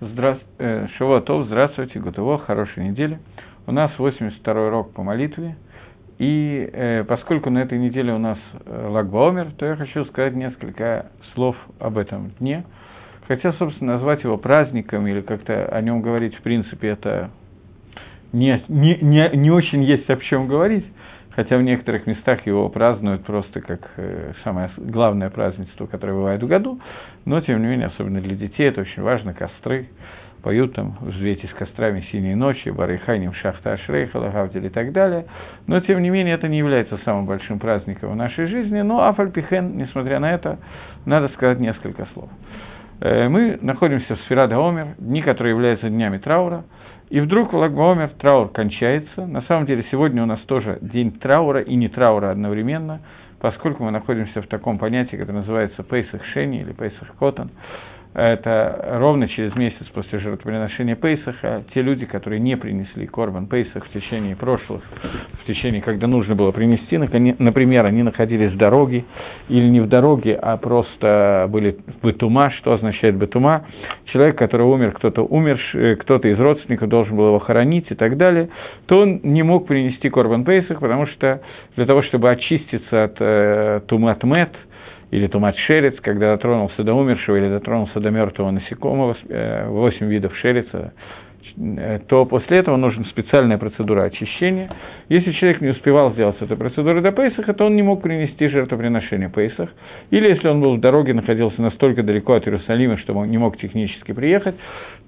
Здра... 0.00 0.38
Э, 0.58 0.86
Шавуатов, 0.96 1.44
здравствуйте, 1.44 2.00
Гутово, 2.00 2.38
хорошей 2.38 2.88
недели. 2.88 3.18
У 3.66 3.72
нас 3.72 3.92
82-й 3.98 4.68
урок 4.68 4.94
по 4.94 5.02
молитве, 5.02 5.56
и 6.18 6.70
э, 6.72 7.04
поскольку 7.04 7.50
на 7.50 7.58
этой 7.58 7.78
неделе 7.78 8.14
у 8.14 8.18
нас 8.18 8.38
э, 8.64 8.86
Лагбаомер, 8.88 9.52
то 9.58 9.66
я 9.66 9.76
хочу 9.76 10.06
сказать 10.06 10.34
несколько 10.34 11.10
слов 11.34 11.54
об 11.78 11.98
этом 11.98 12.30
дне. 12.38 12.64
Хотя, 13.28 13.52
собственно, 13.52 13.94
назвать 13.94 14.24
его 14.24 14.38
праздником 14.38 15.06
или 15.06 15.20
как-то 15.20 15.66
о 15.66 15.82
нем 15.82 16.00
говорить, 16.00 16.34
в 16.34 16.40
принципе, 16.40 16.88
это 16.88 17.30
не, 18.32 18.64
не, 18.68 18.96
не, 19.02 19.30
не 19.36 19.50
очень 19.50 19.84
есть 19.84 20.08
о 20.08 20.16
чем 20.16 20.48
говорить, 20.48 20.86
хотя 21.40 21.56
в 21.56 21.62
некоторых 21.62 22.06
местах 22.06 22.46
его 22.46 22.68
празднуют 22.68 23.24
просто 23.24 23.62
как 23.62 23.80
э, 23.96 24.32
самое 24.44 24.68
главное 24.76 25.30
празднество, 25.30 25.86
которое 25.86 26.12
бывает 26.12 26.42
в 26.42 26.46
году, 26.46 26.78
но, 27.24 27.40
тем 27.40 27.62
не 27.62 27.66
менее, 27.66 27.86
особенно 27.86 28.20
для 28.20 28.36
детей 28.36 28.68
это 28.68 28.82
очень 28.82 29.02
важно, 29.02 29.32
костры, 29.32 29.88
поют 30.42 30.74
там 30.74 30.98
«Взвейтесь 31.00 31.48
кострами 31.58 32.04
синей 32.12 32.34
ночи», 32.34 32.68
«Барайханим 32.68 33.32
шахта 33.32 33.72
ашрейха», 33.72 34.18
«Лагавдиль» 34.18 34.66
и 34.66 34.68
так 34.68 34.92
далее. 34.92 35.24
Но, 35.66 35.80
тем 35.80 36.02
не 36.02 36.10
менее, 36.10 36.34
это 36.34 36.46
не 36.46 36.58
является 36.58 36.98
самым 37.06 37.24
большим 37.24 37.58
праздником 37.58 38.10
в 38.10 38.16
нашей 38.16 38.46
жизни, 38.46 38.82
но 38.82 39.08
Афальпихен, 39.08 39.78
несмотря 39.78 40.20
на 40.20 40.34
это, 40.34 40.58
надо 41.06 41.28
сказать 41.28 41.58
несколько 41.58 42.06
слов. 42.12 42.28
Э, 43.00 43.30
мы 43.30 43.58
находимся 43.62 44.14
в 44.14 44.20
Сферада 44.24 44.56
Омер, 44.58 44.88
дни, 44.98 45.22
которые 45.22 45.54
являются 45.54 45.88
днями 45.88 46.18
траура, 46.18 46.64
и 47.10 47.20
вдруг 47.20 47.52
в 48.08 48.14
траур 48.14 48.48
кончается. 48.50 49.26
На 49.26 49.42
самом 49.42 49.66
деле 49.66 49.84
сегодня 49.90 50.22
у 50.22 50.26
нас 50.26 50.40
тоже 50.42 50.78
день 50.80 51.12
траура 51.12 51.60
и 51.60 51.74
не 51.74 51.88
траура 51.88 52.30
одновременно– 52.30 53.00
поскольку 53.40 53.84
мы 53.84 53.90
находимся 53.90 54.42
в 54.42 54.46
таком 54.46 54.78
понятии, 54.78 55.16
которое 55.16 55.38
называется 55.38 55.82
Пейсах 55.82 56.24
Шени 56.26 56.60
или 56.60 56.72
Пейсах 56.72 57.08
Котан, 57.18 57.50
это 58.12 58.96
ровно 58.98 59.28
через 59.28 59.54
месяц 59.54 59.86
после 59.94 60.18
жертвоприношения 60.18 60.96
Пейсаха, 60.96 61.62
те 61.72 61.80
люди, 61.80 62.06
которые 62.06 62.40
не 62.40 62.56
принесли 62.56 63.06
Корбан 63.06 63.46
Пейсах 63.46 63.86
в 63.86 63.92
течение 63.92 64.34
прошлых, 64.34 64.82
в 65.42 65.46
течение, 65.46 65.80
когда 65.80 66.08
нужно 66.08 66.34
было 66.34 66.50
принести, 66.50 66.98
например, 66.98 67.86
они 67.86 68.02
находились 68.02 68.50
в 68.52 68.56
дороге, 68.56 69.04
или 69.48 69.68
не 69.68 69.80
в 69.80 69.88
дороге, 69.88 70.34
а 70.34 70.56
просто 70.56 71.46
были 71.50 71.78
в 72.00 72.06
Бетума, 72.06 72.50
что 72.50 72.72
означает 72.72 73.16
Бетума, 73.16 73.66
человек, 74.06 74.36
который 74.36 74.66
умер, 74.66 74.92
кто-то 74.92 75.22
умер, 75.22 75.60
кто-то 76.00 76.26
из 76.26 76.38
родственников 76.38 76.88
должен 76.88 77.16
был 77.16 77.28
его 77.28 77.38
хоронить 77.38 77.86
и 77.90 77.94
так 77.94 78.16
далее, 78.16 78.48
то 78.86 79.02
он 79.02 79.20
не 79.22 79.44
мог 79.44 79.68
принести 79.68 80.10
Корбан 80.10 80.44
Пейсах, 80.44 80.80
потому 80.80 81.06
что 81.06 81.42
для 81.76 81.86
того, 81.86 82.02
чтобы 82.02 82.28
очиститься 82.30 83.04
от 83.04 83.16
э, 83.20 83.80
Тумат 83.86 84.24
Мет, 84.24 84.50
или 85.10 85.26
тумат 85.26 85.56
шерец, 85.66 85.94
когда 86.00 86.32
дотронулся 86.32 86.82
до 86.82 86.94
умершего 86.94 87.36
или 87.36 87.48
дотронулся 87.48 88.00
до 88.00 88.10
мертвого 88.10 88.50
насекомого, 88.50 89.16
э, 89.28 89.68
восемь 89.68 90.06
видов 90.06 90.36
шерица, 90.36 90.92
э, 91.56 91.98
то 92.06 92.24
после 92.26 92.58
этого 92.58 92.76
нужна 92.76 93.04
специальная 93.06 93.58
процедура 93.58 94.04
очищения. 94.04 94.70
Если 95.08 95.32
человек 95.32 95.60
не 95.60 95.70
успевал 95.70 96.12
сделать 96.12 96.36
эту 96.40 96.56
процедуру 96.56 97.02
до 97.02 97.10
Пейсаха, 97.10 97.52
то 97.54 97.66
он 97.66 97.74
не 97.74 97.82
мог 97.82 98.02
принести 98.02 98.48
жертвоприношение 98.48 99.28
Пейсах. 99.28 99.70
Или 100.10 100.28
если 100.28 100.46
он 100.46 100.60
был 100.60 100.76
в 100.76 100.80
дороге, 100.80 101.12
находился 101.12 101.60
настолько 101.60 102.04
далеко 102.04 102.34
от 102.34 102.46
Иерусалима, 102.46 102.98
что 102.98 103.14
он 103.14 103.30
не 103.30 103.38
мог 103.38 103.58
технически 103.58 104.12
приехать, 104.12 104.54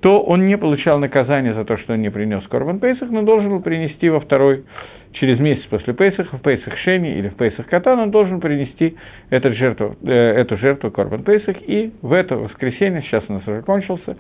то 0.03 0.20
он 0.20 0.47
не 0.47 0.58
получал 0.58 0.98
наказания 0.98 1.55
за 1.55 1.64
то, 1.64 1.78
что 1.78 1.92
он 1.92 2.03
не 2.03 2.11
принес 2.11 2.42
Корбан 2.48 2.81
Пейсах, 2.81 3.08
но 3.11 3.22
должен 3.22 3.50
был 3.50 3.62
принести 3.62 4.11
во 4.11 4.19
второй 4.19 4.64
через 5.12 5.39
месяц 5.39 5.62
после 5.70 5.95
Пейсаха, 5.95 6.36
в 6.36 6.42
Пейсах 6.42 6.77
Шени 6.78 7.19
или 7.19 7.28
в 7.28 7.36
Пейсах 7.36 7.67
Катан, 7.67 8.00
он 8.00 8.11
должен 8.11 8.41
принести 8.41 8.97
эту 9.30 9.53
жертву, 9.53 9.95
э, 10.03 10.11
эту 10.11 10.56
жертву 10.56 10.91
Корбан 10.91 11.23
Пейсах, 11.23 11.56
и 11.61 11.92
в 12.03 12.12
это 12.12 12.36
воскресенье, 12.36 13.03
сейчас 13.03 13.23
у 13.28 13.34
нас 13.34 13.47
уже 13.47 13.62
кончился, 13.62 14.17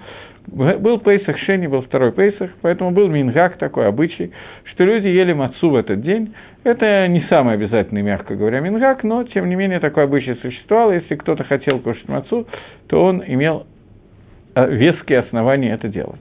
был 0.46 0.98
Пейсах 1.00 1.36
Шени, 1.38 1.66
был 1.66 1.82
второй 1.82 2.12
Пейсах, 2.12 2.50
поэтому 2.60 2.92
был 2.92 3.08
Мингак 3.08 3.56
такой 3.56 3.88
обычай, 3.88 4.32
что 4.64 4.84
люди 4.84 5.08
ели 5.08 5.32
мацу 5.32 5.70
в 5.70 5.76
этот 5.76 6.00
день. 6.02 6.34
Это 6.62 7.08
не 7.08 7.22
самый 7.22 7.54
обязательный, 7.54 8.02
мягко 8.02 8.36
говоря, 8.36 8.60
Мингак, 8.60 9.02
но, 9.02 9.24
тем 9.24 9.48
не 9.48 9.56
менее, 9.56 9.80
такой 9.80 10.04
обычай 10.04 10.36
существовал. 10.36 10.92
Если 10.92 11.16
кто-то 11.16 11.42
хотел 11.42 11.80
кушать 11.80 12.08
мацу, 12.08 12.46
то 12.88 13.04
он 13.04 13.22
имел 13.26 13.66
веские 14.54 15.20
основания 15.20 15.72
это 15.72 15.88
делать. 15.88 16.20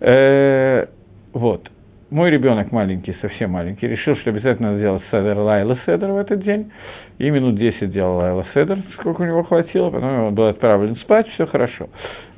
Э, 0.00 0.86
вот 1.32 1.70
мой 2.10 2.30
ребенок 2.30 2.72
маленький, 2.72 3.16
совсем 3.20 3.52
маленький, 3.52 3.86
решил, 3.86 4.16
что 4.16 4.30
обязательно 4.30 4.70
надо 4.70 4.80
делать 4.80 5.02
седер 5.10 5.38
Лайла 5.38 5.78
Седер 5.86 6.10
в 6.10 6.16
этот 6.16 6.42
день. 6.42 6.72
И 7.18 7.30
минут 7.30 7.56
10 7.56 7.92
делал 7.92 8.16
Лайла 8.16 8.46
Седер, 8.52 8.78
сколько 8.94 9.20
у 9.22 9.24
него 9.24 9.44
хватило, 9.44 9.90
потом 9.90 10.24
он 10.24 10.34
был 10.34 10.46
отправлен 10.46 10.96
спать, 10.96 11.28
все 11.34 11.46
хорошо. 11.46 11.88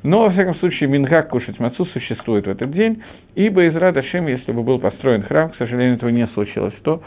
Но, 0.03 0.23
во 0.23 0.29
всяком 0.29 0.55
случае, 0.55 0.89
Мингак 0.89 1.29
кушать 1.29 1.57
мацу 1.59 1.85
существует 1.85 2.45
в 2.45 2.49
этот 2.49 2.71
день, 2.71 3.01
ибо 3.35 3.63
из 3.63 3.75
Радашем, 3.75 4.27
если 4.27 4.51
бы 4.51 4.61
был 4.61 4.77
построен 4.79 5.23
храм, 5.23 5.49
к 5.51 5.55
сожалению, 5.55 5.95
этого 5.95 6.09
не 6.09 6.27
случилось, 6.27 6.73
то 6.83 7.01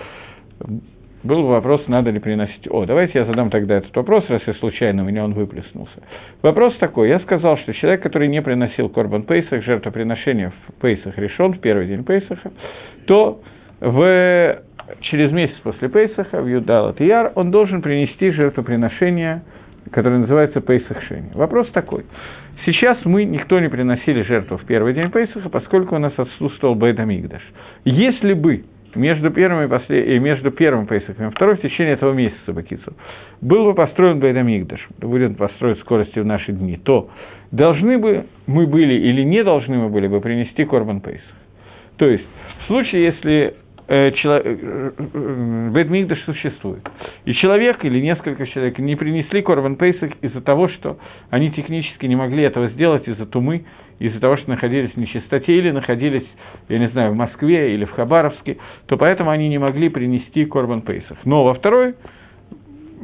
был 1.23 1.47
вопрос, 1.47 1.83
надо 1.89 2.11
ли 2.11 2.21
приносить. 2.21 2.69
О, 2.71 2.85
давайте 2.85 3.19
я 3.19 3.25
задам 3.25 3.51
тогда 3.51 3.77
этот 3.77 3.95
вопрос, 3.97 4.25
раз 4.29 4.43
я 4.47 4.55
случайно 4.55 5.03
у 5.03 5.07
меня 5.07 5.25
он 5.25 5.35
выплеснулся. 5.35 6.03
Вопрос 6.43 6.77
такой. 6.77 7.09
Я 7.09 7.21
сказал, 7.21 7.59
что 7.59 7.73
человек, 7.75 8.03
который 8.03 8.29
не 8.29 8.41
приносил 8.43 8.89
Корбан 8.89 9.23
Пейсах, 9.23 9.65
жертвоприношение 9.65 10.51
в 10.51 10.81
Пейсах 10.81 11.19
решен, 11.19 11.55
в 11.55 11.61
первый 11.61 11.87
день 11.87 12.05
Пейсаха, 12.05 12.53
то 13.07 13.41
в, 13.81 14.63
через 15.01 15.33
месяц 15.33 15.57
после 15.63 15.89
Пейсаха, 15.89 16.41
в 16.41 16.47
Юдалат 16.47 17.01
Яр, 17.01 17.33
он 17.35 17.51
должен 17.51 17.83
принести 17.83 18.31
жертвоприношение, 18.31 19.43
которое 19.91 20.19
называется 20.19 20.61
Пейсах 20.61 21.03
Шени. 21.03 21.31
Вопрос 21.35 21.69
такой. 21.71 22.05
Сейчас 22.65 22.99
мы 23.05 23.25
никто 23.25 23.61
не 23.61 23.69
приносили 23.69 24.23
жертву 24.23 24.57
в 24.57 24.65
первый 24.65 24.95
день 24.95 25.11
Пейсаха, 25.11 25.49
поскольку 25.49 25.97
у 25.97 25.99
нас 25.99 26.13
отсутствовал 26.17 26.75
Бейдамигдаш. 26.75 27.43
Если 27.85 28.33
бы 28.33 28.65
между 28.97 29.31
первым 29.31 29.65
и, 29.65 29.69
послед... 29.69 30.09
и 30.09 30.19
между 30.19 30.51
первым 30.51 30.87
Пейсахом 30.87 31.29
и 31.29 31.31
вторым 31.31 31.57
в 31.57 31.61
течение 31.61 31.95
этого 31.95 32.13
месяца 32.13 32.53
Бакицу 32.53 32.95
был 33.41 33.65
бы 33.65 33.75
построен 33.75 34.21
Байдамигдаш, 34.21 34.81
будет 35.01 35.37
построен 35.37 35.77
скоростью 35.77 36.25
в 36.25 36.27
наши 36.27 36.53
дни, 36.53 36.77
то 36.77 37.11
должны 37.51 37.99
бы 37.99 38.27
мы 38.47 38.67
были 38.67 38.95
или 38.95 39.23
не 39.23 39.45
должны 39.45 39.77
мы 39.77 39.89
были 39.89 40.09
бы 40.09 40.21
принести 40.21 40.65
Корбан 40.65 41.01
Пейсах. 41.01 41.23
То 41.97 42.07
есть, 42.07 42.25
в 42.63 42.67
случае, 42.67 43.05
если 43.05 43.55
Бедмигдаш 45.73 46.21
существует. 46.25 46.83
И 47.25 47.35
человек 47.35 47.85
или 47.85 48.01
несколько 48.01 48.47
человек 48.47 48.79
не 48.79 48.97
принесли 48.97 49.43
Корбан 49.43 49.77
Пейсах 49.77 50.11
из-за 50.23 50.41
того, 50.41 50.69
что 50.69 50.99
они 51.31 51.53
технически 51.53 52.07
не 52.07 52.17
могли 52.17 52.43
этого 52.43 52.69
сделать 52.71 53.07
из-за 53.07 53.27
тумы, 53.27 53.65
из-за 54.01 54.19
того, 54.21 54.37
что 54.39 54.51
находились 54.51 54.91
в 54.91 54.97
нечистоте 54.97 55.57
или 55.57 55.71
находились, 55.71 56.27
я 56.69 56.79
не 56.79 56.89
знаю, 56.89 57.13
в 57.13 57.17
Москве 57.17 57.75
или 57.75 57.85
в 57.85 57.93
Хабаровске, 57.93 58.59
то 58.87 58.97
поэтому 58.97 59.31
они 59.31 59.49
не 59.49 59.59
могли 59.59 59.89
принести 59.89 60.45
Корбан 60.47 60.83
Пейсах. 60.83 61.19
Но 61.25 61.45
во 61.45 61.55
второй 61.55 61.95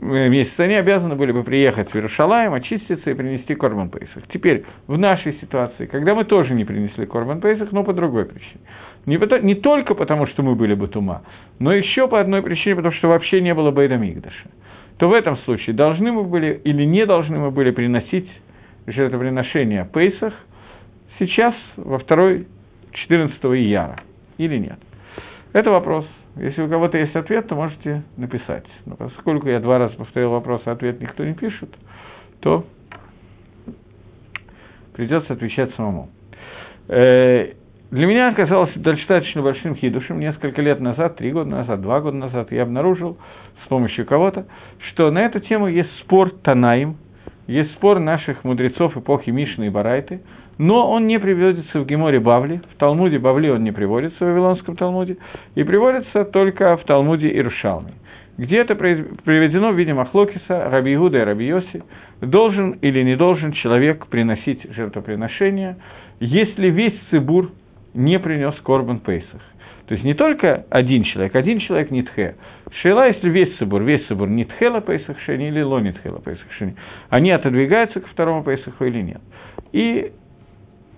э, 0.00 0.28
месяц 0.28 0.52
они 0.58 0.74
обязаны 0.74 1.14
были 1.14 1.30
бы 1.30 1.44
приехать 1.44 1.90
в 1.90 1.94
Иерушалаем, 1.94 2.52
очиститься 2.54 3.08
и 3.08 3.14
принести 3.14 3.54
Корбан 3.54 3.88
Пейсах. 3.88 4.24
Теперь, 4.32 4.64
в 4.88 4.98
нашей 4.98 5.34
ситуации, 5.40 5.86
когда 5.86 6.14
мы 6.14 6.24
тоже 6.24 6.54
не 6.54 6.64
принесли 6.64 7.06
Корбан 7.06 7.40
Пейсах, 7.40 7.70
но 7.70 7.84
по 7.84 7.92
другой 7.92 8.24
причине. 8.26 8.60
Не, 9.06 9.18
потому, 9.18 9.42
не 9.42 9.54
только 9.54 9.94
потому, 9.94 10.26
что 10.26 10.42
мы 10.42 10.54
были 10.54 10.74
бы 10.74 10.88
тума, 10.88 11.22
но 11.58 11.72
еще 11.72 12.06
по 12.08 12.20
одной 12.20 12.42
причине, 12.42 12.76
потому 12.76 12.94
что 12.94 13.08
вообще 13.08 13.40
не 13.40 13.54
было 13.54 13.70
Бейда 13.70 13.96
Мигдаша. 13.96 14.50
То 14.98 15.08
в 15.08 15.12
этом 15.12 15.36
случае 15.38 15.74
должны 15.74 16.12
мы 16.12 16.22
были 16.24 16.60
или 16.64 16.84
не 16.84 17.04
должны 17.06 17.38
мы 17.38 17.50
были 17.50 17.72
приносить 17.72 18.30
жертвоприношение 18.86 19.84
Пейсах– 19.92 20.34
сейчас 21.18 21.54
во 21.76 21.98
второй 21.98 22.46
14 22.92 23.38
ияра 23.44 23.96
или 24.38 24.58
нет? 24.58 24.78
Это 25.52 25.70
вопрос. 25.70 26.06
Если 26.36 26.62
у 26.62 26.68
кого-то 26.68 26.96
есть 26.96 27.14
ответ, 27.14 27.46
то 27.48 27.54
можете 27.54 28.02
написать. 28.16 28.64
Но 28.86 28.96
поскольку 28.96 29.48
я 29.48 29.60
два 29.60 29.78
раза 29.78 29.94
повторил 29.96 30.30
вопрос, 30.30 30.62
а 30.64 30.72
ответ 30.72 31.00
никто 31.00 31.24
не 31.24 31.34
пишет, 31.34 31.68
то 32.40 32.64
придется 34.94 35.34
отвечать 35.34 35.74
самому. 35.74 36.08
Для 37.92 38.06
меня 38.06 38.30
оказалось 38.30 38.72
достаточно 38.74 39.42
большим 39.42 39.76
хидушем. 39.76 40.18
Несколько 40.18 40.60
лет 40.60 40.80
назад, 40.80 41.16
три 41.16 41.30
года 41.30 41.50
назад, 41.50 41.80
два 41.82 42.00
года 42.00 42.16
назад 42.16 42.50
я 42.50 42.62
обнаружил 42.62 43.18
с 43.64 43.68
помощью 43.68 44.06
кого-то, 44.06 44.46
что 44.88 45.10
на 45.12 45.20
эту 45.20 45.38
тему 45.38 45.68
есть 45.68 45.90
спор 46.00 46.30
Танаим, 46.42 46.96
есть 47.46 47.70
спор 47.74 48.00
наших 48.00 48.42
мудрецов 48.42 48.96
эпохи 48.96 49.30
Мишны 49.30 49.66
и 49.66 49.70
Барайты– 49.70 50.22
но 50.58 50.90
он 50.90 51.06
не 51.06 51.18
приводится 51.18 51.80
в 51.80 51.86
Геморе 51.86 52.20
Бавли, 52.20 52.60
в 52.72 52.78
Талмуде 52.78 53.18
Бавли 53.18 53.48
он 53.48 53.64
не 53.64 53.72
приводится, 53.72 54.18
в 54.18 54.28
Вавилонском 54.28 54.76
Талмуде, 54.76 55.16
и 55.54 55.64
приводится 55.64 56.24
только 56.24 56.76
в 56.76 56.84
Талмуде 56.84 57.36
Ирушалме. 57.36 57.94
Где 58.38 58.58
это 58.58 58.74
приведено 58.74 59.72
в 59.72 59.76
виде 59.76 59.92
Махлокиса, 59.92 60.68
Раби 60.70 60.94
Иуда 60.94 61.18
и 61.18 61.22
Раби 61.22 61.46
Йоси, 61.46 61.82
должен 62.20 62.72
или 62.80 63.02
не 63.02 63.16
должен 63.16 63.52
человек 63.52 64.06
приносить 64.06 64.64
жертвоприношение, 64.74 65.76
если 66.20 66.70
весь 66.70 66.98
цибур 67.10 67.50
не 67.94 68.18
принес 68.18 68.54
Корбан 68.62 69.00
Пейсах. 69.00 69.40
То 69.86 69.94
есть 69.94 70.04
не 70.04 70.14
только 70.14 70.64
один 70.70 71.02
человек, 71.04 71.34
один 71.34 71.58
человек 71.58 71.90
не 71.90 72.02
тхе. 72.02 72.36
Шейла, 72.80 73.08
если 73.08 73.28
весь 73.28 73.56
цибур, 73.56 73.82
весь 73.82 74.06
цибур 74.06 74.28
не 74.28 74.44
тхела 74.44 74.80
Пейсах 74.80 75.18
Шени 75.20 75.48
или 75.48 75.60
ло 75.60 75.80
не 75.80 75.92
тхела 75.92 76.20
Пейсах 76.20 76.50
Шени, 76.52 76.76
они 77.10 77.30
отодвигаются 77.30 78.00
к 78.00 78.06
второму 78.06 78.42
Пейсаху 78.42 78.84
или 78.84 79.02
нет. 79.02 79.20
И 79.72 80.12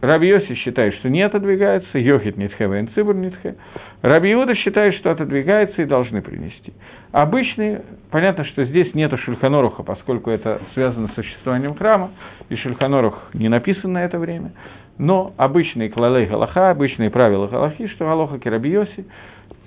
Раби 0.05 0.29
Йоси 0.29 0.55
считает, 0.57 0.95
что 0.97 1.09
не 1.09 1.23
отодвигается, 1.23 1.99
Йохит 1.99 2.37
Нитхе, 2.37 2.67
Вен 2.67 2.89
Цибур 2.95 3.15
Нитхе. 3.15 3.57
Раби 4.03 4.33
Иуда 4.35 4.55
считает, 4.55 4.95
что 4.97 5.11
отодвигается 5.11 5.81
и 5.81 5.87
должны 5.87 6.21
принести. 6.21 6.75
Обычные, 7.11 7.83
понятно, 8.11 8.45
что 8.45 8.67
здесь 8.67 8.93
нет 8.93 9.19
Шульханоруха, 9.19 9.83
поскольку 9.83 10.31
это 10.31 10.61
связано 10.75 11.09
с 11.09 11.15
существованием 11.15 11.75
храма, 11.75 12.11
и 12.51 12.57
Шульханорух 12.57 13.31
не 13.33 13.49
написан 13.49 13.95
на 13.95 14.05
это 14.05 14.19
время, 14.19 14.53
но 14.99 15.33
обычные 15.37 15.89
клалей 15.89 16.27
Галаха, 16.27 16.71
обычные 16.71 17.11
правила 17.11 17.47
Галахи, 17.47 17.89
что 17.89 18.05
Галоха 18.05 18.39
Керабиоси, 18.39 19.07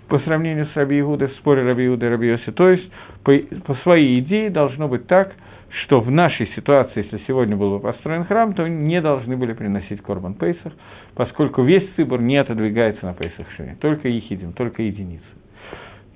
по 0.07 0.19
сравнению 0.19 0.67
с 0.67 0.75
Раби 0.75 0.99
Иудой, 1.01 1.27
в 1.27 1.33
споре 1.35 1.63
Раби 1.63 1.87
Иуды 1.87 2.05
и 2.05 2.09
Раби 2.09 2.27
Йоси, 2.27 2.51
то 2.51 2.69
есть 2.69 2.89
по, 3.23 3.37
по 3.65 3.75
своей 3.83 4.19
идее 4.19 4.49
должно 4.49 4.87
быть 4.87 5.07
так– 5.07 5.33
что 5.69 5.99
в 5.99 6.09
нашей 6.09 6.47
ситуации, 6.55 7.03
если 7.03 7.21
сегодня 7.27 7.55
был 7.55 7.77
бы 7.77 7.79
построен 7.79 8.25
храм, 8.25 8.53
то 8.53 8.67
не 8.67 9.01
должны 9.01 9.35
были 9.35 9.53
приносить 9.53 10.01
Корбан 10.01 10.33
Пейсах, 10.35 10.73
поскольку 11.13 11.63
весь 11.63 11.87
цибор 11.95 12.21
не 12.21 12.37
отодвигается 12.37 13.05
на 13.05 13.13
Пейсах 13.13 13.47
Шире, 13.55 13.77
только 13.79 14.07
ехидим, 14.07 14.53
только 14.53 14.83
единицы. 14.83 15.25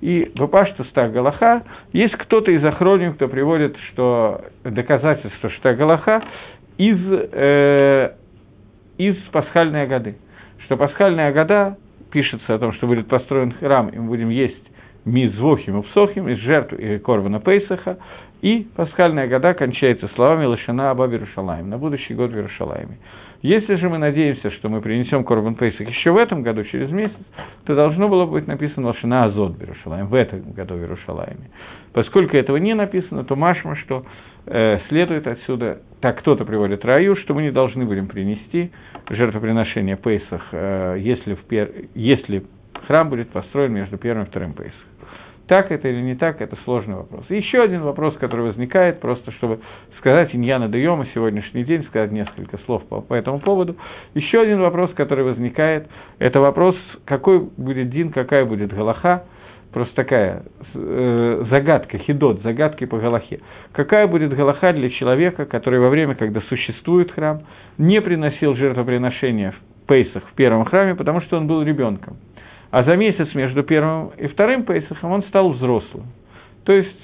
И 0.00 0.32
в 0.34 0.46
Пашту 0.48 0.84
Стах 0.86 1.12
Галаха 1.12 1.62
есть 1.92 2.14
кто-то 2.16 2.50
из 2.50 2.64
охроним, 2.64 3.14
кто 3.14 3.28
приводит 3.28 3.76
что 3.92 4.44
доказательство 4.64 5.50
Штах 5.50 5.76
Галаха 5.76 6.24
из, 6.76 6.98
э, 7.08 8.12
из 9.08 9.16
пасхальной 9.32 9.86
годы. 9.86 10.16
Что 10.64 10.76
пасхальная 10.76 11.32
года 11.32 11.76
пишется 12.10 12.54
о 12.54 12.58
том, 12.58 12.72
что 12.74 12.86
будет 12.86 13.08
построен 13.08 13.52
храм, 13.52 13.88
и 13.88 13.98
мы 13.98 14.08
будем 14.08 14.28
есть 14.28 14.62
мизвохим 15.04 15.80
и 15.80 15.82
псохим, 15.82 16.28
из 16.28 16.38
жертв 16.38 16.72
и 16.74 16.98
корбана 16.98 17.40
Пейсаха, 17.40 17.98
и 18.42 18.66
пасхальная 18.76 19.28
года 19.28 19.54
кончается 19.54 20.08
словами 20.14 20.44
«Лошана 20.46 20.90
Аба 20.90 21.06
Верушалаем» 21.06 21.70
на 21.70 21.78
будущий 21.78 22.14
год 22.14 22.30
в 22.30 22.34
Верушалаеме. 22.34 22.98
Если 23.42 23.74
же 23.74 23.88
мы 23.88 23.98
надеемся, 23.98 24.52
что 24.52 24.68
мы 24.68 24.80
принесем 24.80 25.24
Корбан 25.24 25.56
Пейсах 25.56 25.88
еще 25.88 26.12
в 26.12 26.16
этом 26.16 26.44
году, 26.44 26.62
через 26.62 26.92
месяц, 26.92 27.16
то 27.64 27.74
должно 27.74 28.08
было 28.08 28.24
быть 28.24 28.46
написано 28.46 28.86
«Лошана 28.86 29.24
Азот 29.24 29.58
Верушалаем» 29.58 30.06
в 30.06 30.14
этом 30.14 30.52
году 30.52 30.74
в 30.74 30.78
Верушалаеме. 30.78 31.50
Поскольку 31.92 32.36
этого 32.36 32.56
не 32.58 32.74
написано, 32.74 33.24
то 33.24 33.34
машма, 33.34 33.74
что 33.74 34.04
следует 34.88 35.26
отсюда, 35.26 35.82
так 36.00 36.18
кто-то 36.18 36.44
приводит 36.44 36.84
раю, 36.84 37.16
что 37.16 37.32
мы 37.32 37.42
не 37.42 37.52
должны 37.52 37.84
будем 37.84 38.08
принести 38.08 38.72
жертвоприношение 39.08 39.96
Пейсах, 39.96 40.42
э, 40.52 40.96
если, 40.98 41.34
в 41.34 41.44
пер... 41.44 41.70
если 41.94 42.44
храм 42.86 43.08
будет 43.08 43.30
построен 43.30 43.72
между 43.72 43.98
первым 43.98 44.24
и 44.24 44.26
вторым 44.26 44.54
Пейсах. 44.54 44.80
Так 45.48 45.70
это 45.70 45.88
или 45.88 46.00
не 46.00 46.14
так, 46.14 46.40
это 46.40 46.56
сложный 46.64 46.94
вопрос. 46.94 47.26
Еще 47.28 47.62
один 47.62 47.82
вопрос, 47.82 48.16
который 48.16 48.46
возникает, 48.46 49.00
просто 49.00 49.32
чтобы 49.32 49.60
сказать 49.98 50.34
Иньяна 50.34 50.68
Дайома 50.68 51.06
сегодняшний 51.14 51.64
день, 51.64 51.84
сказать 51.84 52.10
несколько 52.10 52.58
слов 52.58 52.84
по, 52.86 53.00
по 53.00 53.14
этому 53.14 53.38
поводу. 53.38 53.76
Еще 54.14 54.40
один 54.40 54.60
вопрос, 54.60 54.92
который 54.94 55.24
возникает, 55.24 55.88
это 56.18 56.40
вопрос, 56.40 56.76
какой 57.04 57.40
будет 57.40 57.90
Дин, 57.90 58.12
какая 58.12 58.44
будет 58.44 58.72
Галаха, 58.72 59.24
просто 59.72 59.94
такая 59.94 60.42
э, 60.74 61.44
загадка, 61.50 61.98
хидот, 61.98 62.42
загадки 62.42 62.84
по 62.84 62.98
Галахе. 62.98 63.40
Какая 63.72 64.06
будет 64.06 64.34
Галаха 64.34 64.72
для 64.72 64.90
человека, 64.90 65.46
который 65.46 65.80
во 65.80 65.88
время, 65.88 66.14
когда 66.14 66.40
существует 66.42 67.10
храм, 67.12 67.42
не 67.78 68.00
приносил 68.00 68.54
жертвоприношения 68.54 69.52
в 69.52 69.86
Пейсах 69.86 70.22
в 70.28 70.34
первом 70.34 70.64
храме, 70.64 70.94
потому 70.94 71.20
что 71.22 71.36
он 71.36 71.46
был 71.46 71.62
ребенком 71.62 72.16
а 72.72 72.84
за 72.84 72.96
месяц 72.96 73.32
между 73.34 73.62
первым 73.62 74.12
и 74.16 74.26
вторым 74.26 74.64
Пейсахом 74.64 75.12
он 75.12 75.22
стал 75.24 75.52
взрослым. 75.52 76.06
То 76.64 76.72
есть 76.72 76.96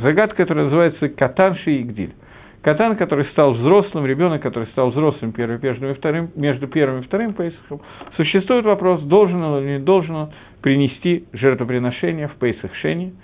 загадка, 0.00 0.36
которая 0.36 0.66
называется 0.66 1.08
Катанши 1.08 1.72
и 1.72 1.82
Игдиль. 1.82 2.14
Катан, 2.62 2.96
который 2.96 3.26
стал 3.26 3.54
взрослым, 3.54 4.06
ребенок, 4.06 4.40
который 4.40 4.68
стал 4.68 4.90
взрослым 4.90 5.32
первым, 5.32 5.58
и 5.58 5.94
вторым, 5.94 6.30
между 6.36 6.68
первым 6.68 7.00
и 7.00 7.04
вторым 7.04 7.34
Пейсахом, 7.34 7.80
существует 8.16 8.64
вопрос, 8.64 9.02
должен 9.02 9.42
он 9.42 9.62
или 9.62 9.78
не 9.78 9.78
должен 9.80 10.14
он 10.14 10.32
принести 10.62 11.26
жертвоприношение 11.32 12.28
в 12.28 12.36
Пейсах 12.36 12.72
Шени. 12.76 13.14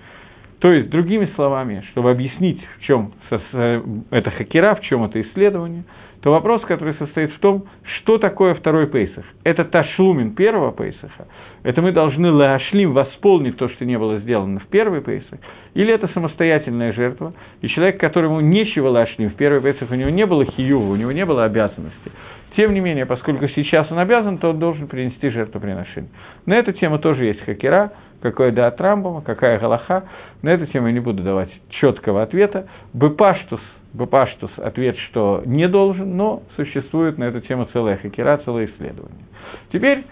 То 0.61 0.73
есть, 0.73 0.91
другими 0.91 1.31
словами, 1.37 1.85
чтобы 1.93 2.11
объяснить, 2.11 2.61
в 2.79 2.83
чем 2.83 3.13
это 3.31 4.31
хакера, 4.31 4.75
в 4.75 4.81
чем 4.83 5.05
это 5.05 5.21
исследование– 5.23 5.85
то 6.23 6.33
вопрос, 6.33 6.63
который 6.63 6.95
состоит 6.95 7.33
в 7.33 7.39
том, 7.39 7.65
что 7.83 8.19
такое 8.19 8.55
второй 8.55 8.89
Пейсах. 8.89 9.25
Это 9.45 9.65
ташлумин 9.65 10.35
первого 10.35 10.73
Пейсаха, 10.73 11.29
это 11.63 11.81
мы 11.81 11.93
должны 11.93 12.33
лаашлим 12.33 12.93
восполнить 12.93 13.57
то, 13.57 13.69
что 13.69 13.85
не 13.85 13.99
было 13.99 14.19
сделано 14.19 14.61
в 14.61 14.67
первый 14.67 15.01
Пейсах, 15.01 15.39
или 15.75 15.93
это 15.93 16.09
самостоятельная 16.09 16.93
жертва, 16.93 17.35
и 17.61 17.69
человек, 17.69 18.01
которому 18.01 18.41
нечего 18.41 18.89
лаашлим 18.89 19.31
в 19.31 19.35
первый 19.35 19.61
Пейсах, 19.61 19.91
у 19.91 19.95
него 19.95 20.11
не 20.11 20.27
было 20.27 20.45
хиюва, 20.45 20.93
у 20.93 20.97
него 20.97 21.13
не 21.13 21.25
было 21.25 21.45
обязанности. 21.45 22.11
Тем 22.57 22.75
не 22.75 22.81
менее, 22.81 23.07
поскольку 23.07 23.47
сейчас 23.49 23.89
он 23.93 24.01
обязан, 24.01 24.39
то 24.39 24.51
он 24.51 24.59
должен 24.59 24.89
принести 24.89 25.31
жертвоприношение. 25.31 26.11
На 26.45 26.55
эту 26.55 26.73
тему 26.73 26.99
тоже 26.99 27.27
есть 27.27 27.41
хакера, 27.45 27.93
какой 28.21 28.53
да 28.53 28.67
от 28.67 28.81
Рамбама, 28.81 29.23
какая 29.23 29.59
галаха. 29.59 30.05
На 30.43 30.51
эту 30.51 30.67
тему 30.67 30.89
я 30.89 30.93
не 30.93 31.01
буду 31.01 31.23
давать 31.23 31.51
четкого 31.71 32.23
ответа. 32.23 32.69
Бепаштус– 32.93 33.61
Бапаштус 33.93 34.51
ответ, 34.59 34.97
что 35.09 35.43
не 35.47 35.67
должен, 35.67 36.17
но 36.17 36.43
существует 36.57 37.17
на 37.17 37.25
эту 37.25 37.41
тему 37.41 37.67
целая 37.73 37.97
хакера, 37.97 38.39
целое 38.45 38.67
исследование. 38.67 39.25
Теперь 39.73 40.05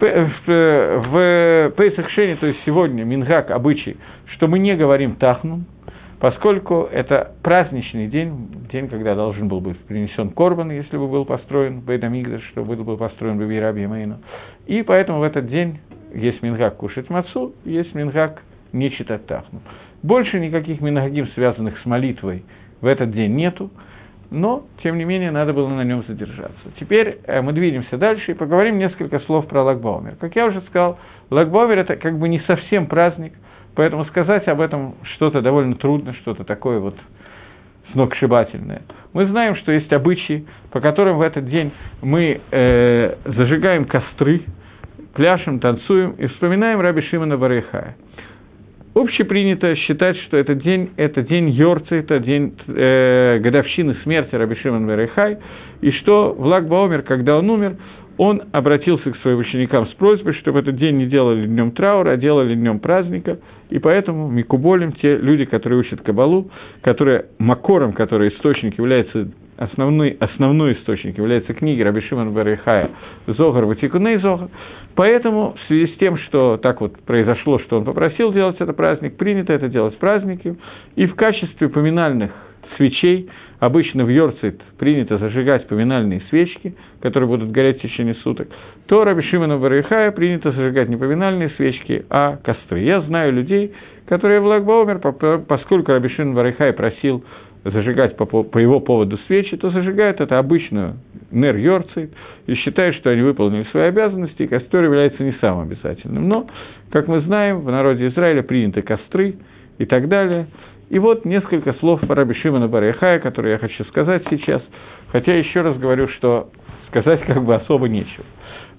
в 0.00 1.72
Пейсах 1.76 2.06
то 2.14 2.46
есть 2.46 2.60
сегодня, 2.64 3.04
Мингак, 3.04 3.50
обычай, 3.50 3.96
что 4.26 4.46
мы 4.46 4.60
не 4.60 4.76
говорим 4.76 5.16
Тахнун, 5.16 5.64
поскольку 6.20 6.88
это 6.90 7.32
праздничный 7.42 8.06
день, 8.06 8.48
день, 8.70 8.88
когда 8.88 9.16
должен 9.16 9.48
был 9.48 9.60
быть 9.60 9.78
принесен 9.80 10.30
Корбан, 10.30 10.70
если 10.70 10.96
бы 10.96 11.08
был 11.08 11.24
построен 11.24 11.80
Бейдамигдаш, 11.80 12.42
что 12.50 12.64
был 12.64 12.76
бы 12.84 12.96
построен 12.96 13.38
Бабираби 13.38 13.84
Мейну. 13.86 14.18
И 14.66 14.82
поэтому 14.82 15.18
в 15.18 15.22
этот 15.24 15.48
день 15.48 15.80
есть 16.14 16.42
Мингак 16.42 16.76
кушать 16.76 17.10
мацу, 17.10 17.54
есть 17.64 17.94
Мингак 17.94 18.42
не 18.72 18.90
читать 18.90 19.26
Тахну. 19.26 19.60
Больше 20.02 20.40
никаких 20.40 20.80
Мингагим, 20.80 21.28
связанных 21.34 21.78
с 21.78 21.86
молитвой, 21.86 22.44
в 22.80 22.86
этот 22.86 23.12
день 23.12 23.34
нету, 23.34 23.70
но, 24.30 24.64
тем 24.82 24.96
не 24.96 25.04
менее, 25.04 25.30
надо 25.32 25.52
было 25.52 25.68
на 25.68 25.82
нем 25.82 26.04
задержаться. 26.06 26.70
Теперь 26.78 27.18
э, 27.26 27.42
мы 27.42 27.52
двинемся 27.52 27.98
дальше 27.98 28.30
и 28.30 28.34
поговорим 28.34 28.78
несколько 28.78 29.18
слов 29.20 29.46
про 29.48 29.62
Лагбаумер. 29.62 30.16
Как 30.20 30.36
я 30.36 30.46
уже 30.46 30.60
сказал, 30.62 30.98
Лагбаумер– 31.30 31.78
это 31.80 31.96
как 31.96 32.16
бы 32.18 32.28
не 32.28 32.38
совсем 32.40 32.86
праздник, 32.86 33.32
поэтому 33.74 34.04
сказать 34.06 34.46
об 34.46 34.60
этом 34.60 34.94
что-то 35.14 35.42
довольно 35.42 35.74
трудно, 35.74 36.14
что-то 36.14 36.44
такое 36.44 36.78
вот 36.78 36.96
сногсшибательное. 37.92 38.82
Мы 39.12 39.26
знаем, 39.26 39.56
что 39.56 39.72
есть 39.72 39.92
обычаи, 39.92 40.46
по 40.70 40.80
которым 40.80 41.18
в 41.18 41.22
этот 41.22 41.46
день 41.46 41.72
мы 42.00 42.40
э, 42.50 43.16
зажигаем 43.24 43.84
костры, 43.84 44.42
пляшем, 45.14 45.60
танцуем 45.60 46.12
и 46.12 46.26
вспоминаем 46.26 46.80
Раби 46.80 47.02
Шимона 47.02 47.36
Барейхая– 47.36 47.96
Общепринято 48.92 49.76
считать, 49.76 50.16
что 50.22 50.36
этот 50.36 50.62
день– 50.64 50.90
это 50.96 51.22
день 51.22 51.48
Йорца, 51.50 51.94
это 51.94 52.18
день 52.18 52.56
э, 52.66 53.38
годовщины 53.38 53.94
смерти 54.02 54.34
Раби 54.34 54.56
Шимон 54.56 54.88
Берехай, 54.88 55.38
и 55.80 55.92
что 55.92 56.34
в 56.36 56.44
Лагбаомер, 56.44 57.02
когда 57.02 57.38
он 57.38 57.48
умер, 57.50 57.76
он 58.20 58.42
обратился 58.52 59.10
к 59.12 59.16
своим 59.22 59.38
ученикам 59.38 59.86
с 59.86 59.94
просьбой, 59.94 60.34
чтобы 60.34 60.58
этот 60.58 60.76
день 60.76 60.98
не 60.98 61.06
делали 61.06 61.46
днем 61.46 61.70
траура, 61.70 62.10
а 62.10 62.16
делали 62.18 62.54
днем 62.54 62.78
праздника, 62.78 63.38
и 63.70 63.78
поэтому 63.78 64.28
Микуболем, 64.28 64.92
те 64.92 65.16
люди, 65.16 65.46
которые 65.46 65.80
учат 65.80 66.02
Кабалу, 66.02 66.50
которые 66.82 67.28
Макором, 67.38 67.94
который 67.94 68.28
источник 68.28 68.76
является 68.76 69.30
основной, 69.56 70.18
основной 70.20 70.74
источник 70.74 71.16
является 71.16 71.54
книги 71.54 71.80
Раби 71.80 72.02
Шимон 72.02 72.34
Барихая 72.34 72.90
«Зогар 73.26 73.64
Ватикуней 73.64 74.18
Зогар». 74.18 74.50
Поэтому 74.96 75.54
в 75.54 75.66
связи 75.68 75.94
с 75.94 75.96
тем, 75.96 76.18
что 76.18 76.58
так 76.58 76.82
вот 76.82 76.98
произошло, 77.06 77.58
что 77.60 77.78
он 77.78 77.86
попросил 77.86 78.34
делать 78.34 78.56
этот 78.60 78.76
праздник, 78.76 79.16
принято 79.16 79.54
это 79.54 79.68
делать 79.68 79.96
праздники, 79.96 80.58
и 80.94 81.06
в 81.06 81.14
качестве 81.14 81.70
поминальных 81.70 82.32
свечей 82.76 83.28
обычно 83.58 84.04
в 84.04 84.08
Йорцит 84.08 84.60
принято 84.78 85.18
зажигать 85.18 85.68
поминальные 85.68 86.22
свечки, 86.30 86.74
которые 87.00 87.28
будут 87.28 87.50
гореть 87.50 87.78
в 87.78 87.82
течение 87.82 88.14
суток, 88.16 88.48
то 88.86 89.04
Раби 89.04 89.22
Шимона 89.22 89.58
принято 90.12 90.52
зажигать 90.52 90.88
не 90.88 90.96
поминальные 90.96 91.50
свечки, 91.50 92.04
а 92.10 92.36
костры. 92.42 92.80
Я 92.80 93.02
знаю 93.02 93.32
людей, 93.32 93.72
которые 94.06 94.40
в 94.40 94.46
Лагбаумер, 94.46 94.98
поскольку 95.46 95.92
Раби 95.92 96.08
Шимон 96.08 96.34
просил 96.74 97.24
зажигать 97.64 98.16
по, 98.16 98.24
по 98.24 98.58
его 98.58 98.80
поводу 98.80 99.18
свечи, 99.26 99.56
то 99.56 99.70
зажигают 99.70 100.20
это 100.20 100.38
обычную 100.38 100.96
нер 101.30 101.56
Йорцит 101.56 102.10
и 102.46 102.54
считают, 102.54 102.96
что 102.96 103.10
они 103.10 103.22
выполнили 103.22 103.64
свои 103.64 103.84
обязанности, 103.84 104.42
и 104.42 104.46
костер 104.46 104.82
является 104.82 105.22
не 105.22 105.32
самым 105.40 105.68
обязательным. 105.68 106.28
Но, 106.28 106.46
как 106.90 107.06
мы 107.06 107.20
знаем, 107.20 107.60
в 107.60 107.70
народе 107.70 108.08
Израиля 108.08 108.42
приняты 108.42 108.82
костры 108.82 109.36
и 109.78 109.84
так 109.84 110.08
далее. 110.08 110.46
И 110.90 110.98
вот 110.98 111.24
несколько 111.24 111.72
слов 111.74 112.00
про 112.00 112.16
Раби 112.16 112.34
Шимона 112.34 112.66
Баряхая, 112.66 113.20
которые 113.20 113.52
я 113.52 113.58
хочу 113.58 113.84
сказать 113.84 114.24
сейчас, 114.28 114.60
хотя 115.12 115.32
еще 115.34 115.62
раз 115.62 115.78
говорю, 115.78 116.08
что 116.08 116.50
сказать 116.88 117.22
как 117.26 117.44
бы 117.44 117.54
особо 117.54 117.88
нечего. 117.88 118.24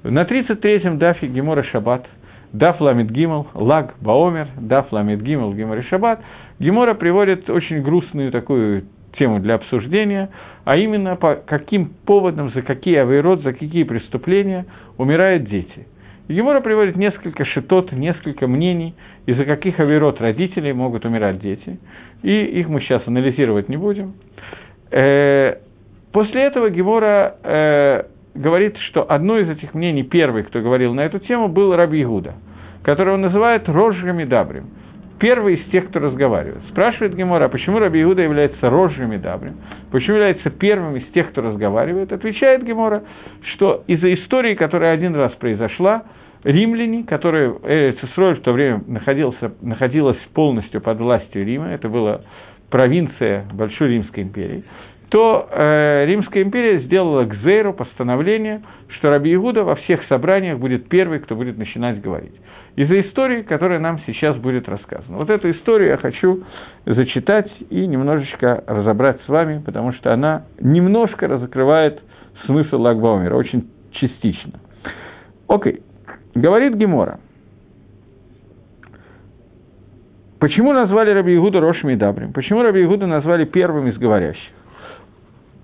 На 0.03 0.23
33-м 0.23 0.97
дафе 0.97 1.27
Гемора 1.27 1.63
Шаббат, 1.63 2.05
Даф 2.51 2.81
Ламид 2.81 3.09
Гимл, 3.11 3.47
Лаг 3.53 3.95
Баомер, 4.01 4.47
Даф 4.59 4.91
Ламид 4.91 5.21
Гимл, 5.21 5.53
Гемора 5.53 5.83
Шаббат, 5.83 6.19
Гемора 6.59 6.95
приводит 6.95 7.49
очень 7.49 7.81
грустную 7.81 8.29
такую 8.31 8.83
тему 9.17 9.39
для 9.39 9.55
обсуждения, 9.55 10.31
а 10.65 10.75
именно 10.75 11.15
по 11.15 11.35
каким 11.35 11.93
поводам, 12.05 12.51
за 12.51 12.61
какие 12.61 12.97
авейрот, 12.97 13.41
за 13.41 13.53
какие 13.53 13.83
преступления 13.83 14.65
умирают 14.97 15.45
дети. 15.45 15.87
Гемора 16.31 16.61
приводит 16.61 16.95
несколько 16.95 17.45
шитот, 17.45 17.91
несколько 17.91 18.47
мнений, 18.47 18.95
из-за 19.25 19.45
каких 19.45 19.79
авейрот 19.79 20.21
родителей 20.21 20.73
могут 20.73 21.05
умирать 21.05 21.39
дети. 21.39 21.79
И 22.23 22.43
их 22.59 22.69
мы 22.69 22.81
сейчас 22.81 23.07
анализировать 23.07 23.69
не 23.69 23.77
будем. 23.77 24.13
Э, 24.91 25.55
после 26.11 26.43
этого 26.43 26.69
Гемора 26.69 27.35
э, 27.43 28.03
говорит, 28.35 28.77
что 28.89 29.09
одно 29.09 29.37
из 29.39 29.49
этих 29.49 29.73
мнений, 29.73 30.03
первый, 30.03 30.43
кто 30.43 30.61
говорил 30.61 30.93
на 30.93 31.01
эту 31.01 31.19
тему, 31.19 31.47
был 31.47 31.75
Раби 31.75 32.01
Игуда, 32.01 32.35
которого 32.83 33.17
называют 33.17 33.67
Рожгами 33.67 34.25
Дабрим– 34.25 34.69
первый 35.21 35.53
из 35.53 35.69
тех, 35.69 35.87
кто 35.89 35.99
разговаривает. 35.99 36.63
Спрашивает 36.71 37.15
Гемора, 37.15 37.45
а 37.45 37.49
почему 37.49 37.77
Раби 37.77 38.01
Иуда 38.01 38.23
является 38.23 38.69
рожжами 38.69 39.17
Дабрим? 39.17 39.57
Почему 39.91 40.15
является 40.15 40.49
первым 40.49 40.97
из 40.97 41.05
тех, 41.13 41.29
кто 41.29 41.41
разговаривает? 41.41 42.11
Отвечает 42.11 42.63
Гемора, 42.63 43.03
что 43.53 43.83
из-за 43.85 44.13
истории, 44.15 44.55
которая 44.55 44.93
один 44.93 45.15
раз 45.15 45.31
произошла, 45.33 46.03
римляне, 46.43 47.03
которые 47.03 47.93
Цисроль 48.01 48.37
в 48.37 48.41
то 48.41 48.51
время 48.51 48.81
находился, 48.87 49.53
находилась 49.61 50.17
полностью 50.33 50.81
под 50.81 50.99
властью 50.99 51.45
Рима, 51.45 51.67
это 51.67 51.89
была 51.89 52.21
провинция 52.69 53.45
Большой 53.53 53.89
Римской 53.89 54.23
империи, 54.23 54.63
то 55.09 55.47
э, 55.51 56.05
Римская 56.05 56.41
империя 56.41 56.79
сделала 56.81 57.25
к 57.25 57.35
Зейру 57.43 57.73
постановление, 57.73 58.61
что 58.97 59.09
Раби 59.09 59.33
Игуда 59.33 59.63
во 59.63 59.75
всех 59.75 60.03
собраниях 60.07 60.57
будет 60.57 60.87
первый, 60.87 61.19
кто 61.19 61.35
будет 61.35 61.57
начинать 61.57 62.01
говорить 62.01 62.33
из-за 62.75 63.01
истории, 63.01 63.41
которая 63.41 63.79
нам 63.79 63.99
сейчас 64.05 64.37
будет 64.37 64.69
рассказана. 64.69 65.17
Вот 65.17 65.29
эту 65.29 65.51
историю 65.51 65.89
я 65.89 65.97
хочу 65.97 66.43
зачитать 66.85 67.51
и 67.69 67.85
немножечко 67.85 68.63
разобрать 68.65 69.19
с 69.25 69.27
вами, 69.27 69.61
потому 69.65 69.93
что 69.93 70.13
она 70.13 70.45
немножко 70.59 71.27
разокрывает 71.27 72.01
смысл 72.45 72.81
Лагбаумера, 72.81 73.35
очень 73.35 73.69
частично. 73.91 74.53
Окей, 75.47 75.81
говорит 76.35 76.75
Гемора. 76.75 77.19
Почему 80.39 80.73
назвали 80.73 81.11
Раби 81.11 81.35
Игуда 81.35 81.59
Рошми 81.59 81.95
Дабрим? 81.95 82.33
Почему 82.33 82.63
Раби 82.63 82.83
Игуда 82.83 83.05
назвали 83.05 83.45
первым 83.45 83.87
из 83.87 83.97
говорящих? 83.97 84.51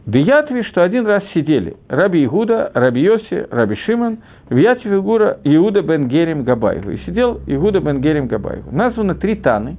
Деятви, 0.06 0.62
что 0.62 0.84
один 0.84 1.06
раз 1.06 1.24
сидели 1.34 1.76
Раби 1.90 2.24
Игуда, 2.24 2.72
Раби 2.74 3.02
Йоси, 3.02 3.48
Раби 3.52 3.76
Шиман, 3.76 4.20
в 4.50 4.56
Ятве 4.56 5.02
Гура 5.02 5.40
Иуда 5.44 5.82
бен 5.82 6.08
Герем 6.08 6.44
Габаеву. 6.44 6.92
И 6.92 6.98
сидел 7.00 7.42
Иуда 7.46 7.82
бен 7.82 8.00
Герем 8.00 8.28
Габаеву. 8.28 8.72
Названы 8.72 9.16
три 9.16 9.36
Таны, 9.36 9.76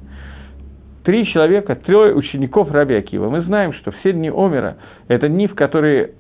три 1.04 1.24
человека, 1.26 1.76
трое 1.76 2.14
учеников 2.14 2.70
Раби 2.70 2.96
Акива. 2.96 3.30
Мы 3.30 3.40
знаем, 3.42 3.72
что 3.72 3.90
все 3.92 4.12
дни 4.12 4.28
Омера– 4.28 4.76
это 5.08 5.28
дни, 5.28 5.46
в 5.46 5.54
которые 5.54 6.10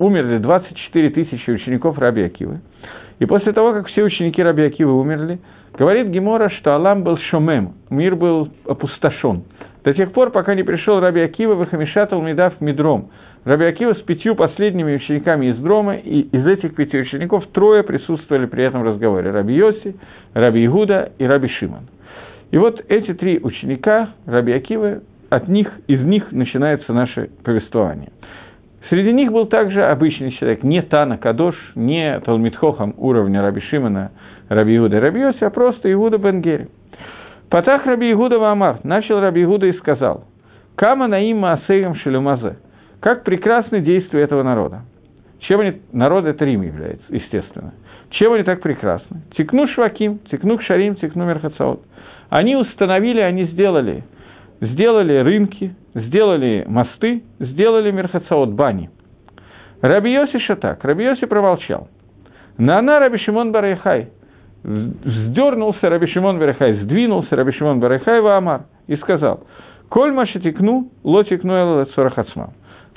умерли 0.00 0.38
24 0.38 1.10
тысячи 1.10 1.50
учеников 1.50 1.98
Раби 1.98 2.22
Акивы. 2.22 2.60
И 3.18 3.26
после 3.26 3.52
того, 3.52 3.72
как 3.72 3.88
все 3.88 4.02
ученики 4.02 4.42
Раби 4.42 4.62
Акивы 4.62 4.92
умерли, 4.92 5.38
говорит 5.76 6.08
Гемора, 6.08 6.50
что 6.50 6.74
Алам 6.74 7.02
был 7.02 7.18
шомем, 7.30 7.74
мир 7.90 8.16
был 8.16 8.48
опустошен. 8.66 9.44
До 9.84 9.94
тех 9.94 10.12
пор, 10.12 10.30
пока 10.30 10.54
не 10.54 10.62
пришел 10.62 11.00
Раби 11.00 11.20
Акива, 11.20 11.54
Вахамишатал 11.54 12.20
Медав 12.22 12.60
Мидром– 12.60 13.10
Раби 13.48 13.64
Акива 13.64 13.94
с 13.94 14.02
пятью 14.02 14.34
последними 14.34 14.96
учениками 14.96 15.46
из 15.46 15.56
Дрома, 15.56 15.96
и 15.96 16.20
из 16.20 16.46
этих 16.46 16.74
пяти 16.74 16.98
учеников 16.98 17.46
трое 17.52 17.82
присутствовали 17.82 18.44
при 18.44 18.64
этом 18.64 18.82
разговоре. 18.82 19.30
Раби 19.30 19.54
Йоси, 19.54 19.96
Раби 20.34 20.66
Игуда 20.66 21.12
и 21.18 21.24
Раби 21.24 21.48
Шиман. 21.48 21.88
И 22.50 22.58
вот 22.58 22.84
эти 22.88 23.14
три 23.14 23.40
ученика, 23.42 24.10
Раби 24.26 24.52
Акивы, 24.52 25.00
от 25.30 25.48
них, 25.48 25.68
из 25.86 26.00
них 26.00 26.30
начинается 26.32 26.92
наше 26.92 27.30
повествование. 27.42 28.10
Среди 28.88 29.12
них 29.12 29.32
был 29.32 29.46
также 29.46 29.84
обычный 29.84 30.32
человек, 30.32 30.62
не 30.62 30.80
Тана 30.80 31.18
Кадош, 31.18 31.54
не 31.74 32.20
Талмитхохам 32.20 32.94
уровня 32.96 33.42
Раби 33.42 33.60
Шимана, 33.60 34.12
Раби 34.48 34.76
Игуда 34.76 34.96
и 34.96 35.00
Раби 35.00 35.20
Йоси, 35.20 35.44
а 35.44 35.50
просто 35.50 35.92
Игуда 35.92 36.16
Бенгери. 36.16 36.68
Патах 37.50 37.84
Раби 37.84 38.10
Игуда 38.10 38.38
Ваамар, 38.38 38.80
начал 38.84 39.20
Раби 39.20 39.42
Игуда 39.42 39.66
и 39.66 39.72
сказал, 39.74 40.24
«Кама 40.74 41.06
наим 41.06 41.38
маасеем 41.38 41.96
шелюмазе». 41.96 42.56
Как 43.00 43.24
прекрасны 43.24 43.80
действия 43.80 44.22
этого 44.22 44.42
народа. 44.42 44.82
Чем 45.40 45.60
они, 45.60 45.82
народ 45.92 46.24
это 46.24 46.44
Рим 46.44 46.62
является, 46.62 47.04
естественно. 47.08 47.72
Чем 48.10 48.32
они 48.32 48.42
так 48.42 48.60
прекрасны? 48.60 49.22
Текну 49.36 49.68
шваким, 49.68 50.18
текну 50.30 50.58
шарим, 50.60 50.96
текну 50.96 51.26
мерхацаот. 51.26 51.82
Они 52.30 52.56
установили, 52.56 53.20
они 53.20 53.44
сделали. 53.44 54.02
Сделали 54.60 55.18
рынки, 55.18 55.74
сделали 56.06 56.64
мосты, 56.66 57.22
сделали 57.38 57.90
מרחצאות, 57.90 58.50
бани. 58.50 58.90
Раби 59.80 60.12
Йоси 60.12 60.38
так, 60.56 60.84
Раби 60.84 61.04
Йоси 61.04 61.26
промолчал. 61.26 61.88
נענה 62.58 62.98
Раби 62.98 63.18
Шимон 63.18 63.52
Бар 63.52 63.69
Йохай. 63.69 64.08
Вздернулся 64.64 65.88
Раби 65.88 66.06
Шимон 66.06 66.38
Бар 66.38 66.49
Йохай, 66.49 66.74
сдвинулся 66.82 67.36
Раби 67.36 67.52
Шимон 67.52 67.80
Бар 67.80 67.93
Йохай 67.93 68.20
ואמר 68.20 68.62
и 68.88 68.96
сказал, 68.96 69.44
«כל 69.88 70.12
מה 70.12 70.28
שתיקנו, 70.28 70.90
לא 71.04 71.18
תיקנו 71.18 71.54
אלא 71.54 71.84
לצורך 71.94 72.21
עצמן». 72.21 72.52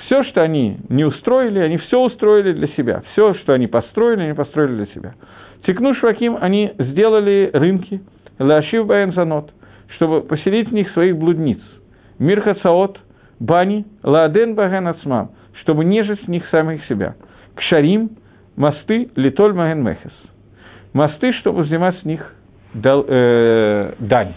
Все, 0.05 0.23
что 0.23 0.41
они 0.41 0.77
не 0.89 1.05
устроили, 1.05 1.59
они 1.59 1.77
все 1.77 1.99
устроили 2.01 2.53
для 2.53 2.67
себя. 2.69 3.03
Все, 3.11 3.35
что 3.35 3.53
они 3.53 3.67
построили, 3.67 4.23
они 4.23 4.33
построили 4.33 4.75
для 4.75 4.85
себя. 4.87 5.13
תיקנו 5.65 5.93
שווקים, 5.93 6.37
они 6.41 6.73
сделали 6.79 7.51
рынки, 7.53 8.01
Лашив 8.39 8.87
Баянзанот, 8.87 9.51
чтобы 9.95 10.21
поселить 10.21 10.69
в 10.69 10.73
них 10.73 10.89
своих 10.91 11.17
блудниц. 11.17 11.59
Мир 12.21 12.39
Хацаот, 12.41 12.99
бани, 13.39 13.83
Ладен 14.03 14.53
Баган 14.53 14.87
Ацмам, 14.87 15.31
чтобы 15.61 15.83
нежить 15.83 16.23
в 16.23 16.27
них 16.27 16.47
самих 16.51 16.85
себя. 16.85 17.15
Кшарим, 17.55 18.11
мосты, 18.55 19.09
Литоль 19.15 19.53
Маген 19.53 19.83
Мехес. 19.83 20.13
Мосты, 20.93 21.33
чтобы 21.33 21.63
взимать 21.63 21.99
с 21.99 22.05
них 22.05 22.35
дал, 22.75 23.03
э, 23.07 23.93
дань. 23.97 24.35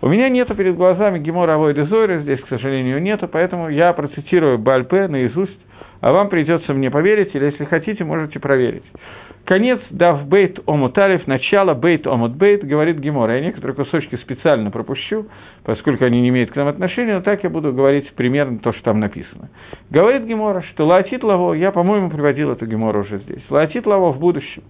У 0.00 0.06
меня 0.06 0.28
нету 0.28 0.54
перед 0.54 0.76
глазами 0.76 1.18
Гемора 1.18 1.54
Авойда 1.54 1.86
Зойра, 1.86 2.20
здесь, 2.20 2.40
к 2.40 2.48
сожалению, 2.48 3.02
нету, 3.02 3.26
поэтому 3.26 3.68
я 3.68 3.92
процитирую 3.94 4.58
Бальпе 4.58 5.08
наизусть, 5.08 5.58
а 6.00 6.12
вам 6.12 6.28
придется 6.28 6.72
мне 6.74 6.90
поверить, 6.90 7.34
или 7.34 7.46
если 7.46 7.64
хотите, 7.64 8.04
можете 8.04 8.38
проверить. 8.38 8.84
Конец 9.44 9.80
Дав 9.88 10.26
Бейт 10.26 10.58
Омуталев, 10.66 11.26
начало 11.26 11.72
Бейт 11.72 12.06
Омут 12.06 12.36
Бейт, 12.36 12.64
говорит 12.64 12.98
Гемора. 12.98 13.36
Я 13.36 13.40
некоторые 13.40 13.74
кусочки 13.74 14.16
специально 14.16 14.70
пропущу, 14.70 15.26
поскольку 15.64 16.04
они 16.04 16.20
не 16.20 16.28
имеют 16.28 16.50
к 16.50 16.56
нам 16.56 16.68
отношения, 16.68 17.14
но 17.14 17.22
так 17.22 17.42
я 17.42 17.48
буду 17.48 17.72
говорить 17.72 18.12
примерно 18.12 18.58
то, 18.58 18.72
что 18.74 18.84
там 18.84 19.00
написано. 19.00 19.48
Говорит 19.88 20.24
Гемора, 20.24 20.62
что 20.72 20.86
Лаатит 20.86 21.24
Лаво, 21.24 21.54
я, 21.54 21.72
по-моему, 21.72 22.10
приводил 22.10 22.52
эту 22.52 22.66
Гемору 22.66 23.00
уже 23.00 23.18
здесь, 23.20 23.42
Лаатит 23.48 23.86
Лаво 23.86 24.12
в 24.12 24.18
будущем. 24.18 24.64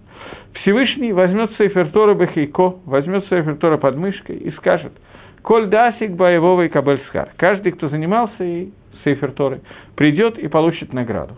Всевышний 0.61 1.11
возьмет 1.11 1.51
Сейфертора 1.57 2.13
Бехейко, 2.13 2.75
возьмет 2.85 3.25
Сейфертора 3.27 3.77
под 3.77 3.97
мышкой 3.97 4.37
и 4.37 4.51
скажет– 4.51 4.93
Коль 5.41 5.67
дасик 5.67 6.11
боевого 6.11 6.63
и 6.63 6.69
кабельсхар. 6.69 7.29
Каждый, 7.37 7.71
кто 7.71 7.89
занимался 7.89 8.43
и 8.43 8.69
Сейфер 9.03 9.31
Торы, 9.31 9.61
придет 9.95 10.37
и 10.37 10.47
получит 10.47 10.93
награду. 10.93 11.35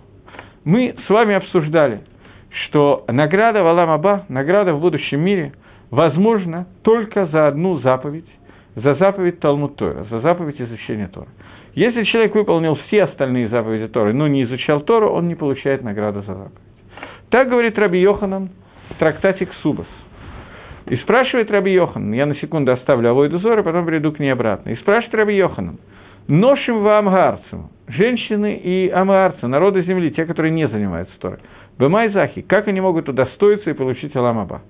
Мы 0.63 0.95
с 1.05 1.09
вами 1.09 1.35
обсуждали, 1.35 2.01
что 2.65 3.05
награда 3.07 3.63
в 3.63 3.67
Аламаба, 3.67 4.25
награда 4.29 4.73
в 4.73 4.81
будущем 4.81 5.21
мире, 5.21 5.53
возможна 5.89 6.67
только 6.83 7.25
за 7.27 7.47
одну 7.47 7.79
заповедь, 7.79 8.29
за 8.75 8.95
заповедь 8.95 9.39
Талмуд 9.39 9.75
Тора, 9.75 10.05
за 10.09 10.21
заповедь 10.21 10.61
изучения 10.61 11.07
Тора. 11.07 11.27
Если 11.73 12.03
человек 12.03 12.35
выполнил 12.35 12.75
все 12.87 13.03
остальные 13.03 13.47
заповеди 13.47 13.87
Торы, 13.87 14.13
но 14.13 14.27
не 14.27 14.43
изучал 14.43 14.81
Тору, 14.81 15.09
он 15.09 15.27
не 15.27 15.35
получает 15.35 15.83
награду 15.83 16.21
за 16.21 16.33
заповедь. 16.33 16.57
Так 17.29 17.49
говорит 17.49 17.79
Раби 17.79 17.99
Йоханан 17.99 18.49
в 18.89 18.99
трактате 18.99 19.45
Ксубас. 19.45 19.87
И 20.87 20.97
спрашивает 20.97 21.49
Раби 21.49 21.71
Йохан, 21.71 22.11
я 22.11 22.25
на 22.25 22.35
секунду 22.35 22.71
оставлю 22.73 23.11
Авойду 23.11 23.39
Зора, 23.39 23.63
потом 23.63 23.85
приду 23.85 24.11
к 24.11 24.19
ней 24.19 24.31
обратно. 24.31 24.71
И 24.71 24.75
спрашивает 24.75 25.15
Раби 25.15 25.35
Йоханан, 25.35 25.79
ношим 26.27 26.81
вам 26.81 27.07
амгарцу, 27.07 27.69
женщины 27.87 28.55
и 28.55 28.89
амгарцы, 28.89 29.47
народы 29.47 29.83
земли, 29.83 30.11
те, 30.11 30.25
которые 30.25 30.51
не 30.51 30.67
занимаются 30.67 31.13
Торой, 31.19 31.39
Бемайзахи, 31.79 32.41
как 32.41 32.67
они 32.67 32.79
могут 32.81 33.09
удостоиться 33.09 33.69
и 33.69 33.73
получить 33.73 34.15
Аламаба? 34.15 34.61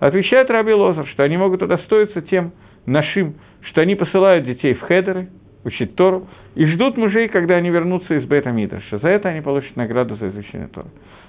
Отвечает 0.00 0.50
Раби 0.50 0.72
Лозер, 0.72 1.06
что 1.08 1.22
они 1.22 1.36
могут 1.36 1.62
удостоиться 1.62 2.20
тем 2.22 2.52
нашим, 2.86 3.34
что 3.62 3.80
они 3.80 3.94
посылают 3.94 4.44
детей 4.44 4.74
в 4.74 4.80
хедеры, 4.82 5.28
учить 5.64 5.96
Тору, 5.96 6.26
и 6.54 6.66
ждут 6.66 6.96
мужей, 6.96 7.28
когда 7.28 7.56
они 7.56 7.70
вернутся 7.70 8.14
из 8.14 8.24
Бета 8.24 8.50
Мидраша. 8.50 8.98
За 8.98 9.08
это 9.08 9.28
они 9.30 9.40
получат 9.40 9.76
награду 9.76 10.16
за 10.16 10.28
изучение 10.28 10.68
Тора. 10.68 10.88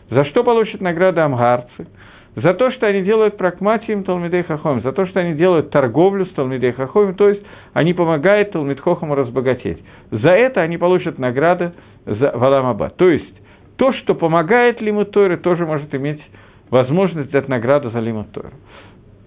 За 0.09 0.25
что 0.25 0.43
получат 0.43 0.81
награду 0.81 1.21
амгарцы? 1.21 1.87
За 2.35 2.53
то, 2.53 2.71
что 2.71 2.87
они 2.87 3.01
делают 3.01 3.37
прагматием 3.37 4.03
Талмидей 4.03 4.43
Хахом, 4.43 4.81
за 4.81 4.91
то, 4.91 5.05
что 5.07 5.19
они 5.19 5.33
делают 5.33 5.71
торговлю 5.71 6.25
с 6.25 6.29
Талмидей 6.29 6.71
Хахом, 6.71 7.15
то 7.15 7.29
есть 7.29 7.41
они 7.73 7.93
помогают 7.93 8.51
Талмид 8.51 8.79
Хохому 8.79 9.15
разбогатеть. 9.15 9.83
За 10.11 10.29
это 10.29 10.61
они 10.61 10.77
получат 10.77 11.17
награды 11.17 11.73
за 12.05 12.31
Валамаба. 12.35 12.89
То 12.89 13.09
есть 13.09 13.33
то, 13.77 13.93
что 13.93 14.13
помогает 14.15 14.81
Лимут 14.81 15.11
Тойры, 15.11 15.37
тоже 15.37 15.65
может 15.65 15.93
иметь 15.95 16.21
возможность 16.69 17.31
дать 17.31 17.47
награду 17.47 17.89
за 17.89 17.99
Лимут 17.99 18.31
Тойру. 18.31 18.51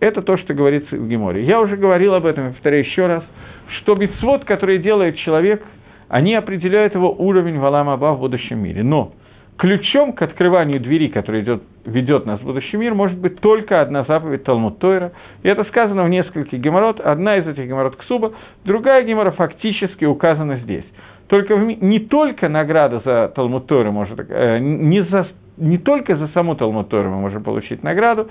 Это 0.01 0.23
то, 0.23 0.37
что 0.37 0.53
говорится 0.55 0.97
в 0.97 1.09
Геморе. 1.09 1.45
Я 1.45 1.61
уже 1.61 1.77
говорил 1.77 2.15
об 2.15 2.27
этом, 2.27 2.53
повторяю 2.53 2.85
еще 2.85 3.07
раз, 3.07 3.25
что 3.79 3.95
битсвод, 3.95 4.45
который 4.45 4.79
делает 4.79 5.17
человек, 5.19 5.63
они 6.09 6.35
определяют 6.35 6.95
его 6.95 7.13
уровень 7.13 7.59
Валамаба 7.59 8.15
в 8.15 8.21
будущем 8.21 8.59
мире. 8.59 8.83
Но 8.83 9.13
ключом 9.63 10.13
к 10.13 10.23
открыванию 10.23 10.81
двери, 10.81 11.07
которая 11.07 11.43
идет, 11.43 11.63
ведет 11.85 12.27
нас 12.27 12.41
в 12.41 12.45
будущий 12.45 12.77
мир, 12.77 12.95
может 12.95 13.17
быть 13.17 13.39
только 13.39 13.81
одна 13.81 14.03
заповедь 14.03 14.43
Талмуд 14.43 14.81
Тойра. 14.81 15.13
И 15.45 15.49
это 15.49 15.63
сказано 15.67 16.03
в 16.03 16.09
нескольких 16.09 16.59
геморрот. 16.59 16.99
Одна 16.99 17.37
из 17.37 17.47
этих 17.47 17.69
геморрот 17.69 17.95
Ксуба, 17.95 18.33
другая 18.65 19.05
гемора 19.05 19.31
фактически 19.31 20.05
указана 20.05 20.57
здесь. 20.57 20.85
Только 21.29 21.55
не 21.55 22.01
только 22.01 22.49
награда 22.49 23.03
за 23.05 23.33
Талмуд 23.37 23.69
Тойра 23.69 23.93
может, 23.93 24.19
э, 24.29 24.59
не, 24.59 25.05
за, 25.05 25.29
не 25.59 25.79
только 25.79 26.17
за 26.17 26.27
саму 26.35 26.57
Талмуд 26.57 26.89
Тойру 26.89 27.11
мы 27.11 27.21
можем 27.21 27.45
получить 27.45 27.85
награду, 27.85 28.31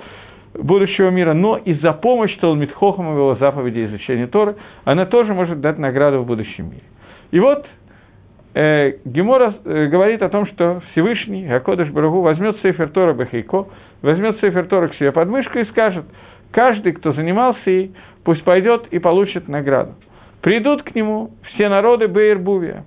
будущего 0.54 1.12
мира, 1.12 1.34
но 1.34 1.56
и 1.56 1.76
за 1.76 1.94
помощь 1.94 2.36
Талмит 2.40 2.74
Хохам 2.74 3.14
в 3.14 3.18
его 3.18 3.36
заповеди 3.36 3.86
изучения 3.86 4.28
Торы, 4.28 4.58
она 4.84 5.06
тоже 5.06 5.34
может 5.34 5.62
дать 5.62 5.78
награду 5.78 6.20
в 6.24 6.26
будущем 6.26 6.72
мире. 6.72 6.84
И 7.32 7.40
вот 7.40 7.66
э, 8.54 8.94
Гемора 9.06 9.56
э, 9.64 9.88
говорит 9.88 10.22
о 10.22 10.30
том, 10.30 10.46
что 10.48 10.82
Всевышний, 10.92 11.48
Акодыш 11.48 11.90
Барагу, 11.90 12.22
возьмет 12.22 12.58
Сейфер 12.62 12.90
Тора 12.90 13.14
Бахейко, 13.14 13.68
возьмет 14.02 14.40
Сейфер 14.40 14.68
Тора 14.68 14.90
к 14.90 14.96
себе 14.96 15.12
под 15.12 15.30
мышку 15.30 15.60
и 15.60 15.66
скажет, 15.66 16.06
каждый, 16.52 16.94
кто 16.94 17.14
занимался 17.14 17.70
ей, 17.70 17.94
пусть 18.24 18.44
пойдет 18.44 18.88
и 18.92 19.00
получит 19.00 19.48
награду. 19.48 19.96
Придут 20.42 20.84
к 20.84 20.96
нему 20.96 21.32
все 21.54 21.70
народы 21.70 22.08
Бейрбувия, 22.08 22.86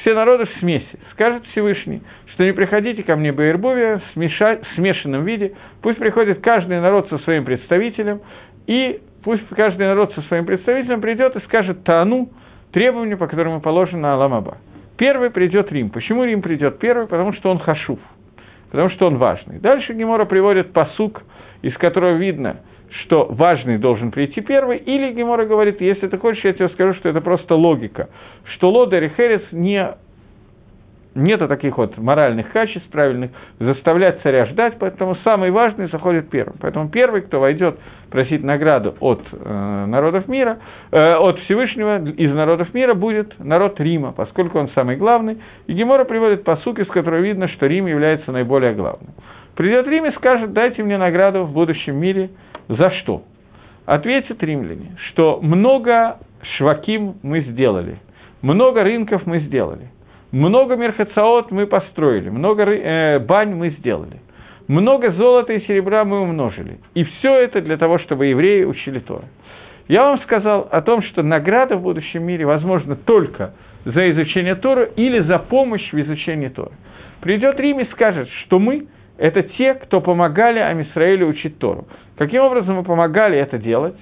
все 0.00 0.14
народы 0.14 0.46
в 0.46 0.58
смеси, 0.60 0.98
скажет 1.12 1.44
Всевышний, 1.52 2.02
что 2.32 2.44
не 2.44 2.52
приходите 2.52 3.02
ко 3.02 3.16
мне 3.16 3.32
Бейрбувия 3.32 3.98
в, 3.98 4.02
смеша... 4.14 4.58
смешанном 4.74 5.24
виде, 5.24 5.54
пусть 5.82 5.98
приходит 5.98 6.40
каждый 6.40 6.80
народ 6.80 7.08
со 7.08 7.18
своим 7.18 7.44
представителем, 7.44 8.20
и 8.66 9.00
пусть 9.22 9.46
каждый 9.50 9.86
народ 9.86 10.12
со 10.14 10.22
своим 10.22 10.46
представителем 10.46 11.00
придет 11.00 11.36
и 11.36 11.40
скажет 11.40 11.84
Тану, 11.84 12.30
требования, 12.72 13.16
по 13.16 13.28
которым 13.28 13.60
положено 13.60 14.14
Аламаба. 14.14 14.58
Первый 14.96 15.30
придет 15.30 15.72
Рим. 15.72 15.90
Почему 15.90 16.24
Рим 16.24 16.42
придет 16.42 16.78
первый? 16.78 17.06
Потому 17.06 17.32
что 17.32 17.50
он 17.50 17.58
хашув, 17.58 17.98
потому 18.70 18.90
что 18.90 19.06
он 19.06 19.16
важный. 19.16 19.58
Дальше 19.58 19.92
Гемора 19.92 20.24
приводит 20.24 20.72
посук, 20.72 21.22
из 21.62 21.76
которого 21.78 22.16
видно, 22.16 22.60
что 23.02 23.26
важный 23.26 23.78
должен 23.78 24.12
прийти 24.12 24.40
первый, 24.40 24.78
или 24.78 25.12
Гемора 25.12 25.46
говорит, 25.46 25.80
если 25.80 26.06
ты 26.06 26.16
хочешь, 26.18 26.44
я 26.44 26.52
тебе 26.52 26.68
скажу, 26.70 26.94
что 26.94 27.08
это 27.08 27.20
просто 27.20 27.54
логика, 27.56 28.08
что 28.54 28.70
Лода 28.70 28.98
и 28.98 29.08
Херес 29.08 29.42
не 29.50 29.96
нету 31.14 31.48
таких 31.48 31.78
вот 31.78 31.96
моральных 31.96 32.50
качеств 32.52 32.88
правильных, 32.90 33.30
заставлять 33.58 34.20
царя 34.22 34.46
ждать, 34.46 34.74
поэтому 34.78 35.16
самый 35.16 35.50
важный 35.50 35.88
заходит 35.88 36.30
первым. 36.30 36.56
Поэтому 36.60 36.88
первый, 36.88 37.22
кто 37.22 37.40
войдет 37.40 37.78
просить 38.10 38.42
награду 38.42 38.94
от 39.00 39.22
э, 39.32 39.84
народов 39.86 40.28
мира, 40.28 40.58
э, 40.90 41.14
от 41.14 41.38
Всевышнего 41.40 42.04
из 42.04 42.32
народов 42.32 42.72
мира 42.74 42.94
будет 42.94 43.38
народ 43.38 43.80
Рима, 43.80 44.12
поскольку 44.12 44.58
он 44.58 44.68
самый 44.70 44.96
главный. 44.96 45.38
И 45.66 45.72
Гемора 45.72 46.04
приводит 46.04 46.44
посуки, 46.44 46.84
с 46.84 46.88
которой 46.88 47.22
видно, 47.22 47.48
что 47.48 47.66
Рим 47.66 47.86
является 47.86 48.32
наиболее 48.32 48.74
главным. 48.74 49.14
Придет 49.56 49.86
Рим 49.86 50.06
и 50.06 50.12
скажет, 50.12 50.52
дайте 50.52 50.82
мне 50.82 50.98
награду 50.98 51.44
в 51.44 51.52
будущем 51.52 51.96
мире. 51.96 52.30
За 52.68 52.90
что? 52.90 53.22
Ответят 53.86 54.42
римляне, 54.42 54.96
что 55.08 55.40
много 55.42 56.16
шваким 56.56 57.16
мы 57.22 57.40
сделали, 57.42 57.98
много 58.40 58.82
рынков 58.82 59.26
мы 59.26 59.40
сделали. 59.40 59.90
Много 60.34 60.74
мерхацаот 60.74 61.52
мы 61.52 61.68
построили, 61.68 62.28
много 62.28 62.64
э, 62.64 63.20
бань 63.20 63.54
мы 63.54 63.70
сделали, 63.78 64.18
много 64.66 65.12
золота 65.12 65.52
и 65.52 65.64
серебра 65.64 66.04
мы 66.04 66.22
умножили. 66.22 66.78
И 66.94 67.04
все 67.04 67.36
это 67.36 67.60
для 67.60 67.76
того, 67.76 68.00
чтобы 68.00 68.26
евреи 68.26 68.64
учили 68.64 68.98
Тору. 68.98 69.26
Я 69.86 70.02
вам 70.02 70.18
сказал 70.22 70.66
о 70.72 70.82
том, 70.82 71.02
что 71.04 71.22
награда 71.22 71.76
в 71.76 71.82
будущем 71.82 72.24
мире 72.24 72.46
возможна 72.46 72.96
только 72.96 73.54
за 73.84 74.10
изучение 74.10 74.56
Тора 74.56 74.82
или 74.96 75.20
за 75.20 75.38
помощь 75.38 75.92
в 75.92 76.00
изучении 76.00 76.48
Тора. 76.48 76.72
Придет 77.20 77.60
Рим 77.60 77.78
и 77.78 77.84
скажет, 77.92 78.28
что 78.42 78.58
мы– 78.58 78.88
это 79.18 79.44
те, 79.44 79.74
кто 79.74 80.00
помогали 80.00 80.58
Амисраилю 80.58 81.28
учить 81.28 81.60
Тору. 81.60 81.86
Каким 82.18 82.42
образом 82.42 82.74
мы 82.74 82.82
помогали 82.82 83.38
это 83.38 83.58
делать? 83.58 83.94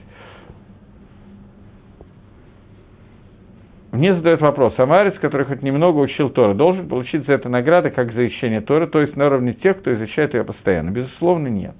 Мне 3.92 4.14
задают 4.14 4.40
вопрос, 4.40 4.72
Амарец, 4.78 5.18
который 5.20 5.44
хоть 5.44 5.62
немного 5.62 5.98
учил 5.98 6.30
Тора, 6.30 6.54
должен 6.54 6.88
получить 6.88 7.26
за 7.26 7.34
это 7.34 7.50
награды, 7.50 7.90
как 7.90 8.12
за 8.12 8.26
изучение 8.26 8.62
Тора, 8.62 8.86
то 8.86 9.02
есть 9.02 9.16
на 9.16 9.26
уровне 9.26 9.52
тех, 9.52 9.78
кто 9.80 9.92
изучает 9.94 10.32
ее 10.32 10.44
постоянно? 10.44 10.90
Безусловно, 10.90 11.48
нет. 11.48 11.74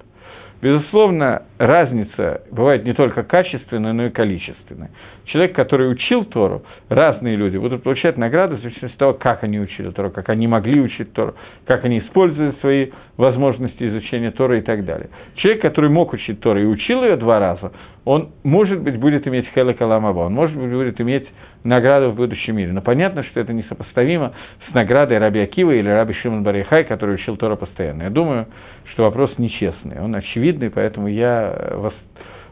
Безусловно, 0.63 1.41
разница 1.57 2.43
бывает 2.49 2.85
не 2.85 2.93
только 2.93 3.23
качественная, 3.23 3.91
но 3.91 4.05
и 4.05 4.09
количественная. 4.09 4.91
Человек, 5.25 5.53
который 5.57 5.91
учил 5.91 6.23
Тору, 6.23 6.63
разные 6.87 7.35
люди 7.35 7.57
будут 7.57 7.83
получать 7.83 8.17
награды 8.17 8.55
в 8.55 8.61
зависимости 8.61 8.93
от 8.95 8.97
того, 8.97 9.13
как 9.13 9.43
они 9.43 9.59
учили 9.59 9.89
Тору, 9.89 10.09
как 10.09 10.29
они 10.29 10.47
могли 10.47 10.79
учить 10.79 11.11
Тору, 11.11 11.35
как 11.65 11.83
они 11.83 11.99
используют 11.99 12.61
свои 12.61 12.91
возможности 13.17 13.83
изучения 13.89 14.31
Тора 14.31 14.57
и 14.57 14.61
так 14.61 14.85
далее. 14.85 15.09
Человек, 15.35 15.61
который 15.61 15.89
мог 15.89 16.13
учить 16.13 16.39
Тору 16.39 16.61
и 16.61 16.65
учил 16.65 17.03
ее 17.03 17.17
два 17.17 17.39
раза, 17.39 17.73
он, 18.05 18.31
может 18.43 18.79
быть, 18.79 18.97
будет 18.97 19.27
иметь 19.27 19.47
хелек 19.53 19.81
аламаба, 19.81 20.19
он, 20.19 20.33
может 20.33 20.57
быть, 20.57 20.71
будет 20.71 20.99
иметь 21.01 21.27
награду 21.65 22.11
в 22.11 22.15
будущем 22.15 22.55
мире. 22.55 22.71
Но 22.71 22.81
понятно, 22.81 23.23
что 23.23 23.39
это 23.41 23.51
несопоставимо 23.51 24.33
с 24.69 24.73
наградой 24.73 25.17
Раби 25.17 25.41
Акива 25.41 25.71
или 25.71 25.89
Раби 25.89 26.13
Шимон 26.13 26.43
Барихай, 26.43 26.85
который 26.85 27.15
учил 27.15 27.35
Тора 27.35 27.55
постоянно. 27.55 28.03
Я 28.03 28.09
думаю, 28.09 28.47
что 28.91 29.03
вопрос 29.03 29.37
нечестный, 29.37 29.99
он 29.99 30.15
очевидный, 30.15 30.69
поэтому 30.69 31.07
я 31.07 31.91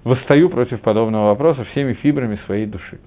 восстаю 0.04 0.50
против 0.50 0.82
подобного 0.82 1.28
вопроса 1.28 1.64
всеми 1.66 1.94
фибрами 1.94 2.40
своей 2.46 2.66
души. 2.66 3.00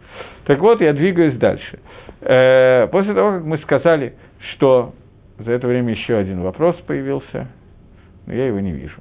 Так 0.46 0.60
вот, 0.60 0.80
я 0.80 0.92
двигаюсь 0.92 1.37
дальше. 1.37 1.80
Э, 2.20 2.87
после 2.88 3.14
того, 3.14 3.32
как 3.32 3.44
мы 3.44 3.58
сказали, 3.58 4.14
что 4.52 4.92
за 5.38 5.52
это 5.52 5.66
время 5.66 5.92
еще 5.92 6.16
один 6.16 6.42
вопрос 6.42 6.76
появился, 6.87 7.48
но 8.26 8.34
я 8.34 8.46
его 8.46 8.60
не 8.60 8.72
вижу. 8.72 9.00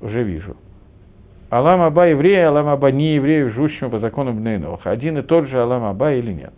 Уже 0.00 0.22
вижу. 0.22 0.56
Алам 1.50 1.82
Аба 1.82 2.06
еврея, 2.06 2.48
Алам 2.48 2.68
Аба 2.68 2.92
не 2.92 3.16
еврею, 3.16 3.52
живущему 3.52 3.90
по 3.90 3.98
закону 3.98 4.32
Бнейноха. 4.32 4.90
Один 4.90 5.18
и 5.18 5.22
тот 5.22 5.48
же 5.48 5.60
Алам 5.60 5.84
Аба 5.84 6.12
или 6.12 6.32
нет? 6.32 6.52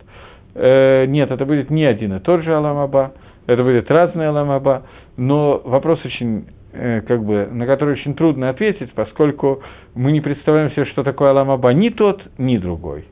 Э, 0.53 1.05
нет, 1.07 1.31
это 1.31 1.45
будет 1.45 1.71
не 1.71 1.83
один 1.83 2.13
и 2.13 2.19
тот 2.19 2.43
же 2.43 2.53
Алам 2.53 2.77
Аба, 2.77 3.13
это 3.47 3.63
будет 3.63 3.89
разный 3.89 4.27
Алам 4.27 4.51
Аба, 4.51 4.83
но 5.17 5.59
вопрос 5.65 6.05
очень 6.05 6.45
э, 6.45 6.62
как 6.73 7.23
бы, 7.23 7.47
на 7.51 7.65
который 7.65 7.93
очень 7.93 8.15
трудно 8.15 8.49
ответить, 8.49 8.91
поскольку 8.93 9.61
мы 9.95 10.11
не 10.11 10.21
представляем 10.21 10.71
себе, 10.71 10.85
что 10.85 11.03
такое 11.03 11.29
Алам 11.29 11.51
Аба, 11.51 11.73
ни 11.73 11.89
тот, 11.89 12.21
ни 12.37 12.57
другой. 12.57 13.05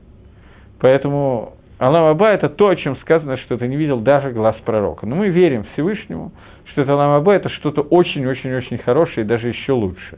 Поэтому 0.79 1.53
Алам 1.79 2.05
Аба– 2.05 2.29
это 2.31 2.49
то, 2.49 2.69
о 2.69 2.75
чем 2.75 2.97
сказано, 2.97 3.37
что 3.37 3.57
ты 3.57 3.67
не 3.67 3.75
видел 3.75 3.99
даже 3.99 4.31
глаз 4.31 4.55
пророка. 4.65 5.05
Но 5.05 5.15
мы 5.15 5.29
верим 5.29 5.65
Всевышнему, 5.73 6.31
что 6.71 6.81
это 6.81 6.93
Алам 6.93 7.11
Аба– 7.11 7.33
это 7.35 7.49
что-то 7.49 7.81
очень-очень-очень 7.81 8.79
хорошее 8.79 9.25
и 9.25 9.27
даже 9.27 9.47
еще 9.47 9.73
лучше 9.73 10.17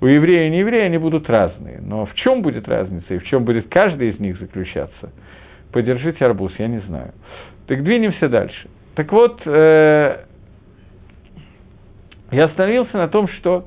у 0.00 0.06
еврея 0.06 0.46
и 0.46 0.50
нееврея 0.50 0.86
они 0.86 0.98
будут 0.98 1.28
разные. 1.28 1.80
Но 1.80 2.06
в 2.06 2.14
чем 2.14 2.42
будет 2.42 2.68
разница 2.68 3.14
и 3.14 3.18
в 3.18 3.24
чем 3.24 3.44
будет 3.44 3.68
каждый 3.68 4.10
из 4.10 4.20
них 4.20 4.38
заключаться, 4.38 5.12
подержите 5.72 6.24
арбуз, 6.24 6.52
я 6.58 6.68
не 6.68 6.80
знаю. 6.80 7.12
Так 7.66 7.82
двинемся 7.82 8.28
дальше. 8.28 8.68
Так 8.94 9.12
вот, 9.12 9.40
э, 9.44 10.24
я 12.30 12.44
остановился 12.46 12.96
на 12.96 13.08
том, 13.08 13.28
что 13.28 13.66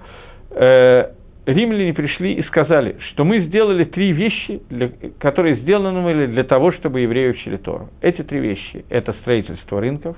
э, 0.52 1.12
римляне 1.46 1.94
пришли 1.94 2.34
и 2.34 2.44
сказали, 2.44 2.98
что 3.12 3.24
мы 3.24 3.42
сделали 3.42 3.84
три 3.86 4.12
вещи, 4.12 4.62
для, 4.70 4.90
которые 5.20 5.58
сделаны 5.58 6.02
были 6.02 6.28
для 6.28 6.44
того, 6.44 6.72
чтобы 6.72 7.02
евреи 7.02 7.30
учили 7.30 7.58
Тору. 7.58 7.90
Эти 8.02 8.22
три 8.22 8.40
вещи– 8.40 8.86
это 8.90 9.14
строительство 9.22 9.80
рынков, 9.80 10.18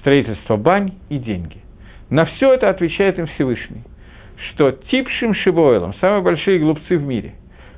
строительство 0.00 0.56
бань 0.56 0.92
и 1.08 1.18
деньги. 1.18 1.58
На 2.10 2.26
все 2.26 2.52
это 2.52 2.68
отвечает 2.68 3.18
им 3.18 3.26
Всевышний 3.26 3.82
что 4.52 4.72
типшим 4.72 5.34
шибойлом, 5.34 5.94
самые 6.00 6.22
большие 6.22 6.58
глупцы 6.58 6.96
в 6.96 7.02
мире, 7.02 7.34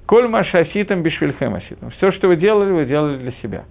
коль 0.06 0.28
машаситам 0.28 1.02
бишвильхем 1.02 1.54
аситам, 1.54 1.90
все, 1.90 2.12
что 2.12 2.28
вы 2.28 2.36
делали, 2.36 2.72
вы 2.72 2.86
делали 2.86 3.18
для 3.18 3.32
себя. 3.42 3.64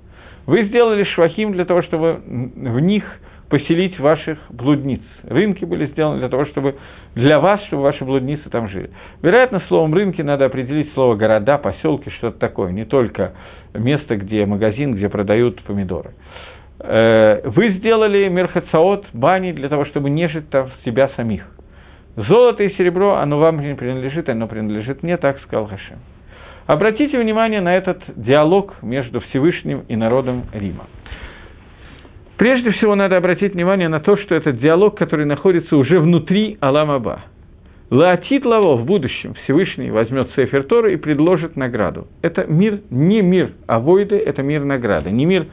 Вы 0.45 0.65
сделали 0.65 1.03
швахим 1.03 1.53
для 1.53 1.65
того, 1.65 1.81
чтобы 1.81 2.21
в 2.25 2.79
них 2.79 3.03
поселить 3.49 3.99
ваших 3.99 4.39
блудниц. 4.49 5.01
Рынки 5.23 5.65
были 5.65 5.87
сделаны 5.87 6.19
для 6.19 6.29
того, 6.29 6.45
чтобы 6.45 6.75
для 7.15 7.39
вас, 7.39 7.63
чтобы 7.65 7.83
ваши 7.83 8.03
блудницы 8.03 8.49
там 8.49 8.67
жили. 8.69 8.89
Вероятно, 9.21 9.61
словом 9.67 9.93
рынки 9.93 10.21
надо 10.21 10.45
определить 10.45 10.91
слово 10.93 11.15
города, 11.15 11.57
поселки, 11.57 12.09
что-то 12.11 12.39
такое, 12.39 12.71
не 12.71 12.85
только 12.85 13.33
место, 13.73 14.15
где 14.17 14.45
магазин, 14.45 14.95
где 14.95 15.09
продают 15.09 15.61
помидоры. 15.63 16.11
Э, 16.79 17.41
вы 17.45 17.73
сделали 17.73 18.27
мерхацаот, 18.27 19.05
бани 19.13 19.51
для 19.51 19.69
того, 19.69 19.85
чтобы 19.85 20.09
нежить 20.09 20.49
там 20.49 20.69
себя 20.83 21.09
самих. 21.15 21.45
Золото 22.15 22.63
и 22.63 22.73
серебро, 22.75 23.15
оно 23.15 23.39
вам 23.39 23.59
не 23.59 23.75
принадлежит, 23.75 24.29
оно 24.29 24.47
принадлежит 24.47 25.03
мне, 25.03 25.17
так 25.17 25.39
сказал 25.41 25.67
Хашем. 25.67 25.99
Обратите 26.65 27.19
внимание 27.19 27.61
на 27.61 27.75
этот 27.75 28.01
диалог 28.15 28.73
между 28.81 29.19
Всевышним 29.19 29.83
и 29.87 29.95
народом 29.95 30.45
Рима. 30.51 30.85
Прежде 32.37 32.71
всего 32.71 32.95
надо 32.95 33.15
обратить 33.15 33.53
внимание 33.53 33.87
на 33.87 34.01
то, 34.01 34.17
что 34.17 34.35
этот 34.35 34.59
диалог, 34.59 34.97
который 34.97 35.25
находится 35.25 35.77
уже 35.77 35.99
внутри 35.99 36.57
Аламаба. 36.59 37.23
Лаатит 37.89 38.45
Лаво 38.45 38.75
в 38.75 38.85
будущем 38.85 39.35
Всевышний 39.43 39.91
возьмет 39.91 40.29
Сефер 40.35 40.63
Тора 40.63 40.91
и 40.91 40.97
предложит 40.97 41.55
награду. 41.55 42.07
Это 42.21 42.45
мир, 42.45 42.81
не 42.89 43.21
мир 43.21 43.51
авойды, 43.67 44.17
это 44.17 44.41
мир 44.41 44.65
награды, 44.65 45.11
не 45.11 45.25
мир 45.25 45.45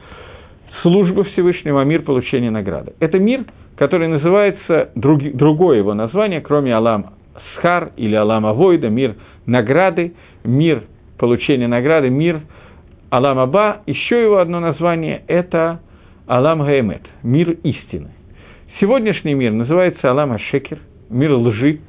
служба 0.81 1.23
Всевышнего, 1.23 1.81
а 1.81 1.85
мир 1.85 2.01
получения 2.01 2.49
награды. 2.49 2.93
Это 2.99 3.19
мир, 3.19 3.45
который 3.77 4.07
называется, 4.07 4.89
друг, 4.95 5.21
другое 5.21 5.77
его 5.77 5.93
название, 5.93 6.41
кроме 6.41 6.75
Алам 6.75 7.11
Схар 7.55 7.91
или 7.95 8.15
Алам 8.15 8.45
Авойда, 8.45 8.89
мир 8.89 9.15
награды, 9.45 10.13
мир 10.43 10.83
получения 11.19 11.67
награды, 11.67 12.09
мир 12.09 12.41
Алам 13.11 13.37
Аба, 13.37 13.83
еще 13.85 14.21
его 14.21 14.39
одно 14.39 14.59
название– 14.59 15.21
это 15.27 15.79
Алам 16.25 16.61
Гаэмет, 16.61 17.01
мир 17.21 17.51
истины. 17.63 18.11
Сегодняшний 18.79 19.33
мир 19.33 19.51
называется 19.51 20.09
Алам 20.09 20.31
Ашекер, 20.31 20.79
мир 21.09 21.33
лжи, 21.33 21.79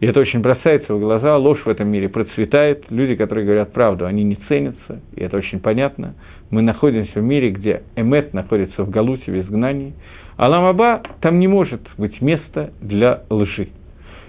и 0.00 0.06
это 0.06 0.18
очень 0.18 0.40
бросается 0.40 0.94
в 0.94 0.98
глаза, 0.98 1.36
ложь 1.38 1.60
в 1.64 1.68
этом 1.68 1.86
мире 1.86 2.08
процветает, 2.08 2.90
люди, 2.90 3.14
которые 3.14 3.46
говорят 3.46 3.72
правду, 3.72 4.04
они 4.04 4.24
не 4.24 4.34
ценятся, 4.48 5.00
и 5.14 5.20
это 5.22 5.36
очень 5.36 5.60
понятно. 5.60 6.16
Мы 6.50 6.62
находимся 6.62 7.20
в 7.20 7.22
мире, 7.22 7.50
где 7.50 7.84
Эмет 7.94 8.34
находится 8.34 8.82
в 8.82 8.90
Галуте, 8.90 9.30
в 9.30 9.40
изгнании, 9.40 9.94
а 10.36 10.48
Ламаба 10.48 11.00
там 11.20 11.38
не 11.38 11.46
может 11.46 11.82
быть 11.96 12.20
места 12.20 12.72
для 12.80 13.22
лжи. 13.30 13.68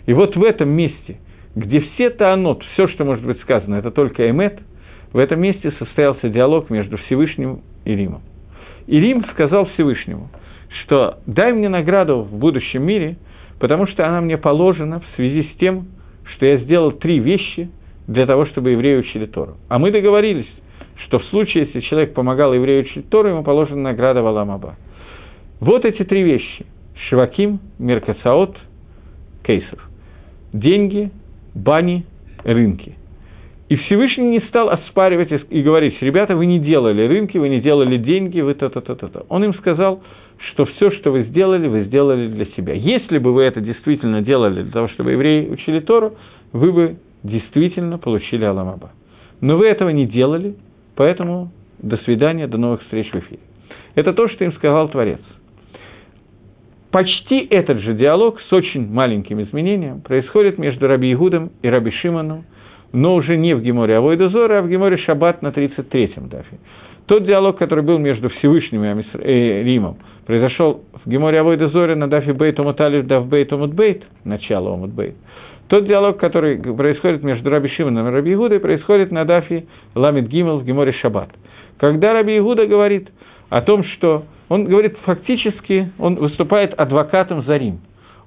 И 0.06 0.13
вот 0.13 0.36
в 0.36 0.43
этом 0.43 0.69
месте, 0.69 1.17
где 1.56 1.82
все 1.82 2.12
таанот, 2.12 2.62
все, 2.73 2.88
что 2.88 3.04
может 3.04 3.25
быть 3.25 3.41
сказано, 3.41 3.73
это 3.73 3.89
только 3.89 4.30
Эмет, 4.30 4.60
в 5.12 5.17
этом 5.17 5.41
месте 5.41 5.71
состоялся 5.80 6.30
диалог 6.30 6.69
между 6.69 6.97
Всевышним 6.97 7.62
и 7.84 7.95
Римом. 7.95 8.21
И 8.88 9.00
Рим 9.00 9.26
сказал 9.32 9.65
Всевышнему, 9.67 10.30
что 10.84 11.19
дай 11.26 11.54
мне 11.54 11.69
награду 11.69 12.21
в 12.21 12.38
будущем 12.38 12.84
мире, 12.84 13.17
потому 13.60 13.88
что 13.88 14.08
она 14.08 14.21
мне 14.21 14.38
положена 14.38 15.00
в 15.00 15.15
связи 15.15 15.43
с 15.43 15.58
тем, 15.58 15.88
что 16.36 16.45
я 16.45 16.58
сделал 16.58 16.91
три 16.91 17.19
вещи 17.19 17.69
для 18.08 18.26
того, 18.26 18.45
чтобы 18.45 18.71
евреи 18.71 18.98
учили 18.98 19.26
Тору. 19.26 19.56
А 19.69 19.80
мы 19.80 19.91
договорились, 19.91 20.50
что 21.06 21.19
в 21.19 21.26
случае, 21.26 21.65
если 21.65 21.80
человек 21.82 22.13
помогал 22.13 22.54
еврею 22.54 22.84
учить 22.84 23.10
Тору, 23.10 23.30
ему 23.30 23.43
положена 23.43 23.82
награда 23.82 24.21
в 24.21 24.28
Аламаба. 24.28 24.76
Вот 25.60 25.86
эти 25.86 26.04
три 26.04 26.24
вещи. 26.24 26.65
Шиваким, 27.10 27.60
Меркасаот, 27.80 28.58
Кейсов. 29.43 29.89
Деньги, 30.54 31.12
бани, 31.54 32.06
рынки– 32.43 32.95
и 33.67 33.75
Всевышний 33.78 34.28
не 34.28 34.39
стал 34.41 34.69
оспаривать 34.69 35.32
и 35.49 35.62
говорить, 35.63 35.99
ребята, 36.01 36.36
вы 36.36 36.45
не 36.45 36.60
делали 36.60 37.08
рынки, 37.08 37.38
вы 37.38 37.49
не 37.49 37.62
делали 37.62 37.97
деньги, 37.97 38.39
вы 38.39 38.54
то-то-то-то. 38.54 39.25
Он 39.28 39.43
им 39.43 39.56
сказал, 39.56 40.04
что 40.51 40.65
все, 40.65 40.91
что 40.91 41.12
вы 41.12 41.23
сделали, 41.23 41.67
вы 41.67 41.86
сделали 41.86 42.28
для 42.28 42.45
себя. 42.58 42.73
Если 42.73 43.17
бы 43.17 43.34
вы 43.34 43.43
это 43.43 43.62
действительно 43.62 44.21
делали 44.21 44.62
для 44.62 44.71
того, 44.71 44.88
чтобы 44.89 45.13
евреи 45.13 45.49
учили 45.49 45.80
Тору, 45.80 46.13
вы 46.54 46.71
бы 46.71 46.97
действительно 47.23 47.97
получили 47.97 48.45
Аламаба. 48.45 48.91
Но 49.41 49.58
вы 49.58 49.67
этого 49.67 49.89
не 49.89 50.06
делали, 50.06 50.56
поэтому 50.95 51.49
до 51.80 51.97
свидания, 51.97 52.47
до 52.47 52.58
новых 52.58 52.84
встреч 52.84 53.10
в 53.12 53.15
эфире. 53.15 53.41
Это 53.95 54.13
то, 54.13 54.28
что 54.28 54.43
им 54.43 54.54
сказал 54.54 54.89
Творец. 54.89 55.21
Почти 56.91 57.39
этот 57.49 57.80
же 57.80 57.95
диалог 57.95 58.39
с 58.41 58.54
очень 58.54 58.88
маленьким 58.88 59.41
изменением 59.41 60.01
происходит 60.01 60.60
между 60.60 60.88
Раби 60.88 61.12
Игудом 61.12 61.49
и 61.63 61.67
Раби 61.67 61.89
Шимоном– 61.89 62.45
но 62.93 63.15
уже 63.15 63.38
не 63.38 63.54
в 63.54 63.62
Геморе 63.62 63.98
Авойда 63.98 64.30
Зора, 64.30 64.60
а 64.60 64.62
в 64.62 64.69
Геморе 64.69 64.98
Шаббат 64.98 65.41
на 65.41 65.50
33-м 65.50 66.30
дафе. 66.30 66.58
Тот 67.06 67.26
диалог, 67.26 67.58
который 67.58 67.84
был 67.84 68.00
между 68.00 68.30
Всевышним 68.30 68.84
и 68.84 69.04
э, 69.19 69.63
Римом, 69.63 69.98
произошел 70.26 70.82
в 71.04 71.10
Геморе 71.10 71.39
Авойда 71.39 71.69
Зоре 71.69 71.95
на 71.95 72.10
дафе 72.10 72.34
Бейт 72.34 72.60
Умуталив 72.60 73.06
Дав 73.06 73.28
Бейт 73.28 73.54
Умут 73.54 73.74
Бейт, 73.74 74.04
начало 74.24 74.69
Умут 74.69 74.91
Бейт. 74.91 75.15
Тот 75.67 75.86
диалог, 75.86 76.17
который 76.17 76.58
происходит 76.58 77.24
между 77.24 77.50
Раби 77.50 77.69
Шимоном 77.69 78.08
и 78.08 78.12
Раби 78.12 78.34
Игудой, 78.34 78.60
происходит 78.60 79.12
на 79.12 79.26
дафе 79.26 79.65
Ламит 79.93 80.28
Гимел 80.28 80.60
в 80.60 80.65
Геморе 80.65 80.93
Шаббат. 80.93 81.30
Когда 81.78 82.13
Раби 82.13 82.38
Игуда 82.38 82.65
говорит 82.65 83.10
о 83.50 83.62
том, 83.62 83.84
что 83.84 84.24
он 84.50 84.65
говорит 84.65 84.95
фактически, 85.04 85.91
он 85.98 86.15
выступает 86.15 86.74
адвокатом 86.74 87.43
за 87.43 87.58
Рим. 87.58 87.80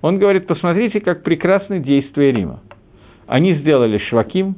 Он 0.03 0.19
говорит, 0.19 0.47
посмотрите, 0.47 1.01
как 1.01 1.23
прекрасны 1.23 1.81
действия 1.81 2.33
Рима. 2.33 2.61
Они 3.29 3.55
сделали 3.57 3.99
Шваким, 4.09 4.57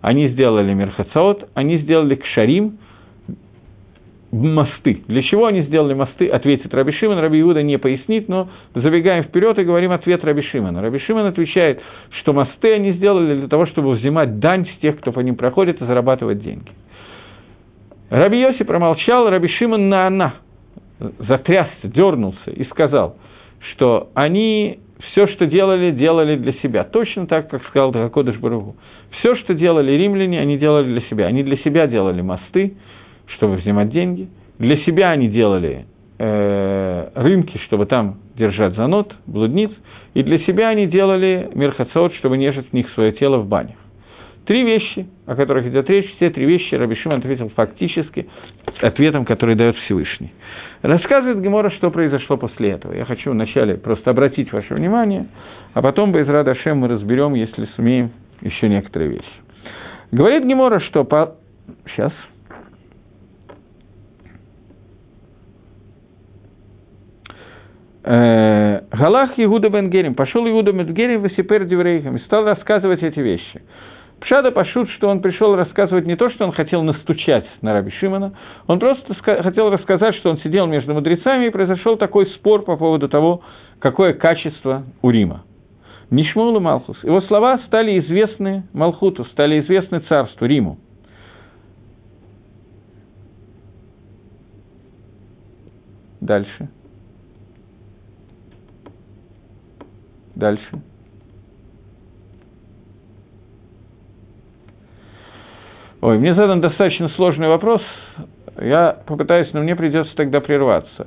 они 0.00 0.28
сделали 0.28 0.72
Мерхацаот, 0.72 1.50
они 1.54 1.78
сделали 1.78 2.14
Кшарим, 2.14 2.78
мосты. 4.30 5.02
Для 5.08 5.22
чего 5.22 5.46
они 5.46 5.62
сделали 5.62 5.92
мосты, 5.92 6.28
ответит 6.28 6.72
Раби 6.72 6.92
Шимон, 6.92 7.18
Раби 7.18 7.40
Иуда 7.40 7.64
не 7.64 7.78
пояснит, 7.78 8.28
но 8.28 8.48
забегаем 8.74 9.24
вперед 9.24 9.58
и 9.58 9.64
говорим 9.64 9.90
ответ 9.90 10.24
Раби 10.24 10.42
Шимона. 10.42 10.80
Раби 10.80 11.00
Шимон 11.00 11.26
отвечает, 11.26 11.80
что 12.20 12.32
мосты 12.32 12.72
они 12.72 12.92
сделали 12.92 13.40
для 13.40 13.48
того, 13.48 13.66
чтобы 13.66 13.90
взимать 13.96 14.38
дань 14.38 14.66
с 14.66 14.80
тех, 14.80 14.98
кто 14.98 15.10
по 15.10 15.18
ним 15.18 15.34
проходит, 15.34 15.82
и 15.82 15.84
зарабатывать 15.84 16.42
деньги. 16.42 16.70
Раби 18.08 18.40
Йоси 18.40 18.62
промолчал, 18.62 19.28
Раби 19.28 19.48
Шимон 19.48 19.88
на 19.88 20.06
она 20.06 20.34
затрясся, 21.18 21.88
дернулся 21.88 22.52
и 22.52 22.64
сказал, 22.66 23.16
что 23.72 24.10
они 24.14 24.78
все, 25.10 25.26
что 25.28 25.46
делали, 25.46 25.90
делали 25.90 26.36
для 26.36 26.52
себя. 26.54 26.84
Точно 26.84 27.26
так, 27.26 27.50
как 27.50 27.64
сказал 27.66 27.92
Дакодыш 27.92 28.38
Баругу. 28.38 28.76
Все, 29.18 29.36
что 29.36 29.54
делали 29.54 29.92
римляне, 29.92 30.40
они 30.40 30.56
делали 30.58 30.86
для 30.86 31.00
себя. 31.02 31.26
Они 31.26 31.42
для 31.42 31.56
себя 31.58 31.86
делали 31.86 32.22
мосты, 32.22 32.74
чтобы 33.26 33.56
взимать 33.56 33.90
деньги. 33.90 34.28
Для 34.58 34.76
себя 34.78 35.10
они 35.10 35.28
делали 35.28 35.86
э, 36.18 37.08
рынки, 37.14 37.58
чтобы 37.66 37.86
там 37.86 38.18
держать 38.36 38.74
занот, 38.74 39.14
блудниц. 39.26 39.70
И 40.14 40.22
для 40.22 40.38
себя 40.40 40.68
они 40.68 40.86
делали 40.86 41.50
мерхацот, 41.54 42.14
чтобы 42.14 42.36
нежить 42.36 42.68
в 42.68 42.72
них 42.72 42.88
свое 42.90 43.12
тело 43.12 43.38
в 43.38 43.48
банях. 43.48 43.76
Три 44.44 44.64
вещи, 44.64 45.06
о 45.26 45.36
которых 45.36 45.66
идет 45.66 45.88
речь, 45.88 46.12
все 46.16 46.28
три 46.30 46.46
вещи 46.46 46.74
Рабишим 46.74 47.12
ответил 47.12 47.48
фактически 47.50 48.28
ответом, 48.82 49.24
который 49.24 49.54
дает 49.54 49.76
Всевышний. 49.76 50.32
Рассказывает 50.82 51.40
Гемора, 51.40 51.70
что 51.70 51.90
произошло 51.90 52.36
после 52.36 52.70
этого. 52.70 52.92
Я 52.92 53.04
хочу 53.04 53.30
вначале 53.30 53.76
просто 53.76 54.10
обратить 54.10 54.52
ваше 54.52 54.74
внимание, 54.74 55.26
а 55.74 55.82
потом 55.82 56.12
без 56.12 56.26
Радашем 56.26 56.78
мы 56.78 56.88
разберем, 56.88 57.34
если 57.34 57.66
сумеем, 57.76 58.10
еще 58.40 58.68
некоторые 58.68 59.10
вещи. 59.10 59.32
Говорит 60.10 60.44
Гемора, 60.44 60.80
что 60.80 61.04
по... 61.04 61.36
Сейчас. 61.86 62.12
Э, 68.04 68.80
Галах 68.90 69.32
Иуда 69.36 69.68
бен 69.68 69.90
Герим, 69.90 70.14
пошел 70.14 70.46
Иуда 70.48 70.72
бен 70.72 70.92
Герим 70.92 71.22
в 71.22 71.28
Исипер 71.28 71.62
и 71.62 72.18
стал 72.20 72.44
рассказывать 72.44 73.02
эти 73.02 73.20
вещи. 73.20 73.62
Пшада 74.22 74.52
Пашут, 74.52 74.88
что 74.90 75.08
он 75.08 75.20
пришел 75.20 75.56
рассказывать 75.56 76.06
не 76.06 76.14
то, 76.14 76.30
что 76.30 76.44
он 76.44 76.52
хотел 76.52 76.82
настучать 76.82 77.44
на 77.60 77.72
Раби 77.72 77.90
Шимона, 77.90 78.34
он 78.68 78.78
просто 78.78 79.14
хотел 79.14 79.70
рассказать, 79.70 80.14
что 80.16 80.30
он 80.30 80.38
сидел 80.38 80.66
между 80.66 80.94
мудрецами, 80.94 81.46
и 81.46 81.50
произошел 81.50 81.96
такой 81.96 82.26
спор 82.26 82.62
по 82.62 82.76
поводу 82.76 83.08
того, 83.08 83.42
какое 83.80 84.12
качество 84.12 84.84
у 85.02 85.10
Рима. 85.10 85.42
Нишмул 86.10 86.56
и 86.56 86.60
Малхус. 86.60 87.02
Его 87.02 87.20
слова 87.22 87.58
стали 87.66 87.98
известны 87.98 88.64
Малхуту, 88.72 89.24
стали 89.24 89.60
известны 89.60 90.00
царству, 90.00 90.46
Риму. 90.46 90.78
Дальше. 96.20 96.68
Дальше. 100.36 100.82
Ой, 106.02 106.18
мне 106.18 106.34
задан 106.34 106.60
достаточно 106.60 107.08
сложный 107.10 107.46
вопрос. 107.46 107.80
Я 108.60 108.96
попытаюсь, 109.06 109.52
но 109.52 109.60
мне 109.60 109.76
придется 109.76 110.12
тогда 110.16 110.40
прерваться. 110.40 111.06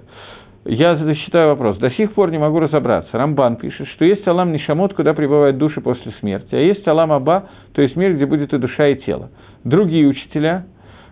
Я 0.64 0.96
засчитаю 0.96 1.50
вопрос. 1.50 1.78
До 1.80 1.92
сих 1.92 2.14
пор 2.14 2.32
не 2.32 2.38
могу 2.38 2.62
разобраться. 2.62 3.10
Рамбан 3.18 3.58
пишет, 3.58 3.90
что 3.90 4.06
есть 4.06 4.26
Алам 4.26 4.54
Нишамот, 4.54 4.94
куда 4.94 5.14
прибывают 5.14 5.58
души 5.58 5.82
после 5.82 6.14
смерти, 6.22 6.56
а 6.56 6.60
есть 6.60 6.88
Алам 6.88 7.12
Аба, 7.12 7.50
то 7.74 7.82
есть 7.82 7.98
мир, 7.98 8.14
где 8.14 8.26
будет 8.26 8.54
и 8.54 8.58
душа, 8.58 8.88
и 8.88 8.96
тело. 8.96 9.32
Другие 9.66 10.08
учителя 10.08 10.66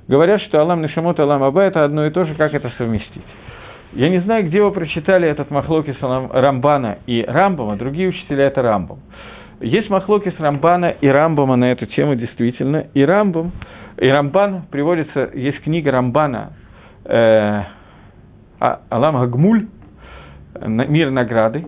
говорят, 0.07 0.41
что 0.43 0.61
Алам 0.61 0.81
Нишамот 0.81 1.19
и 1.19 1.21
Алам 1.21 1.43
Аба– 1.43 1.61
это 1.63 1.83
одно 1.83 2.05
и 2.05 2.09
то 2.09 2.23
же, 2.23 2.35
как 2.35 2.53
это 2.53 2.71
совместить. 2.77 3.25
Я 3.91 4.07
не 4.07 4.21
знаю, 4.21 4.45
где 4.45 4.61
вы 4.63 4.71
прочитали 4.71 5.27
этот 5.27 5.51
махлоки 5.51 5.93
Рамбана 5.99 6.99
и 7.05 7.21
Рамбама, 7.27 7.75
другие 7.75 8.07
учителя– 8.07 8.45
это 8.47 8.61
Рамбам. 8.61 8.99
Есть 9.63 9.89
махлоки 9.89 10.29
с 10.29 10.39
Рамбана 10.41 10.87
и 10.89 11.07
Рамбама 11.07 11.55
на 11.55 11.71
эту 11.71 11.85
тему, 11.85 12.15
действительно. 12.15 12.87
И 12.93 13.01
Рамбам, 13.05 13.53
и 13.97 14.05
Рамбан 14.05 14.63
приводится, 14.69 15.29
есть 15.33 15.61
книга 15.61 15.89
Рамбана 15.89 16.51
э, 17.05 17.61
а, 18.59 18.81
Алам 18.89 19.21
Гагмуль, 19.21 19.67
«Мир 20.67 21.11
награды». 21.11 21.65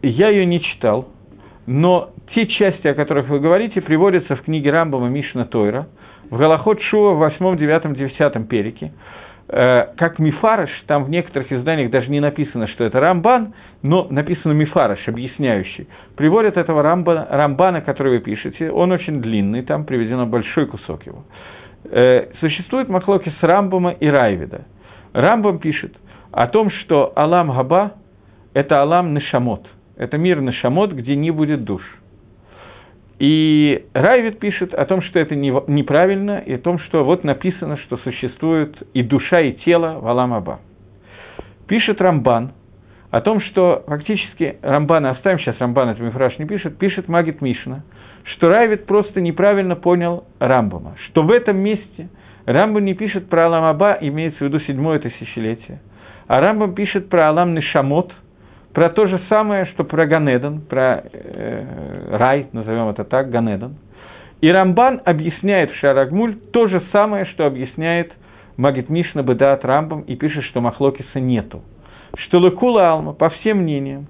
Я 0.00 0.30
ее 0.30 0.46
не 0.46 0.62
читал, 0.62 1.08
но 1.66 2.12
те 2.34 2.46
части, 2.46 2.88
о 2.88 2.94
которых 2.94 3.28
вы 3.28 3.40
говорите, 3.40 3.82
приводятся 3.82 4.34
в 4.36 4.42
книге 4.42 4.70
Рамбама 4.70 5.10
Мишна 5.10 5.44
Тойра, 5.44 5.88
в 6.30 6.38
Галахот 6.38 6.80
Шува 6.80 7.12
в 7.12 7.18
8, 7.18 7.58
9, 7.58 7.94
10 7.94 8.48
перике. 8.48 8.90
Э, 9.54 9.88
как 9.98 10.18
Мифарыш, 10.18 10.70
там 10.86 11.04
в 11.04 11.10
некоторых 11.10 11.52
изданиях 11.52 11.90
даже 11.90 12.10
не 12.10 12.20
написано, 12.20 12.68
что 12.68 12.84
это 12.84 13.00
Рамбан, 13.00 13.52
но 13.82 14.06
написано 14.08 14.52
Мифарыш, 14.52 15.06
объясняющий. 15.06 15.88
Приводят 16.16 16.56
этого 16.56 16.82
Рамбана, 16.82 17.26
Рамбана, 17.28 17.82
который 17.82 18.12
вы 18.12 18.20
пишете, 18.20 18.70
он 18.70 18.92
очень 18.92 19.20
длинный, 19.20 19.62
там 19.62 19.84
приведено 19.84 20.24
большой 20.24 20.66
кусок 20.66 21.04
его. 21.04 21.24
Э, 21.84 22.28
существует 22.40 22.88
маклоки 22.88 23.30
с 23.38 23.42
Рамбама 23.42 23.90
и 23.90 24.06
Райвида. 24.06 24.62
Рамбам 25.12 25.58
пишет, 25.58 25.94
о 26.30 26.46
том, 26.46 26.70
что 26.70 27.12
Алам 27.14 27.52
Габа– 27.54 27.92
это 28.54 28.80
Алам 28.80 29.12
Нешамот, 29.12 29.66
это 29.98 30.16
мир 30.16 30.40
Нешамот, 30.40 30.92
где 30.92 31.14
не 31.14 31.30
будет 31.30 31.64
душ. 31.64 31.82
И 33.22 33.86
Райвит 33.94 34.40
пишет 34.40 34.74
о 34.74 34.84
том, 34.84 35.00
что 35.00 35.20
это 35.20 35.36
неправильно, 35.36 36.42
и 36.44 36.54
о 36.54 36.58
том, 36.58 36.80
что 36.80 37.04
вот 37.04 37.22
написано, 37.22 37.76
что 37.76 37.96
существует 37.98 38.76
и 38.94 39.04
душа, 39.04 39.40
и 39.40 39.52
тело 39.52 40.00
в 40.00 40.08
Алам 40.08 40.34
Аба. 40.34 40.58
Пишет 41.68 42.00
Рамбан 42.00 42.50
о 43.12 43.20
том, 43.20 43.40
что 43.42 43.84
фактически 43.86 44.56
Рамбана, 44.60 45.10
оставим 45.10 45.38
сейчас 45.38 45.54
Рамбан, 45.60 45.90
это 45.90 46.02
Мифраш 46.02 46.36
не 46.40 46.46
пишет, 46.46 46.78
пишет 46.78 47.06
Магит 47.06 47.40
Мишна, 47.40 47.84
что 48.24 48.48
Райвит 48.48 48.86
просто 48.86 49.20
неправильно 49.20 49.76
понял 49.76 50.24
Рамбама, 50.40 50.96
что 51.06 51.22
в 51.22 51.30
этом 51.30 51.58
месте 51.58 52.08
Рамбам 52.46 52.84
не 52.84 52.94
пишет 52.94 53.28
про 53.28 53.46
Алам 53.46 53.62
Аба, 53.62 53.98
имеется 54.00 54.38
в 54.38 54.48
виду 54.48 54.58
седьмое 54.62 54.98
тысячелетие, 54.98 55.80
а 56.26 56.40
Рамбам 56.40 56.74
пишет 56.74 57.08
про 57.08 57.28
Алам 57.28 57.54
Нишамот, 57.54 58.12
про 58.72 58.88
то 58.90 59.06
же 59.06 59.20
самое, 59.28 59.66
что 59.66 59.84
про 59.84 60.06
Ганедан, 60.06 60.60
про 60.62 61.02
э, 61.12 62.16
рай, 62.16 62.48
назовем 62.52 62.88
это 62.88 63.04
так, 63.04 63.30
Ганедан. 63.30 63.76
И 64.40 64.50
Рамбан 64.50 65.02
объясняет 65.04 65.70
в 65.70 65.76
Шарагмуль 65.76 66.36
то 66.52 66.66
же 66.68 66.82
самое, 66.90 67.26
что 67.26 67.46
объясняет 67.46 68.12
Магит 68.56 68.88
Мишна 68.88 69.22
Бедаат 69.22 69.64
Рамбам 69.64 70.02
и 70.02 70.16
пишет, 70.16 70.44
что 70.44 70.60
Махлокиса 70.60 71.20
нету. 71.20 71.62
Что 72.16 72.38
Лекула 72.38 72.90
Алма, 72.90 73.12
по 73.12 73.30
всем 73.30 73.58
мнениям, 73.58 74.06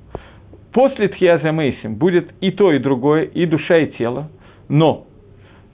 после 0.72 1.08
Тхиаза 1.08 1.52
Мейсим 1.52 1.96
будет 1.96 2.32
и 2.40 2.50
то, 2.50 2.72
и 2.72 2.78
другое, 2.78 3.24
и 3.24 3.46
душа, 3.46 3.78
и 3.78 3.86
тело, 3.98 4.30
но 4.68 5.06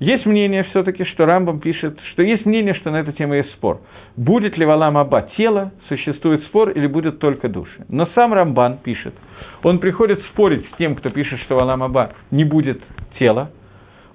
есть 0.01 0.27
мнение 0.27 0.63
все-таки, 0.65 1.05
что 1.05 1.27
Рамбам 1.27 1.59
пишет, 1.59 1.99
что 2.13 2.23
есть 2.23 2.47
мнение, 2.47 2.75
что 2.75 2.91
на 2.91 3.01
эту 3.01 3.13
тему 3.13 3.35
есть 3.35 3.51
спор. 3.55 3.81
Будет 4.17 4.57
ли 4.57 4.65
Валам 4.65 4.97
Аба 4.97 5.29
тело, 5.37 5.73
существует 5.89 6.45
спор, 6.45 6.71
или 6.71 6.87
будет 6.87 7.19
только 7.19 7.49
души. 7.49 7.85
Но 7.89 8.07
сам 8.15 8.33
Рамбан 8.33 8.79
пишет, 8.79 9.15
он 9.65 9.81
приходит 9.81 10.23
спорить 10.33 10.65
с 10.73 10.77
тем, 10.77 10.95
кто 10.95 11.11
пишет, 11.11 11.41
что 11.41 11.57
Валам 11.57 11.83
Аба 11.83 12.13
не 12.31 12.45
будет 12.45 12.81
тела. 13.19 13.51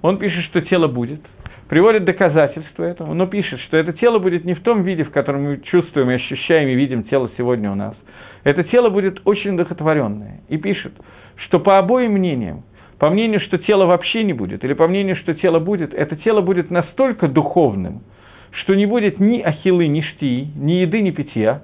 Он 0.00 0.16
пишет, 0.18 0.44
что 0.44 0.62
тело 0.62 0.88
будет. 0.88 1.20
Приводит 1.68 2.04
доказательства 2.04 2.84
этому, 2.84 3.14
но 3.14 3.26
пишет, 3.26 3.60
что 3.60 3.76
это 3.76 3.92
тело 3.94 4.18
будет 4.18 4.44
не 4.44 4.54
в 4.54 4.62
том 4.62 4.82
виде, 4.82 5.04
в 5.04 5.10
котором 5.10 5.44
мы 5.44 5.60
чувствуем 5.60 6.10
и 6.10 6.14
ощущаем 6.14 6.68
и 6.68 6.74
видим 6.74 7.04
тело 7.04 7.30
сегодня 7.36 7.70
у 7.70 7.74
нас. 7.74 7.94
Это 8.42 8.64
тело 8.64 8.90
будет 8.90 9.20
очень 9.24 9.56
дохотворенное. 9.56 10.42
И 10.48 10.56
пишет, 10.56 10.92
что 11.36 11.58
по 11.60 11.78
обоим 11.78 12.12
мнениям, 12.12 12.64
по 12.98 13.10
мнению, 13.10 13.40
что 13.40 13.58
тело 13.58 13.86
вообще 13.86 14.24
не 14.24 14.32
будет, 14.32 14.64
или 14.64 14.72
по 14.72 14.86
мнению, 14.86 15.16
что 15.16 15.34
тело 15.34 15.58
будет, 15.58 15.92
это 15.92 16.16
тело 16.16 16.40
будет 16.40 16.70
настолько 16.70 17.28
духовным, 17.28 18.02
что 18.52 18.74
не 18.74 18.86
будет 18.86 19.18
ни 19.18 19.40
ахиллы, 19.40 19.86
ни 19.88 20.00
штии, 20.00 20.48
ни 20.56 20.72
еды, 20.72 21.00
ни 21.00 21.10
питья. 21.10 21.62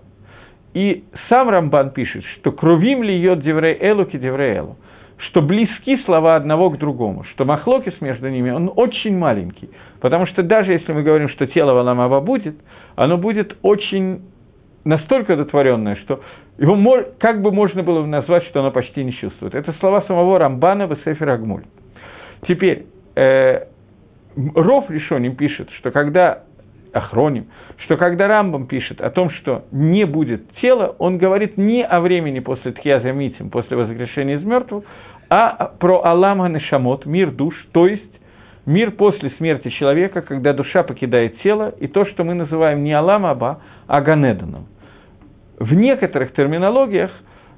И 0.74 1.04
сам 1.28 1.48
Рамбан 1.48 1.90
пишет, 1.90 2.24
что 2.36 2.52
кровим 2.52 3.02
йод 3.02 3.42
деврей 3.42 3.76
элу 3.80 4.06
ки 4.06 4.18
деврей 4.18 4.56
элу, 4.56 4.76
что 5.18 5.42
близки 5.42 5.98
слова 6.04 6.36
одного 6.36 6.70
к 6.70 6.78
другому, 6.78 7.24
что 7.24 7.44
махлокис 7.44 8.00
между 8.00 8.28
ними, 8.28 8.50
он 8.50 8.70
очень 8.74 9.16
маленький. 9.16 9.70
Потому 10.00 10.26
что 10.26 10.42
даже 10.42 10.72
если 10.72 10.92
мы 10.92 11.02
говорим, 11.02 11.28
что 11.28 11.46
тело 11.46 11.74
Валамава 11.74 12.20
будет, 12.20 12.56
оно 12.96 13.18
будет 13.18 13.56
очень 13.62 14.22
настолько 14.84 15.36
дотворенное, 15.36 15.96
что 15.96 16.20
его 16.58 17.04
как 17.18 17.42
бы 17.42 17.52
можно 17.52 17.82
было 17.82 18.04
назвать, 18.04 18.44
что 18.44 18.60
оно 18.60 18.70
почти 18.70 19.04
не 19.04 19.12
чувствует. 19.12 19.54
Это 19.54 19.72
слова 19.80 20.02
самого 20.02 20.38
Рамбана 20.38 20.86
в 20.86 20.96
Сефер 21.04 21.30
Агмуль. 21.30 21.64
Теперь, 22.46 22.86
э, 23.16 23.64
Ров 24.54 24.90
Решоним 24.90 25.36
пишет, 25.36 25.70
что 25.78 25.90
когда 25.90 26.44
Охроним, 26.92 27.46
что 27.84 27.96
когда 27.96 28.26
Рамбам 28.26 28.66
пишет 28.66 29.00
о 29.00 29.10
том, 29.10 29.30
что 29.30 29.64
не 29.70 30.04
будет 30.04 30.42
тела, 30.60 30.96
он 30.98 31.18
говорит 31.18 31.56
не 31.56 31.84
о 31.84 32.00
времени 32.00 32.40
после 32.40 32.72
Тхьяза 32.72 33.12
Митим, 33.12 33.50
после 33.50 33.76
воскрешения 33.76 34.36
из 34.36 34.44
мертвых, 34.44 34.84
а 35.28 35.72
про 35.78 36.04
Алама 36.04 36.48
Нешамот, 36.48 37.06
мир 37.06 37.30
душ, 37.30 37.54
то 37.72 37.86
есть 37.86 38.10
мир 38.66 38.90
после 38.92 39.30
смерти 39.38 39.68
человека, 39.68 40.22
когда 40.22 40.52
душа 40.52 40.82
покидает 40.82 41.40
тело, 41.42 41.72
и 41.78 41.86
то, 41.86 42.04
что 42.06 42.24
мы 42.24 42.34
называем 42.34 42.82
не 42.82 42.92
Алам 42.92 43.24
Аба, 43.24 43.62
а 43.90 44.00
Ганеданом. 44.03 44.68
В 45.59 45.74
некоторых 45.74 46.33
терминологиях, 46.33 47.11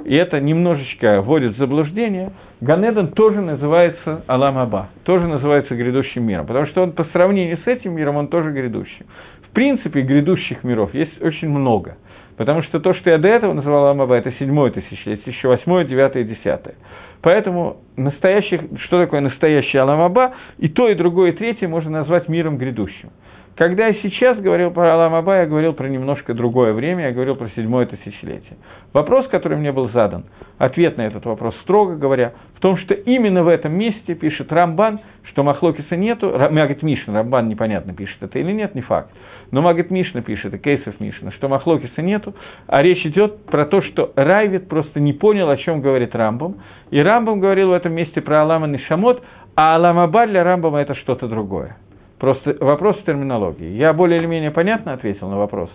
и 0.04 0.16
это 0.16 0.40
немножечко 0.40 1.20
вводит 1.20 1.54
в 1.54 1.58
заблуждение, 1.58 2.32
Ганедан 2.62 3.08
тоже 3.08 3.42
называется 3.42 4.24
Алам 4.26 4.56
Аба, 4.56 4.88
тоже 5.04 5.28
называется 5.28 5.74
грядущим 5.74 6.24
миром, 6.24 6.46
потому 6.46 6.66
что 6.68 6.82
он 6.82 6.92
по 6.92 7.04
сравнению 7.12 7.58
с 7.58 7.66
этим 7.66 7.94
миром, 7.94 8.16
он 8.16 8.28
тоже 8.28 8.50
грядущий. 8.50 9.04
В 9.42 9.50
принципе, 9.52 10.00
грядущих 10.00 10.64
миров 10.64 10.94
есть 10.94 11.22
очень 11.22 11.50
много, 11.50 11.98
потому 12.38 12.62
что 12.62 12.80
то, 12.80 12.94
что 12.94 13.10
я 13.10 13.18
до 13.18 13.28
этого 13.28 13.52
называл 13.52 13.84
Алам 13.84 14.00
Аба, 14.00 14.14
это 14.14 14.32
седьмое 14.38 14.70
тысячелетие, 14.70 15.34
еще 15.34 15.48
восьмое, 15.48 15.84
девятое, 15.84 16.24
десятое. 16.24 16.76
Поэтому 17.20 17.76
настоящий, 17.96 18.58
что 18.86 18.98
такое 19.02 19.20
настоящий 19.20 19.76
Алам 19.76 20.00
Аба, 20.00 20.32
и 20.56 20.70
то, 20.70 20.88
и 20.88 20.94
другое, 20.94 21.32
и 21.32 21.36
третье 21.36 21.68
можно 21.68 21.90
назвать 21.90 22.26
миром 22.30 22.56
грядущим. 22.56 23.10
Когда 23.54 23.88
я 23.88 23.94
сейчас 23.94 24.38
говорил 24.38 24.70
про 24.70 24.94
Алам 24.94 25.14
Аба, 25.14 25.40
я 25.40 25.46
говорил 25.46 25.74
про 25.74 25.86
немножко 25.86 26.32
другое 26.32 26.72
время, 26.72 27.08
я 27.08 27.12
говорил 27.12 27.36
про 27.36 27.50
седьмое 27.50 27.84
тысячелетие. 27.84 28.56
Вопрос, 28.94 29.28
который 29.28 29.58
мне 29.58 29.72
был 29.72 29.90
задан, 29.90 30.24
ответ 30.56 30.96
на 30.96 31.02
этот 31.02 31.26
вопрос, 31.26 31.54
строго 31.62 31.96
говоря, 31.96 32.32
в 32.56 32.60
том, 32.60 32.78
что 32.78 32.94
именно 32.94 33.42
в 33.42 33.48
этом 33.48 33.74
месте 33.74 34.14
пишет 34.14 34.50
Рамбан, 34.50 35.00
что 35.24 35.42
Махлокиса 35.42 35.96
нету, 35.96 36.34
Магит 36.50 36.82
Мишна, 36.82 37.12
Рамбан 37.12 37.48
непонятно 37.48 37.92
пишет 37.92 38.22
это 38.22 38.38
или 38.38 38.52
нет, 38.52 38.74
не 38.74 38.80
факт, 38.80 39.10
но 39.50 39.60
Магит 39.60 39.90
Мишна 39.90 40.22
пишет, 40.22 40.54
и 40.54 40.58
Кейсов 40.58 40.98
Мишна, 40.98 41.30
что 41.32 41.48
Махлокиса 41.48 42.00
нету, 42.00 42.34
а 42.68 42.82
речь 42.82 43.04
идет 43.04 43.44
про 43.44 43.66
то, 43.66 43.82
что 43.82 44.12
Райвит 44.16 44.66
просто 44.66 44.98
не 44.98 45.12
понял, 45.12 45.50
о 45.50 45.58
чем 45.58 45.82
говорит 45.82 46.14
Рамбам, 46.14 46.56
и 46.90 46.98
Рамбам 46.98 47.38
говорил 47.38 47.68
в 47.68 47.72
этом 47.72 47.92
месте 47.92 48.22
про 48.22 48.42
Алама 48.42 48.66
Нишамот, 48.66 49.22
а 49.56 49.74
Алам 49.74 49.98
Аба 49.98 50.26
для 50.26 50.42
Рамбама 50.42 50.80
это 50.80 50.94
что-то 50.94 51.28
другое. 51.28 51.76
Просто 52.22 52.56
вопрос 52.60 53.02
терминологии. 53.04 53.70
Я 53.70 53.92
более 53.92 54.20
или 54.20 54.26
менее 54.26 54.52
понятно 54.52 54.92
ответил 54.92 55.28
на 55.28 55.38
вопрос. 55.38 55.70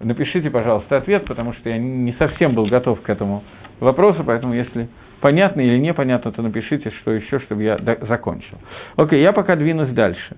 Напишите, 0.00 0.50
пожалуйста, 0.50 0.96
ответ, 0.96 1.26
потому 1.26 1.52
что 1.52 1.70
я 1.70 1.78
не 1.78 2.12
совсем 2.14 2.56
был 2.56 2.66
готов 2.66 3.00
к 3.02 3.08
этому 3.08 3.44
вопросу, 3.78 4.24
поэтому 4.26 4.52
если 4.52 4.88
понятно 5.20 5.60
или 5.60 5.78
непонятно, 5.78 6.32
то 6.32 6.42
напишите, 6.42 6.90
что 6.90 7.12
еще, 7.12 7.38
чтобы 7.38 7.62
я 7.62 7.78
закончил. 8.00 8.58
Окей, 8.96 9.22
я 9.22 9.32
пока 9.32 9.54
двинусь 9.54 9.90
дальше. 9.90 10.36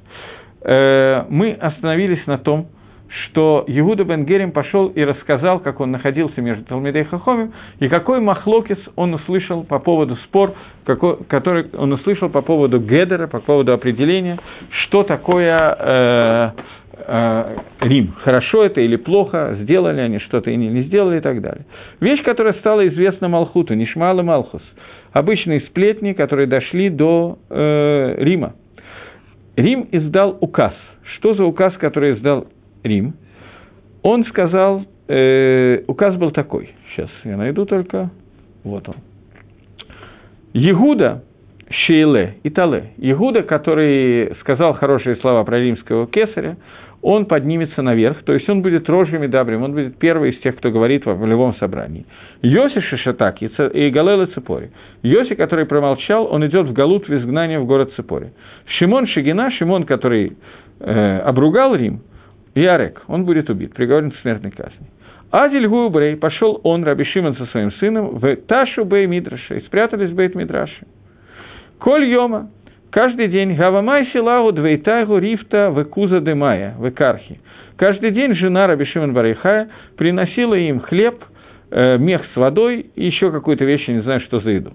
Э, 0.60 1.24
мы 1.30 1.52
остановились 1.52 2.26
на 2.26 2.36
том, 2.36 2.66
что 3.08 3.64
Иуда 3.66 4.04
бен 4.04 4.24
Герем 4.24 4.52
пошел 4.52 4.88
и 4.88 5.02
рассказал, 5.02 5.60
как 5.60 5.80
он 5.80 5.90
находился 5.90 6.40
между 6.40 6.64
Талмидей 6.64 7.02
и 7.02 7.04
Хахомим, 7.04 7.52
и 7.80 7.88
какой 7.88 8.20
махлокис 8.20 8.78
он 8.96 9.14
услышал 9.14 9.64
по 9.64 9.78
поводу 9.78 10.16
спор, 10.26 10.54
какой, 10.84 11.24
который 11.24 11.66
он 11.76 11.92
услышал 11.92 12.28
по 12.28 12.42
поводу 12.42 12.78
Гедера, 12.80 13.26
по 13.26 13.40
поводу 13.40 13.72
определения, 13.72 14.38
что 14.84 15.02
такое 15.04 15.76
э, 15.78 16.50
э, 17.06 17.56
Рим. 17.80 18.14
Хорошо 18.22 18.64
это 18.64 18.80
или 18.80 18.96
плохо, 18.96 19.56
сделали 19.60 20.00
они 20.00 20.18
что-то 20.18 20.50
или 20.50 20.56
не 20.58 20.82
сделали 20.82 21.18
и 21.18 21.20
так 21.20 21.40
далее. 21.40 21.64
Вещь, 22.00 22.22
которая 22.22 22.54
стала 22.54 22.86
известна 22.88 23.28
Малхуту, 23.28 23.74
Нишмал 23.74 24.20
и 24.20 24.22
Малхус. 24.22 24.62
Обычные 25.12 25.62
сплетни, 25.62 26.12
которые 26.12 26.46
дошли 26.46 26.90
до 26.90 27.38
э, 27.48 28.14
Рима. 28.18 28.54
Рим 29.56 29.88
издал 29.90 30.36
указ. 30.40 30.74
Что 31.16 31.34
за 31.34 31.44
указ, 31.44 31.72
который 31.78 32.14
издал 32.14 32.46
Рим, 32.82 33.14
он 34.02 34.24
сказал, 34.26 34.84
э, 35.08 35.82
указ 35.86 36.16
был 36.16 36.30
такой, 36.30 36.70
сейчас 36.90 37.10
я 37.24 37.36
найду 37.36 37.66
только, 37.66 38.10
вот 38.64 38.88
он. 38.88 38.96
Егуда, 40.52 41.22
Шейле 41.70 42.36
и 42.42 42.50
Тале. 42.50 42.92
Егуда, 42.96 43.42
который 43.42 44.34
сказал 44.40 44.74
хорошие 44.74 45.16
слова 45.16 45.44
про 45.44 45.58
римского 45.60 46.06
кесаря, 46.06 46.56
он 47.00 47.26
поднимется 47.26 47.82
наверх, 47.82 48.24
то 48.24 48.32
есть 48.32 48.48
он 48.48 48.62
будет 48.62 48.88
рожьим 48.88 49.22
и 49.22 49.28
добрым, 49.28 49.62
он 49.62 49.72
будет 49.72 49.98
первый 49.98 50.32
из 50.32 50.40
тех, 50.40 50.56
кто 50.56 50.70
говорит 50.70 51.06
в 51.06 51.26
любом 51.26 51.54
собрании. 51.56 52.06
Йоси 52.42 52.80
Шишатак 52.80 53.40
и 53.40 53.90
Галела 53.90 54.26
Цепори. 54.26 54.70
Йоси, 55.02 55.34
который 55.34 55.64
промолчал, 55.66 56.26
он 56.32 56.44
идет 56.46 56.66
в 56.66 56.72
Галут 56.72 57.08
в 57.08 57.14
изгнание 57.14 57.60
в 57.60 57.66
город 57.66 57.92
Цепори. 57.94 58.32
Шимон 58.78 59.06
Шигина, 59.06 59.50
Шимон, 59.52 59.84
который 59.84 60.36
э, 60.80 61.18
обругал 61.20 61.76
Рим, 61.76 62.00
Ярек, 62.58 63.02
он 63.06 63.24
будет 63.24 63.48
убит, 63.50 63.74
приговорен 63.74 64.10
к 64.10 64.16
смертной 64.16 64.50
казни. 64.50 64.86
Азиль 65.30 65.68
Губрей, 65.68 66.16
пошел 66.16 66.60
он, 66.64 66.84
Раби 66.84 67.04
Шимон, 67.04 67.36
со 67.36 67.46
своим 67.46 67.70
сыном, 67.72 68.18
в 68.18 68.36
Ташу 68.48 68.84
Бей 68.84 69.06
Мидраша, 69.06 69.54
и 69.54 69.60
спрятались 69.60 70.10
в 70.10 70.14
Бейт 70.14 70.34
Мидраши. 70.34 70.86
Коль 71.78 72.06
Йома, 72.06 72.50
каждый 72.90 73.28
день, 73.28 73.54
Гавамай 73.54 74.06
Силагу, 74.06 74.52
Двейтайгу, 74.52 75.18
Рифта, 75.18 75.72
Векуза 75.76 76.20
Демая, 76.20 76.74
Векархи. 76.80 77.40
Каждый 77.76 78.10
день 78.10 78.34
жена 78.34 78.66
Раби 78.66 78.86
Шимон 78.86 79.12
Барайхая 79.12 79.68
приносила 79.96 80.54
им 80.54 80.80
хлеб, 80.80 81.22
э, 81.70 81.98
мех 81.98 82.22
с 82.32 82.36
водой 82.36 82.90
и 82.96 83.06
еще 83.06 83.30
какую-то 83.30 83.64
вещь, 83.64 83.86
я 83.86 83.94
не 83.94 84.02
знаю, 84.02 84.20
что 84.22 84.40
за 84.40 84.50
еду. 84.50 84.72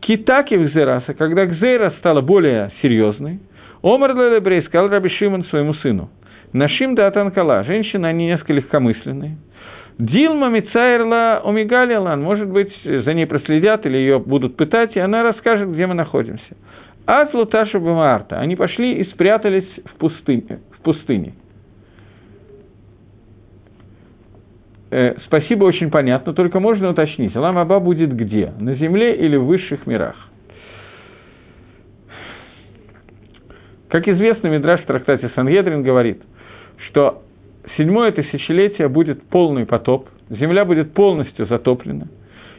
Китаки 0.00 0.54
Гзераса, 0.54 1.14
когда 1.14 1.46
Гзера 1.46 1.92
стала 1.98 2.20
более 2.20 2.72
серьезной, 2.82 3.38
Омар 3.82 4.14
Лелебрей 4.14 4.62
сказал 4.62 4.88
Раби 4.88 5.10
Шимон 5.10 5.44
своему 5.44 5.74
сыну– 5.74 6.10
Нашим 6.54 6.94
да 6.94 7.08
атанкала, 7.08 7.64
женщины, 7.64 8.06
они 8.06 8.26
несколько 8.26 8.52
легкомысленные. 8.52 9.38
Дилма 9.98 10.50
Мицайрла 10.50 11.42
Омигалилан, 11.44 12.22
может 12.22 12.48
быть, 12.48 12.72
за 12.84 13.12
ней 13.12 13.26
проследят 13.26 13.84
или 13.86 13.96
ее 13.96 14.20
будут 14.20 14.56
пытать, 14.56 14.94
и 14.94 15.00
она 15.00 15.24
расскажет, 15.24 15.72
где 15.72 15.86
мы 15.88 15.94
находимся. 15.94 16.56
А 17.06 17.28
Луташа 17.32 17.80
Бамаарта, 17.80 18.38
они 18.38 18.54
пошли 18.54 18.98
и 19.00 19.04
спрятались 19.10 19.68
в 19.84 19.96
пустыне. 19.96 20.60
В 20.78 20.82
пустыне. 20.82 21.34
Э, 24.92 25.16
спасибо, 25.26 25.64
очень 25.64 25.90
понятно, 25.90 26.34
только 26.34 26.60
можно 26.60 26.90
уточнить, 26.90 27.34
Алам 27.34 27.58
Аба 27.58 27.80
будет 27.80 28.14
где? 28.14 28.52
На 28.60 28.76
земле 28.76 29.16
или 29.16 29.36
в 29.36 29.46
высших 29.46 29.88
мирах? 29.88 30.14
Как 33.88 34.06
известно, 34.06 34.48
Мидраш 34.48 34.82
в 34.82 34.86
трактате 34.86 35.30
Сангедрин 35.34 35.82
говорит, 35.82 36.22
что 36.94 37.24
седьмое 37.76 38.12
тысячелетие 38.12 38.88
будет 38.88 39.24
полный 39.28 39.66
потоп, 39.66 40.08
земля 40.30 40.64
будет 40.64 40.94
полностью 40.94 41.46
затоплена, 41.46 42.06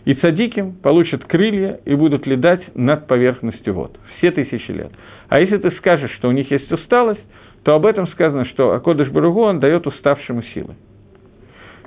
и 0.04 0.13
цадиким 0.13 0.74
получат 0.74 1.24
крылья 1.24 1.80
и 1.86 1.95
будут 1.95 2.28
летать 2.28 2.62
над 2.76 3.08
поверхностью 3.08 3.74
вод. 3.74 3.98
Все 4.17 4.32
тысячи 4.32 4.71
лет. 4.71 4.91
А 5.30 5.39
если 5.39 5.58
ты 5.58 5.71
скажешь, 5.78 6.12
что 6.17 6.28
у 6.28 6.34
них 6.34 6.52
есть 6.52 6.69
усталость, 6.69 7.24
то 7.63 7.76
об 7.76 7.86
этом 7.86 8.08
сказано, 8.10 8.43
что 8.45 8.74
Акодыш 8.74 9.10
Баругу 9.10 9.41
он 9.41 9.62
дает 9.62 9.88
уставшему 9.88 10.43
силы. 10.54 10.76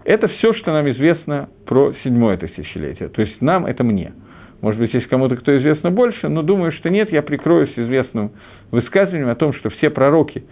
Это 0.04 0.26
все, 0.28 0.54
что 0.54 0.72
нам 0.72 0.90
известно 0.90 1.50
про 1.66 1.92
седьмое 2.02 2.38
тысячелетие. 2.38 3.10
То 3.10 3.20
есть 3.20 3.42
нам, 3.42 3.66
это 3.66 3.84
мне. 3.84 4.14
Может 4.62 4.80
быть, 4.80 4.94
есть 4.94 5.06
кому-то, 5.08 5.36
кто 5.36 5.56
известно 5.58 5.90
больше, 5.90 6.28
но 6.28 6.42
думаю, 6.42 6.72
что 6.72 6.88
нет, 6.88 7.12
я 7.12 7.20
прикроюсь 7.20 7.72
известным 7.76 8.32
высказыванием 8.70 9.28
о 9.28 9.34
том, 9.34 9.52
что 9.52 9.68
все 9.68 9.90
пророки 9.90 10.44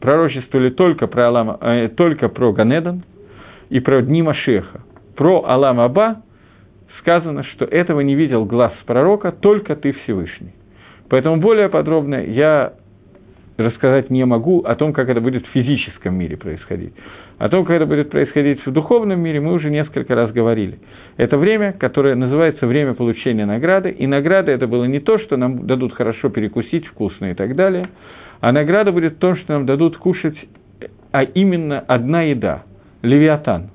пророчествовали 0.00 0.70
только 0.70 1.06
про, 1.06 1.28
Алам, 1.28 1.56
э, 1.60 1.88
только 1.88 2.28
про 2.28 2.52
Ганедан 2.52 3.02
и 3.68 3.80
про 3.80 4.02
дни 4.02 4.22
Машеха. 4.22 4.82
Про 5.16 5.44
Алам 5.46 5.80
Аба 5.80 6.22
сказано, 7.00 7.44
что 7.44 7.64
этого 7.64 8.00
не 8.00 8.14
видел 8.14 8.44
глаз 8.44 8.72
пророка, 8.86 9.32
только 9.32 9.76
ты 9.76 9.92
Всевышний. 9.92 10.52
Поэтому 11.08 11.38
более 11.38 11.68
подробно 11.68 12.16
я 12.16 12.74
рассказать 13.56 14.10
не 14.10 14.24
могу 14.24 14.60
о 14.60 14.74
том, 14.74 14.92
как 14.92 15.08
это 15.08 15.20
будет 15.20 15.46
в 15.46 15.50
физическом 15.50 16.14
мире 16.14 16.36
происходить. 16.36 16.94
О 17.38 17.48
том, 17.48 17.64
как 17.64 17.76
это 17.76 17.86
будет 17.86 18.10
происходить 18.10 18.64
в 18.64 18.72
духовном 18.72 19.20
мире, 19.20 19.40
мы 19.40 19.52
уже 19.52 19.70
несколько 19.70 20.14
раз 20.14 20.32
говорили. 20.32 20.78
Это 21.16 21.36
время, 21.36 21.72
которое 21.72 22.14
называется 22.14 22.66
время 22.66 22.94
получения 22.94 23.46
награды, 23.46 23.90
и 23.90 24.06
награда 24.06 24.52
это 24.52 24.66
было 24.66 24.84
не 24.84 25.00
то, 25.00 25.18
что 25.18 25.36
нам 25.36 25.66
дадут 25.66 25.94
хорошо 25.94 26.28
перекусить, 26.30 26.86
вкусно 26.86 27.32
и 27.32 27.34
так 27.34 27.54
далее, 27.54 27.88
а 28.40 28.52
награда 28.52 28.92
будет 28.92 29.18
то, 29.18 29.36
что 29.36 29.52
нам 29.54 29.66
дадут 29.66 29.96
кушать, 29.96 30.36
а 31.12 31.22
именно 31.22 31.80
одна 31.80 32.22
еда– 32.22 32.62
левиатан. 33.02 33.70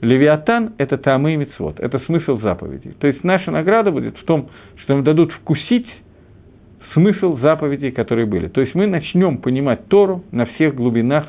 Левиатан– 0.00 0.74
это 0.78 0.98
тамы 0.98 1.34
и 1.34 1.36
мицвод, 1.36 1.78
это 1.78 2.00
смысл 2.00 2.40
заповедей. 2.40 2.94
То 2.98 3.06
есть 3.06 3.22
наша 3.22 3.50
награда 3.50 3.92
будет 3.92 4.16
в 4.16 4.24
том, 4.24 4.48
что 4.78 4.94
нам 4.94 5.04
дадут 5.04 5.32
вкусить 5.32 5.86
смысл 6.92 7.38
заповедей, 7.38 7.92
которые 7.92 8.26
были. 8.26 8.48
То 8.48 8.60
есть 8.60 8.74
мы 8.74 8.86
начнем 8.86 9.38
понимать 9.38 9.86
Тору 9.88 10.24
на 10.32 10.46
всех 10.46 10.74
глубинах, 10.74 11.26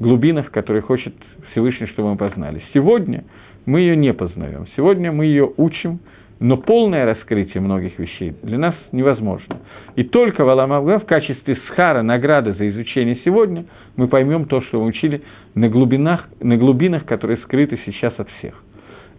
глубинах, 0.00 0.50
которые 0.50 0.82
хочет 0.82 1.14
Всевышний, 1.52 1.86
чтобы 1.86 2.10
мы 2.10 2.16
познали. 2.16 2.62
Сегодня 2.74 3.24
мы 3.66 3.80
ее 3.80 3.96
не 3.96 4.12
познаем. 4.12 4.66
Сегодня 4.76 5.12
мы 5.12 5.26
ее 5.26 5.50
учим, 5.56 6.00
но 6.40 6.56
полное 6.56 7.04
раскрытие 7.04 7.60
многих 7.60 7.98
вещей 7.98 8.34
для 8.42 8.58
нас 8.58 8.74
невозможно. 8.92 9.58
И 9.96 10.04
только 10.04 10.44
в 10.44 10.48
Аламавга 10.48 11.00
в 11.00 11.06
качестве 11.06 11.58
схара, 11.68 12.02
награды 12.02 12.54
за 12.54 12.68
изучение 12.70 13.18
сегодня, 13.24 13.64
мы 13.96 14.08
поймем 14.08 14.44
то, 14.44 14.60
что 14.62 14.80
мы 14.80 14.86
учили 14.86 15.22
на 15.54 15.68
глубинах, 15.68 16.28
на 16.40 16.56
глубинах, 16.56 17.04
которые 17.04 17.38
скрыты 17.38 17.80
сейчас 17.84 18.14
от 18.18 18.28
всех. 18.38 18.54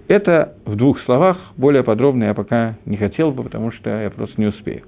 Это 0.08 0.56
в 0.66 0.76
двух 0.76 1.00
словах, 1.02 1.38
более 1.56 1.84
подробно 1.84 2.24
я 2.24 2.34
пока 2.34 2.78
не 2.86 2.98
хотел 2.98 3.30
бы, 3.30 3.44
потому 3.44 3.72
что 3.72 3.90
я 3.92 4.10
просто 4.10 4.42
не 4.42 4.48
успею. 4.48 4.82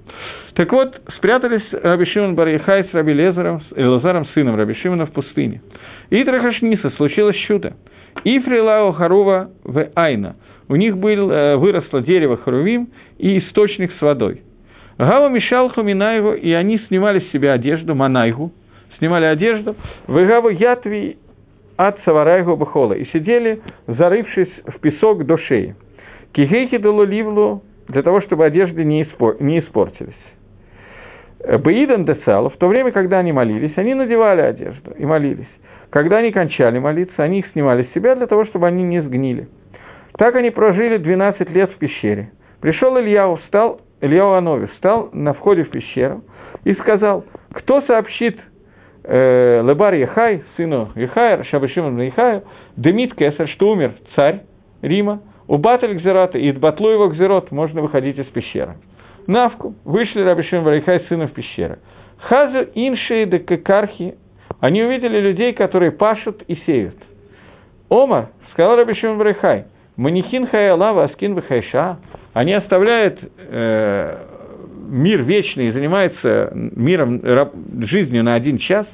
Так 0.54 0.72
вот, 0.72 1.00
спрятались 1.16 1.62
Раби 1.70 2.06
Шимон 2.06 2.34
Барьяхай 2.34 2.84
с 2.90 2.92
Раби 2.92 3.12
Лезаром, 3.12 3.62
Лазаром, 3.76 4.26
сыном 4.34 4.56
Раби 4.56 4.74
Шимона, 4.74 5.06
в 5.06 5.12
пустыне. 5.12 5.62
И 6.10 6.24
Трахашниса 6.24 6.90
случилось 6.96 7.36
чудо. 7.46 7.74
И 8.24 8.40
Фрилао 8.40 8.92
Харува 8.92 9.50
в 9.62 9.88
Айна. 9.94 10.34
У 10.72 10.76
них 10.76 10.96
был, 10.96 11.30
э, 11.30 11.56
выросло 11.56 12.00
дерево 12.00 12.38
Харувим 12.38 12.88
и 13.18 13.40
источник 13.40 13.92
с 13.92 14.00
водой. 14.00 14.40
Гава 14.96 15.28
мешал 15.28 15.68
Хаминаеву, 15.68 16.32
и 16.32 16.50
они 16.52 16.78
снимали 16.88 17.20
с 17.20 17.30
себя 17.30 17.52
одежду, 17.52 17.94
Манайгу, 17.94 18.52
снимали 18.96 19.26
одежду, 19.26 19.76
Вегава 20.08 20.48
Ятви 20.48 21.18
от 21.76 22.00
Саварайгу 22.06 22.56
Бахола, 22.56 22.94
и 22.94 23.04
сидели, 23.12 23.60
зарывшись 23.86 24.48
в 24.64 24.80
песок 24.80 25.26
до 25.26 25.36
шеи. 25.36 25.76
Кигейки 26.32 26.78
дало 26.78 27.04
ливлу, 27.04 27.62
для 27.88 28.02
того, 28.02 28.22
чтобы 28.22 28.46
одежды 28.46 28.82
не, 28.82 29.02
испор- 29.02 29.36
не 29.40 29.58
испортились. 29.58 30.14
Баидан 31.62 32.06
Децал, 32.06 32.48
в 32.48 32.56
то 32.56 32.66
время, 32.68 32.92
когда 32.92 33.18
они 33.18 33.32
молились, 33.32 33.76
они 33.76 33.92
надевали 33.92 34.40
одежду 34.40 34.92
и 34.96 35.04
молились. 35.04 35.52
Когда 35.90 36.16
они 36.16 36.32
кончали 36.32 36.78
молиться, 36.78 37.22
они 37.22 37.40
их 37.40 37.46
снимали 37.52 37.82
с 37.82 37.92
себя 37.94 38.14
для 38.14 38.26
того, 38.26 38.46
чтобы 38.46 38.68
они 38.68 38.84
не 38.84 39.02
сгнили. 39.02 39.48
Так 40.18 40.36
они 40.36 40.50
прожили 40.50 40.98
12 40.98 41.50
лет 41.50 41.70
в 41.72 41.78
пещере. 41.78 42.30
Пришел 42.60 42.98
Илья, 42.98 43.34
встал, 43.36 43.80
Илья 44.00 44.36
Анови 44.36 44.66
встал 44.74 45.08
на 45.12 45.32
входе 45.32 45.64
в 45.64 45.70
пещеру 45.70 46.22
и 46.64 46.74
сказал, 46.74 47.24
кто 47.52 47.80
сообщит 47.82 48.38
э, 49.04 49.62
Лебар 49.62 49.94
Яхай, 49.94 50.44
сыну 50.56 50.90
Яхая, 50.94 51.42
Шабашимон 51.44 52.00
Яхаю, 52.00 52.42
Демит 52.76 53.14
Кесар, 53.14 53.48
что 53.48 53.70
умер 53.70 53.94
царь 54.14 54.42
Рима, 54.82 55.22
у 55.48 55.58
Баталь 55.58 55.94
Гзерата 55.94 56.38
и 56.38 56.52
Батлу 56.52 56.90
его 56.90 57.08
Гзерот 57.08 57.50
можно 57.50 57.82
выходить 57.82 58.18
из 58.18 58.26
пещеры. 58.26 58.76
Навку 59.26 59.74
вышли 59.84 60.22
Рабишим 60.22 60.64
Барихай 60.64 61.00
сына 61.08 61.28
в 61.28 61.32
пещеру. 61.32 61.76
Хазу 62.18 62.66
инши 62.74 63.26
де 63.26 63.38
кекархи, 63.38 64.14
они 64.60 64.82
увидели 64.82 65.18
людей, 65.18 65.52
которые 65.52 65.90
пашут 65.90 66.42
и 66.48 66.56
сеют. 66.66 66.96
Ома, 67.88 68.30
сказал 68.52 68.76
Рабишим 68.76 69.18
Барихай, 69.18 69.66
Манихин 70.02 70.48
Хаялава 70.48 71.04
Аскин 71.04 71.36
Бахайша, 71.36 71.98
они 72.32 72.54
оставляют 72.54 73.20
э, 73.22 74.16
мир 74.88 75.22
вечный 75.22 75.68
и 75.68 75.70
занимаются 75.70 76.50
миром, 76.52 77.20
жизнью 77.86 78.24
на 78.24 78.34
один 78.34 78.58
час, 78.58 78.84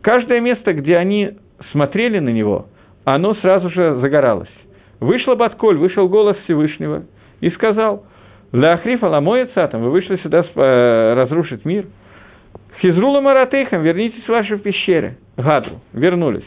каждое 0.00 0.40
место, 0.40 0.72
где 0.72 0.96
они 0.96 1.30
смотрели 1.70 2.18
на 2.18 2.30
него, 2.30 2.66
оно 3.04 3.36
сразу 3.36 3.70
же 3.70 4.00
загоралось. 4.00 4.50
Вышла 4.98 5.36
Батколь, 5.36 5.76
вышел 5.76 6.08
голос 6.08 6.36
Всевышнего 6.38 7.04
и 7.40 7.48
сказал, 7.50 8.04
«Ля 8.50 8.72
Ахрифа 8.72 9.06
ламоя 9.06 9.46
цатам, 9.54 9.80
вы 9.80 9.90
вышли 9.90 10.16
сюда 10.16 10.44
э, 10.56 11.14
разрушить 11.14 11.64
мир. 11.64 11.84
Хизрула 12.80 13.20
Маратейхам, 13.20 13.80
вернитесь 13.82 14.24
в 14.24 14.28
ваши 14.28 14.58
пещеры». 14.58 15.18
Гадру, 15.36 15.76
вернулись. 15.92 16.46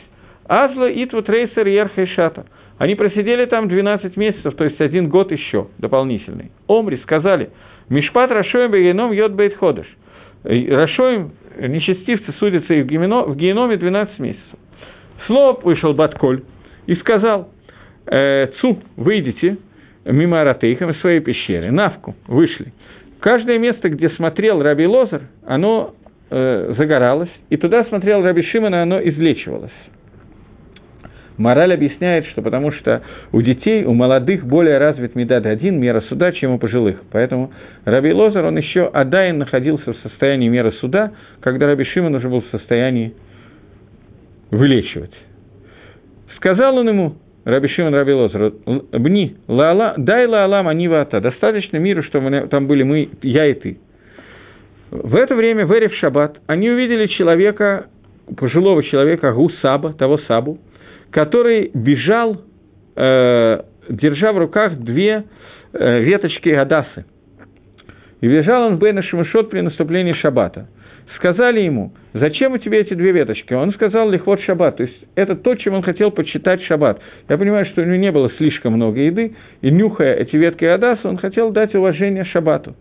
Азла 0.49 0.91
Итву 0.91 1.21
Трейсер 1.21 1.65
Ерха 1.65 2.01
и 2.01 2.07
Шата. 2.07 2.45
Они 2.79 2.95
просидели 2.95 3.45
там 3.45 3.67
12 3.67 4.15
месяцев, 4.15 4.55
то 4.55 4.63
есть 4.63 4.79
один 4.79 5.09
год 5.09 5.31
еще 5.33 5.67
дополнительный. 5.77 6.49
Омри 6.67 6.97
сказали, 7.03 7.49
Мишпат 7.89 8.31
Рашоем 8.31 8.71
Бегеном 8.71 9.11
Йод 9.11 9.33
Бейт 9.33 9.57
Ходыш. 9.57 9.85
Рашоем, 10.45 11.33
нечестивцы, 11.59 12.31
судятся 12.39 12.73
и 12.73 12.81
в 12.81 12.87
геноме 12.87 13.75
12 13.75 14.19
месяцев. 14.19 14.59
Снова 15.25 15.59
вышел 15.61 15.93
Батколь 15.93 16.43
и 16.87 16.95
сказал, 16.95 17.49
э, 18.07 18.47
Цу, 18.61 18.79
выйдите, 18.95 19.57
мимо 20.05 20.39
Аратейхам 20.39 20.91
из 20.91 21.01
своей 21.01 21.19
пещеры. 21.19 21.71
Навку, 21.71 22.15
вышли. 22.27 22.71
Каждое 23.19 23.59
место, 23.59 23.89
где 23.89 24.09
смотрел 24.11 24.63
Раби 24.63 24.87
Лозер, 24.87 25.23
оно 25.45 25.95
э, 26.29 26.75
загоралось, 26.77 27.31
и 27.49 27.57
туда 27.57 27.83
смотрел 27.83 28.23
Раби 28.23 28.43
Шимон, 28.43 28.73
и 28.73 28.77
оно 28.77 29.01
излечивалось. 29.01 29.73
Мораль 31.39 31.73
объясняет, 31.73 32.25
что 32.27 32.41
потому 32.41 32.73
что 32.73 33.01
у 33.31 33.41
детей, 33.41 33.85
у 33.85 33.93
молодых 33.93 34.45
более 34.45 34.77
развит 34.77 35.15
медад 35.15 35.45
один, 35.45 35.79
мера 35.79 36.01
суда, 36.01 36.33
чем 36.33 36.51
у 36.51 36.59
пожилых. 36.59 37.01
Поэтому 37.13 37.53
Раби 37.85 38.11
Лозер, 38.11 38.43
он 38.43 38.57
еще 38.57 38.87
Адайн 38.87 39.37
находился 39.37 39.93
в 39.93 39.97
состоянии 39.99 40.49
меры 40.49 40.73
суда, 40.73 41.13
когда 41.39 41.67
Раби 41.67 41.85
Шимон 41.85 42.13
уже 42.13 42.27
был 42.27 42.41
в 42.41 42.47
состоянии 42.49 43.13
вылечивать. 44.51 45.13
Сказал 46.35 46.77
он 46.77 46.89
ему, 46.89 47.15
Раби 47.45 47.69
Шимон 47.69 47.95
Раби 47.95 48.11
Лозер, 48.11 48.51
бни, 48.91 49.37
лаала, 49.47 49.93
дай 49.95 50.27
лаалам 50.27 50.67
анивата, 50.67 51.21
достаточно 51.21 51.77
миру, 51.77 52.03
чтобы 52.03 52.49
там 52.51 52.67
были 52.67 52.83
мы, 52.83 53.11
я 53.21 53.45
и 53.45 53.53
ты. 53.53 53.77
В 54.91 55.15
это 55.15 55.35
время, 55.35 55.65
в 55.65 55.71
Эрев 55.71 55.93
Шаббат, 55.95 56.41
они 56.47 56.69
увидели 56.69 57.07
человека, 57.07 57.85
пожилого 58.35 58.83
человека, 58.83 59.31
Гу 59.31 59.49
Саба, 59.61 59.93
того 59.93 60.17
Сабу, 60.27 60.59
который 61.11 61.71
бежал, 61.73 62.41
э, 62.95 63.61
держа 63.89 64.31
в 64.33 64.37
руках 64.37 64.77
две 64.77 65.25
э, 65.73 65.99
веточки 66.01 66.49
Адасы. 66.49 67.05
И 68.21 68.27
бежал 68.27 68.67
он 68.67 68.75
в 68.75 68.79
Бейна 68.79 69.01
Шамашот 69.01 69.49
при 69.49 69.61
наступлении 69.61 70.13
Шаббата. 70.13 70.67
Сказали 71.15 71.61
ему, 71.61 71.91
зачем 72.13 72.53
у 72.53 72.57
тебя 72.57 72.79
эти 72.79 72.93
две 72.93 73.11
веточки? 73.11 73.53
Он 73.53 73.73
сказал 73.73 74.09
лихвот 74.09 74.41
шаббат, 74.41 74.77
то 74.77 74.83
есть 74.83 75.05
это 75.15 75.35
то, 75.35 75.55
чем 75.55 75.73
он 75.75 75.81
хотел 75.81 76.11
почитать 76.11 76.61
шаббат. 76.63 76.99
Я 77.27 77.37
понимаю, 77.37 77.65
что 77.65 77.81
у 77.81 77.85
него 77.85 77.95
не 77.95 78.11
было 78.11 78.29
слишком 78.37 78.73
много 78.73 78.99
еды, 78.99 79.35
и 79.61 79.71
нюхая 79.71 80.15
эти 80.15 80.35
ветки 80.35 80.65
Адаса, 80.65 81.07
он 81.07 81.17
хотел 81.17 81.51
дать 81.51 81.75
уважение 81.75 82.25
шаббату. 82.25 82.75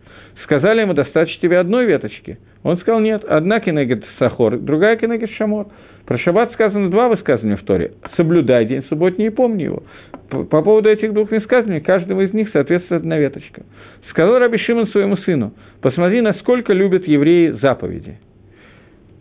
Сказали 0.45 0.83
ему, 0.83 0.95
достаточно 0.95 1.41
тебе 1.41 1.59
одной 1.59 1.87
веточки. 1.87 2.39
Он 2.63 2.79
сказал, 2.79 3.01
нет, 3.01 3.25
одна 3.25 3.61
кенегет 3.61 4.05
сахор, 4.19 4.59
другая 4.59 4.97
кенегет 4.97 5.31
шамор. 5.33 5.67
Про 6.07 6.17
шаббат 6.19 6.53
сказано 6.53 6.91
два 6.91 7.09
высказывания 7.09 7.57
в 7.57 7.65
Торе. 7.65 7.93
Соблюдай 8.17 8.65
день 8.65 8.83
субботний 8.89 9.27
и 9.27 9.31
помни 9.31 9.65
его. 9.65 9.83
По, 10.29 10.45
по 10.45 10.63
поводу 10.63 10.89
этих 10.89 11.13
двух 11.15 11.31
высказываний, 11.31 11.81
каждому 11.81 12.21
из 12.21 12.33
них 12.33 12.51
соответствует 12.53 13.03
одна 13.03 13.19
веточка. 13.19 13.63
Сказал 14.11 14.39
Раби 14.39 14.59
Шимон 14.59 14.89
своему 14.89 15.17
сыну, 15.19 15.55
посмотри, 15.81 16.21
насколько 16.21 16.73
любят 16.73 17.07
евреи 17.07 17.51
заповеди. 17.63 18.19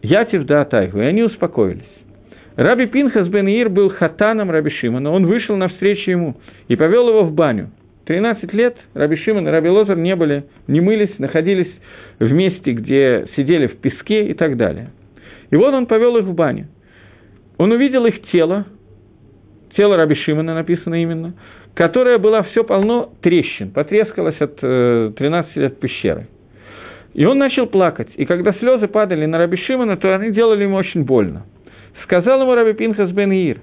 Я 0.01 0.25
Тивда 0.25 0.65
Тайху, 0.65 0.99
и 0.99 1.05
они 1.05 1.23
успокоились. 1.23 1.83
Раби 2.55 2.87
Пинхас 2.87 3.27
бен 3.27 3.47
Ир 3.47 3.69
был 3.69 3.89
хатаном 3.89 4.51
Раби 4.51 4.71
Шимона, 4.71 5.11
он 5.11 5.25
вышел 5.25 5.55
навстречу 5.55 6.09
ему 6.11 6.37
и 6.67 6.75
повел 6.75 7.07
его 7.09 7.23
в 7.23 7.33
баню. 7.33 7.69
13 8.05 8.53
лет 8.53 8.77
Раби 8.93 9.17
Шимон 9.17 9.47
и 9.47 9.51
Раби 9.51 9.69
Лозар 9.69 9.97
не 9.97 10.15
были, 10.15 10.45
не 10.67 10.81
мылись, 10.81 11.17
находились 11.19 11.71
в 12.19 12.31
месте, 12.31 12.71
где 12.71 13.27
сидели 13.35 13.67
в 13.67 13.77
песке 13.77 14.27
и 14.27 14.33
так 14.33 14.57
далее. 14.57 14.89
И 15.51 15.55
вот 15.55 15.73
он 15.73 15.85
повел 15.85 16.17
их 16.17 16.25
в 16.25 16.33
баню. 16.33 16.67
Он 17.57 17.71
увидел 17.71 18.05
их 18.05 18.21
тело, 18.31 18.65
тело 19.77 19.95
Раби 19.95 20.15
Шимона 20.15 20.55
написано 20.55 21.01
именно, 21.01 21.33
которое 21.75 22.17
было 22.17 22.43
все 22.43 22.63
полно 22.63 23.11
трещин, 23.21 23.71
потрескалось 23.71 24.39
от 24.41 24.57
э, 24.61 25.11
13 25.15 25.55
лет 25.55 25.79
пещеры. 25.79 26.27
И 27.13 27.23
он 27.25 27.37
начал 27.37 27.67
плакать, 27.67 28.09
и 28.15 28.25
когда 28.25 28.53
слезы 28.53 28.87
падали 28.87 29.25
на 29.25 29.37
Раби 29.37 29.57
Шимона, 29.57 29.95
то 29.97 30.13
они 30.13 30.31
делали 30.31 30.63
ему 30.63 30.75
очень 30.75 31.03
больно. 31.03 31.45
Сказал 32.03 32.41
ему 32.41 32.53
Раби 32.53 32.73
Пинхас 32.73 33.11
бен 33.11 33.31
Ир, 33.31 33.61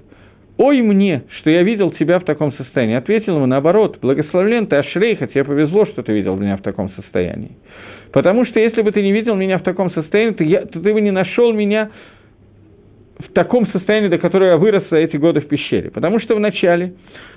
«Ой 0.57 0.81
мне, 0.81 1.23
что 1.39 1.49
я 1.49 1.63
видел 1.63 1.91
тебя 1.91 2.17
в 2.19 2.23
таком 2.23 2.53
состоянии». 2.53 2.95
Ответил 2.95 3.35
ему 3.35 3.45
наоборот, 3.45 3.99
«Благословлен 4.01 4.67
ты, 4.67 4.77
Ашрейха, 4.77 5.27
тебе 5.27 5.43
повезло, 5.43 5.85
что 5.85 6.01
ты 6.01 6.13
видел 6.13 6.37
меня 6.37 6.55
в 6.55 6.61
таком 6.61 6.89
состоянии». 6.91 7.51
Потому 8.13 8.45
что 8.45 8.61
если 8.61 8.81
бы 8.81 8.91
ты 8.93 9.01
не 9.01 9.11
видел 9.11 9.35
меня 9.35 9.57
в 9.57 9.63
таком 9.63 9.91
состоянии, 9.91 10.33
то, 10.33 10.43
я, 10.45 10.61
то 10.61 10.79
ты 10.79 10.93
бы 10.93 11.01
не 11.01 11.11
нашел 11.11 11.51
меня 11.51 11.89
в 13.19 13.31
таком 13.33 13.67
состоянии, 13.67 14.09
до 14.09 14.17
которого 14.17 14.49
я 14.49 14.57
вырос 14.57 14.83
за 14.89 14.97
эти 14.97 15.17
годы 15.17 15.41
в 15.41 15.47
пещере. 15.47 15.89
Потому 15.89 16.19
что 16.19 16.35
вначале 16.35 16.93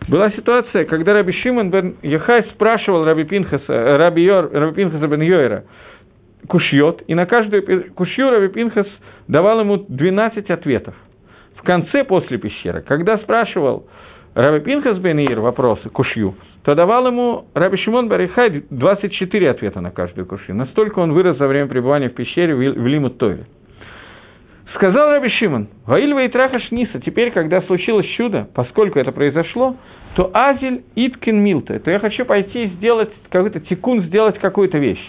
была 0.08 0.30
ситуация, 0.32 0.84
когда 0.84 1.12
Раби 1.12 1.32
Шимон 1.32 1.70
бен 1.70 1.96
Яхай 2.02 2.44
спрашивал 2.54 3.04
Раби 3.04 3.24
Пинхаса, 3.24 3.98
Раби, 3.98 4.22
Йор, 4.22 4.50
Раби 4.52 4.74
Пинхаса 4.74 5.06
бен 5.06 5.22
Йойра 5.22 5.64
кушьет, 6.48 7.02
и 7.06 7.14
на 7.14 7.26
каждую 7.26 7.92
кушью 7.94 8.30
Раби 8.30 8.48
Пинхас 8.48 8.86
давал 9.28 9.60
ему 9.60 9.76
12 9.88 10.50
ответов. 10.50 10.94
В 11.56 11.62
конце, 11.62 12.04
после 12.04 12.38
пещеры, 12.38 12.82
когда 12.82 13.18
спрашивал 13.18 13.86
Раби 14.34 14.64
Пинхас 14.64 14.98
бен 14.98 15.18
Ир 15.18 15.40
вопросы 15.40 15.88
кушью, 15.90 16.34
то 16.64 16.74
давал 16.74 17.06
ему 17.06 17.46
Раби 17.54 17.76
Шимон 17.78 18.08
Барихай 18.08 18.64
24 18.70 19.50
ответа 19.50 19.80
на 19.80 19.90
каждую 19.90 20.26
кушью. 20.26 20.56
Настолько 20.56 20.98
он 20.98 21.12
вырос 21.12 21.38
за 21.38 21.46
время 21.46 21.68
пребывания 21.68 22.08
в 22.08 22.14
пещере 22.14 22.54
в 22.54 22.86
Лимут 22.86 23.18
Торе. 23.18 23.46
Сказал 24.74 25.10
Раби 25.10 25.30
Шимон, 25.30 25.68
Ваильва 25.86 26.24
и 26.24 26.28
Трахаш 26.28 26.70
Ниса, 26.70 27.00
теперь, 27.00 27.30
когда 27.30 27.62
случилось 27.62 28.06
чудо, 28.16 28.48
поскольку 28.54 28.98
это 28.98 29.12
произошло, 29.12 29.76
то 30.14 30.30
Азель 30.34 30.82
Иткин 30.94 31.42
Милта, 31.42 31.78
то 31.80 31.90
я 31.90 31.98
хочу 31.98 32.26
пойти 32.26 32.66
сделать 32.76 33.10
какой-то 33.30 33.60
тикун, 33.60 34.02
сделать 34.02 34.38
какую-то 34.38 34.76
вещь. 34.76 35.02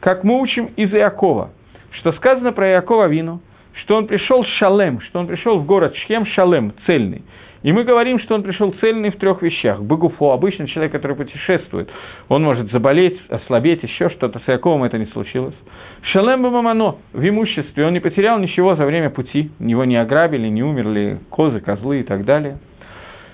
Как 0.00 0.24
мы 0.24 0.40
учим 0.40 0.70
из 0.76 0.92
Иакова, 0.94 1.50
что 1.92 2.12
сказано 2.12 2.52
про 2.52 2.70
Иакова 2.70 3.06
Вину, 3.08 3.40
что 3.82 3.96
он 3.96 4.06
пришел 4.06 4.44
шалем, 4.58 5.00
что 5.02 5.20
он 5.20 5.26
пришел 5.26 5.58
в 5.58 5.66
город 5.66 5.94
Шхем 5.96 6.24
шалем, 6.26 6.72
цельный. 6.86 7.22
И 7.62 7.72
мы 7.72 7.84
говорим, 7.84 8.18
что 8.20 8.34
он 8.34 8.42
пришел 8.42 8.72
цельный 8.80 9.10
в 9.10 9.16
трех 9.16 9.42
вещах. 9.42 9.82
Багуфо, 9.82 10.32
обычно 10.32 10.68
человек, 10.68 10.92
который 10.92 11.16
путешествует, 11.16 11.90
он 12.28 12.44
может 12.44 12.70
заболеть, 12.70 13.20
ослабеть, 13.28 13.82
еще 13.82 14.08
что-то. 14.10 14.38
С 14.38 14.48
Яковом 14.48 14.84
это 14.84 14.98
не 14.98 15.06
случилось. 15.06 15.54
Шалем 16.02 16.42
Бамамано 16.42 16.96
в 17.12 17.28
имуществе, 17.28 17.86
он 17.86 17.92
не 17.92 18.00
потерял 18.00 18.38
ничего 18.38 18.76
за 18.76 18.84
время 18.84 19.10
пути, 19.10 19.50
его 19.58 19.84
не 19.84 19.96
ограбили, 19.96 20.48
не 20.48 20.62
умерли 20.62 21.18
козы, 21.30 21.60
козлы 21.60 22.00
и 22.00 22.02
так 22.02 22.24
далее. 22.24 22.58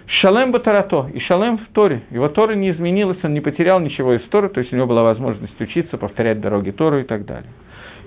Шалем 0.07 0.53
Батарато, 0.53 1.09
и 1.13 1.21
Шалем 1.21 1.59
в 1.59 1.67
Торе. 1.73 2.03
Его 2.11 2.29
Тора 2.29 2.55
не 2.55 2.71
изменилась, 2.71 3.19
он 3.23 3.35
не 3.35 3.41
потерял 3.41 3.81
ничего 3.81 4.15
из 4.15 4.23
Торы, 4.29 4.49
то 4.49 4.61
есть 4.61 4.73
у 4.73 4.77
него 4.77 4.87
была 4.87 5.03
возможность 5.03 5.59
учиться, 5.61 5.97
повторять 5.97 6.41
дороги 6.41 6.71
Тору 6.71 6.99
и 6.99 7.05
так 7.05 7.25
далее. 7.25 7.51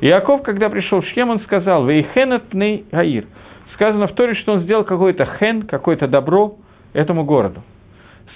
Иаков, 0.01 0.43
когда 0.43 0.69
пришел 0.69 1.01
в 1.01 1.07
Шхем, 1.07 1.29
он 1.29 1.39
сказал, 1.41 1.85
«ויחן 1.85 2.29
את 2.29 2.43
פני 2.49 2.85
העיר». 2.91 3.25
Сказано 3.73 4.07
в 4.07 4.13
Торе, 4.13 4.35
что 4.35 4.53
он 4.53 4.61
сделал 4.61 4.83
какой-то 4.83 5.25
חן, 5.39 5.63
какое-то 5.63 6.07
добро 6.07 6.55
этому 6.93 7.25
городу. 7.25 7.61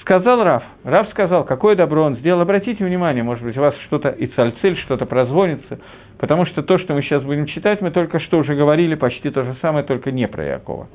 Сказал 0.02 0.44
Рав, 0.44 0.64
Рав 0.84 1.10
сказал, 1.10 1.44
какое 1.44 1.76
добро 1.76 2.04
он 2.04 2.16
сделал. 2.18 2.42
Обратите 2.42 2.84
внимание, 2.84 3.24
может 3.24 3.44
быть, 3.44 3.58
у 3.58 3.62
вас 3.62 3.76
что-то 3.86 4.10
и 4.10 4.28
צלצל, 4.28 4.78
что-то 4.80 5.06
прозвонится, 5.06 5.80
потому 6.20 6.46
что 6.46 6.62
то, 6.62 6.78
что 6.78 6.94
мы 6.94 7.02
сейчас 7.02 7.24
будем 7.24 7.48
читать, 7.48 7.82
мы 7.82 7.92
только 7.92 8.20
что 8.20 8.38
уже 8.38 8.54
говорили 8.54 8.96
почти 8.96 9.32
то 9.32 9.44
же 9.44 9.56
самое, 9.62 9.84
только 9.84 10.12
не 10.12 10.28
про 10.28 10.44
Якова. 10.44 10.88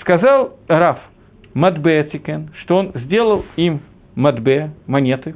Сказал 0.00 0.54
Рав, 0.68 0.98
מטבע 1.52 2.04
תיקן, 2.04 2.50
что 2.62 2.76
он 2.76 2.92
сделал 2.94 3.44
им 3.56 3.80
מטבע, 4.14 4.70
монеты. 4.86 5.34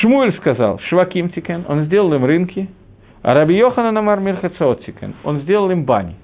Шмуэль 0.00 0.34
сказал, 0.38 0.80
שווקים 0.88 1.28
תיקן, 1.30 1.64
он 1.68 1.84
сделал 1.84 2.12
им 2.14 2.24
рынки, 2.24 2.68
а 3.22 3.34
Раби 3.34 3.54
Йоханан 3.56 3.92
אמר 3.92 4.18
מרחצאות 4.20 4.82
он 5.22 5.40
сделал 5.42 5.70
им 5.70 5.84
бани. 5.84 6.16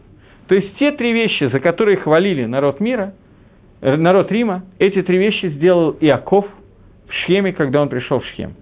То 0.48 0.54
есть 0.54 0.76
те 0.78 0.90
три 0.92 1.12
вещи, 1.12 1.44
за 1.44 1.61
которые 1.61 1.98
хвалили 1.98 2.44
народ 2.46 2.80
мира, 2.80 3.14
э, 3.80 3.96
народ 3.96 4.32
Рима, 4.32 4.64
эти 4.78 5.02
три 5.02 5.18
вещи 5.18 5.46
сделал 5.50 5.96
Иаков 6.00 6.46
в 7.06 7.12
Шхеме, 7.12 7.52
когда 7.52 7.82
он 7.82 7.88
пришел 7.88 8.18
в 8.18 8.26
Шхем. 8.26 8.54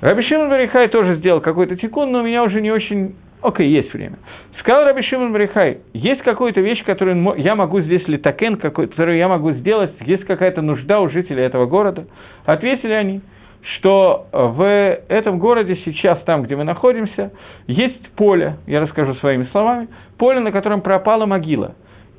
Раби 0.00 0.22
Шимон 0.22 0.48
Бар 0.50 0.63
Йохай 0.63 0.88
тоже 0.88 1.16
сделал 1.16 1.40
какой-то 1.40 1.76
תיקון, 1.76 2.12
но 2.12 2.20
у 2.20 2.22
меня 2.22 2.42
уже 2.42 2.60
не 2.60 2.70
очень... 2.70 3.16
Окей, 3.42 3.68
есть 3.68 3.92
время. 3.92 4.16
Сказал 4.60 4.84
Раби 4.84 5.02
Шимон 5.02 5.32
Бар 5.32 5.46
Йохай, 5.46 5.78
есть 5.92 6.22
какая-то 6.22 6.60
вещь, 6.60 6.82
которую 6.84 7.34
я 7.36 7.54
могу 7.54 7.80
здесь 7.80 8.06
לתקן, 8.08 8.56
которую 8.56 9.16
я 9.16 9.28
могу 9.28 9.52
сделать, 9.52 9.92
есть 10.00 10.24
какая-то 10.24 10.62
нужда 10.62 11.00
у 11.00 11.08
жителей 11.08 11.42
этого 11.42 11.66
города. 11.66 12.06
Ответили 12.44 12.92
они– 12.92 13.20
что 13.78 14.26
в 14.32 14.62
этом 15.08 15.38
городе 15.38 15.78
сейчас, 15.84 16.20
там, 16.24 16.42
где 16.42 16.56
мы 16.56 16.64
находимся, 16.64 17.32
есть 17.66 18.10
поле, 18.10 18.56
я 18.66 18.80
расскажу 18.80 19.14
своими 19.14 19.44
словами, 19.52 19.88
поле, 20.18 20.40
на 20.40 20.52
котором 20.52 20.82
пропала 20.82 21.26
могила. 21.26 21.74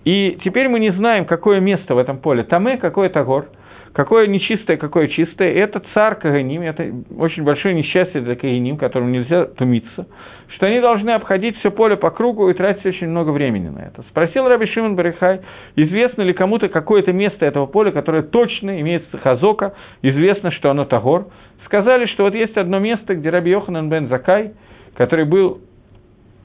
И 0.06 0.38
теперь 0.44 0.70
мы 0.70 0.80
не 0.80 0.92
знаем, 0.92 1.26
какое 1.26 1.60
место 1.60 1.96
в 1.96 1.98
этом 1.98 2.18
поле. 2.20 2.44
Таме, 2.44 2.78
какой 2.78 3.08
это 3.08 3.24
гор, 3.24 3.48
какое 3.96 4.28
нечистое, 4.28 4.76
какое 4.76 5.08
чистое. 5.08 5.54
Это 5.54 5.82
царь 5.94 6.16
Каганим, 6.16 6.62
это 6.62 6.92
очень 7.18 7.44
большое 7.44 7.74
несчастье 7.74 8.22
для 8.22 8.36
Каганим, 8.36 8.78
которому 8.78 9.10
нельзя 9.10 9.46
тумиться, 9.46 10.08
что 10.50 10.66
они 10.66 10.82
должны 10.82 11.12
обходить 11.12 11.58
все 11.60 11.72
поле 11.72 11.96
по 11.96 12.12
кругу 12.12 12.50
и 12.50 12.54
тратить 12.54 12.86
очень 12.86 13.08
много 13.08 13.30
времени 13.30 13.70
на 13.70 13.80
это. 13.80 14.04
Спросил 14.10 14.48
Раби 14.48 14.68
Шимон 14.68 14.96
Барихай, 14.96 15.40
известно 15.78 16.24
ли 16.24 16.34
кому-то 16.34 16.68
какое-то 16.68 17.14
место 17.14 17.46
этого 17.46 17.68
поля, 17.68 17.92
которое 17.92 18.24
точно 18.24 18.82
имеется 18.82 19.18
хазока, 19.18 19.74
известно, 20.02 20.52
что 20.52 20.70
оно 20.70 20.84
Тагор. 20.84 21.28
Сказали, 21.66 22.06
что 22.08 22.24
вот 22.24 22.36
есть 22.36 22.58
одно 22.58 22.80
место, 22.80 23.16
где 23.16 23.30
Раби 23.30 23.52
Йоханан 23.52 23.90
бен 23.90 24.10
Закай, 24.10 24.52
который 24.96 25.26
был 25.26 25.62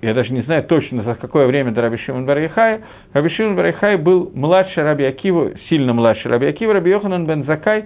я 0.03 0.15
даже 0.15 0.33
не 0.33 0.41
знаю 0.43 0.65
точно, 0.65 1.03
за 1.03 1.15
какое 1.15 1.47
время 1.47 1.73
до 1.73 1.83
Раби 1.83 1.99
Шимон 1.99 2.25
Барихая, 2.25 2.81
Раби 3.13 3.29
Шимон 3.31 3.55
Барихай 3.55 3.97
был 3.97 4.31
младше 4.35 4.83
Раби 4.83 5.05
Акива, 5.05 5.51
сильно 5.69 5.93
младше 5.93 6.29
Раби 6.29 6.47
Акива, 6.47 6.73
Раби 6.73 6.91
Йоханан 6.91 7.27
бен 7.27 7.45
Закай, 7.45 7.85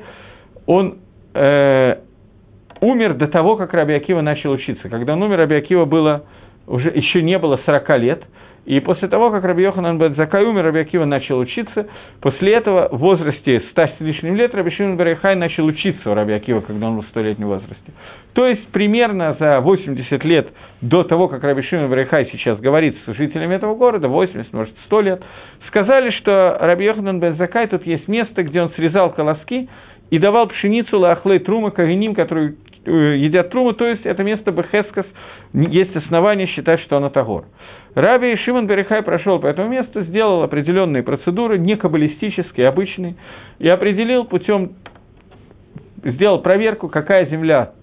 он 0.67 0.99
э, 1.35 1.97
умер 2.81 3.15
до 3.15 3.27
того, 3.27 3.57
как 3.57 3.75
Раби 3.75 3.95
Акива 3.95 4.21
начал 4.21 4.53
учиться. 4.53 4.89
Когда 4.89 5.15
он 5.15 5.23
умер, 5.23 5.39
Раби 5.39 5.57
Акива 5.57 5.87
было, 5.87 6.25
уже 6.69 6.89
еще 6.89 7.21
не 7.23 7.39
было 7.39 7.59
40 7.67 7.99
лет, 7.99 8.23
и 8.65 8.81
после 8.81 9.09
того, 9.09 9.31
как 9.31 9.45
Раби 9.45 9.63
Йоханан 9.65 9.99
бен 9.99 10.15
Закай 10.15 10.45
умер, 10.45 10.65
Раби 10.65 10.81
Акива 10.81 11.05
начал 11.05 11.39
учиться. 11.39 11.89
После 12.21 12.55
этого 12.55 12.89
в 12.93 12.99
возрасте 12.99 13.63
100 13.73 13.87
с 13.87 14.01
лишним 14.01 14.37
лет 14.37 14.55
Раби 14.55 14.71
Шимон 14.71 14.97
Барихай 14.97 15.35
начал 15.35 15.67
учиться 15.67 16.11
у 16.11 16.15
Раби 16.15 16.33
Акива, 16.33 16.61
когда 16.61 16.87
он 16.87 16.97
был 16.97 17.03
в 17.03 17.17
100-летнем 17.17 17.49
возрасте. 17.49 17.93
То 18.35 18.49
есть 18.49 18.67
примерно 18.69 19.37
за 19.39 19.61
80 19.61 20.25
лет 20.25 20.49
до 20.81 21.05
того, 21.05 21.29
как 21.29 21.45
Раби 21.45 21.63
Шимон 21.63 21.89
Барихай 21.89 22.29
сейчас 22.33 22.59
говорит 22.59 22.97
с 23.07 23.15
жителями 23.15 23.55
этого 23.55 23.77
города, 23.77 24.09
80, 24.09 24.53
может 24.53 24.75
100 24.87 25.01
лет, 25.03 25.23
сказали, 25.69 26.11
что 26.11 26.59
Раби 26.61 26.85
Йоханан 26.85 27.21
бен 27.21 27.37
Закай, 27.37 27.69
тут 27.69 27.87
есть 27.87 28.09
место, 28.09 28.43
где 28.43 28.61
он 28.61 28.71
срезал 28.71 29.13
колоски 29.13 29.69
и 30.11 30.19
давал 30.19 30.49
пшеницу 30.49 30.99
лахлей 30.99 31.39
трума 31.39 31.71
кавиним, 31.71 32.17
которые 32.17 32.57
э, 32.85 33.17
едят 33.19 33.51
труму, 33.51 33.73
то 33.73 33.87
есть 33.87 34.05
это 34.05 34.25
место 34.25 34.51
Бехескас, 34.51 35.07
есть 35.53 35.95
основания 35.95 36.47
считать, 36.49 36.81
что 36.81 36.97
оно 36.97 37.11
Тагор. 37.11 37.45
Раби 37.95 38.35
Шимон 38.39 38.67
Берехай 38.67 39.03
прошел 39.03 39.39
по 39.39 39.47
этому 39.47 39.69
месту, 39.69 40.03
сделал 40.03 40.43
определенные 40.43 41.05
процедуры, 41.05 41.57
не 41.57 41.77
каббалистические, 41.77 42.67
обычные, 42.67 43.15
и 43.61 43.69
определил 43.69 44.25
путем, 44.25 44.73
сделал 46.03 46.43
проверку, 46.43 46.89
какая 46.89 47.27
земля 47.27 47.75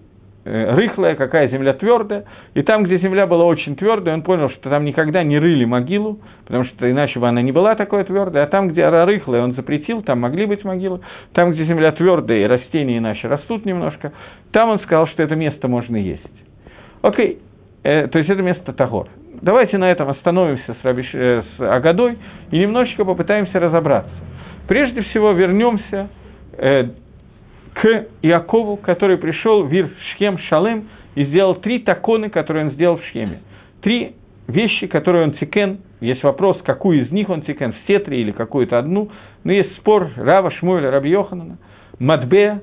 рыхлая, 0.44 1.14
какая 1.14 1.48
земля 1.48 1.72
твердая. 1.74 2.24
И 2.54 2.62
там, 2.62 2.84
где 2.84 2.98
земля 2.98 3.26
была 3.26 3.44
очень 3.44 3.76
твердая, 3.76 4.14
он 4.14 4.22
понял, 4.22 4.50
что 4.50 4.70
там 4.70 4.84
никогда 4.84 5.22
не 5.22 5.38
рыли 5.38 5.64
могилу, 5.64 6.20
потому 6.46 6.64
что 6.64 6.90
иначе 6.90 7.18
бы 7.18 7.28
она 7.28 7.42
не 7.42 7.52
была 7.52 7.74
такой 7.74 8.04
твердой. 8.04 8.42
А 8.42 8.46
там, 8.46 8.68
где 8.68 8.84
она 8.84 9.04
рыхлая, 9.04 9.42
он 9.42 9.54
запретил, 9.54 10.02
там 10.02 10.20
могли 10.20 10.46
быть 10.46 10.64
могилы. 10.64 11.00
Там, 11.32 11.52
где 11.52 11.64
земля 11.64 11.92
твердая 11.92 12.38
и 12.38 12.46
растения 12.46 12.98
иначе 12.98 13.28
растут 13.28 13.64
немножко, 13.64 14.12
там 14.52 14.70
он 14.70 14.80
сказал, 14.80 15.06
что 15.08 15.22
это 15.22 15.36
место 15.36 15.68
можно 15.68 15.96
есть. 15.96 16.22
Окей, 17.02 17.38
э, 17.82 18.06
то 18.08 18.18
есть 18.18 18.30
это 18.30 18.42
место 18.42 18.72
טהור. 18.72 19.08
Давайте 19.40 19.76
на 19.78 19.90
этом 19.90 20.08
остановимся 20.08 20.74
с, 20.80 20.84
Раби, 20.84 21.04
э, 21.12 21.42
с 21.56 21.60
Агадой 21.60 22.16
и 22.50 22.58
немножечко 22.58 23.04
попытаемся 23.04 23.58
разобраться. 23.58 24.12
Прежде 24.68 25.02
всего 25.02 25.32
вернемся 25.32 26.08
э, 26.58 26.84
к 27.74 28.06
Иакову, 28.22 28.76
который 28.76 29.16
пришел 29.16 29.64
в 29.64 29.90
Шхем 30.12 30.38
שלם 30.38 30.88
и 31.14 31.24
сделал 31.24 31.56
три 31.56 31.78
таконы, 31.78 32.28
которые 32.30 32.66
он 32.66 32.72
сделал 32.72 32.98
в 32.98 33.04
Шхеме. 33.06 33.40
Три 33.80 34.14
вещи, 34.48 34.86
которые 34.86 35.24
он 35.24 35.32
תיקן. 35.32 35.78
Есть 36.00 36.22
вопрос, 36.22 36.60
какую 36.64 37.04
из 37.04 37.10
них 37.10 37.30
он 37.30 37.42
תיקן, 37.42 37.74
все 37.84 37.98
три 37.98 38.20
или 38.20 38.32
какую-то 38.32 38.78
одну. 38.78 39.10
Но 39.44 39.52
есть 39.52 39.74
спор 39.76 40.10
Рава 40.16 40.50
Шмуэля, 40.50 40.90
Раби 40.90 41.10
Йоханана. 41.10 41.58
Матбея, 41.98 42.62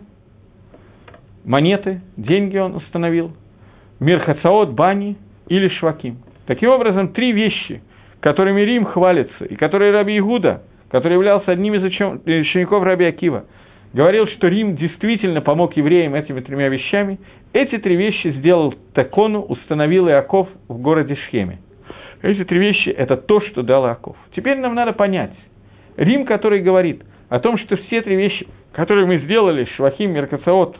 монеты, 1.45 2.01
деньги 2.17 2.57
он 2.57 2.75
установил. 2.75 3.31
Мирхацаот, 3.99 4.71
бани 4.71 5.17
или 5.47 5.69
шваким. 5.69 6.17
Таким 6.45 6.69
образом, 6.69 7.09
три 7.09 7.31
вещи, 7.31 7.81
которыми 8.21 8.61
Рим 8.61 8.85
хвалится, 8.85 9.45
и 9.45 9.55
которые 9.55 9.91
Раби 9.91 10.17
Игуда, 10.17 10.63
который 10.89 11.13
являлся 11.13 11.51
одним 11.51 11.75
из 11.75 11.83
учеников 11.83 12.83
Раби 12.83 13.05
Акива, 13.05 13.45
говорил, 13.93 14.27
что 14.27 14.47
Рим 14.47 14.75
действительно 14.75 15.41
помог 15.41 15.75
евреям 15.75 16.15
этими 16.15 16.41
тремя 16.41 16.69
вещами, 16.69 17.19
эти 17.53 17.77
три 17.77 17.95
вещи 17.95 18.31
сделал 18.37 18.73
Такону, 18.93 19.41
установил 19.41 20.07
Иаков 20.09 20.49
в 20.67 20.79
городе 20.81 21.15
Шхеме. 21.15 21.59
Эти 22.21 22.43
три 22.43 22.59
вещи– 22.59 22.89
это 22.97 23.17
то, 23.17 23.41
что 23.41 23.63
дал 23.63 23.87
Иаков. 23.87 24.17
Теперь 24.35 24.57
нам 24.57 24.75
надо 24.75 24.93
понять. 24.93 25.33
Рим, 25.97 26.25
который 26.25 26.61
говорит 26.61 27.03
о 27.29 27.39
том, 27.39 27.57
что 27.57 27.77
все 27.77 28.01
три 28.01 28.15
вещи, 28.15 28.47
которые 28.73 29.07
мы 29.07 29.19
сделали, 29.19 29.67
Швахим, 29.75 30.11
Меркацаот, 30.11 30.77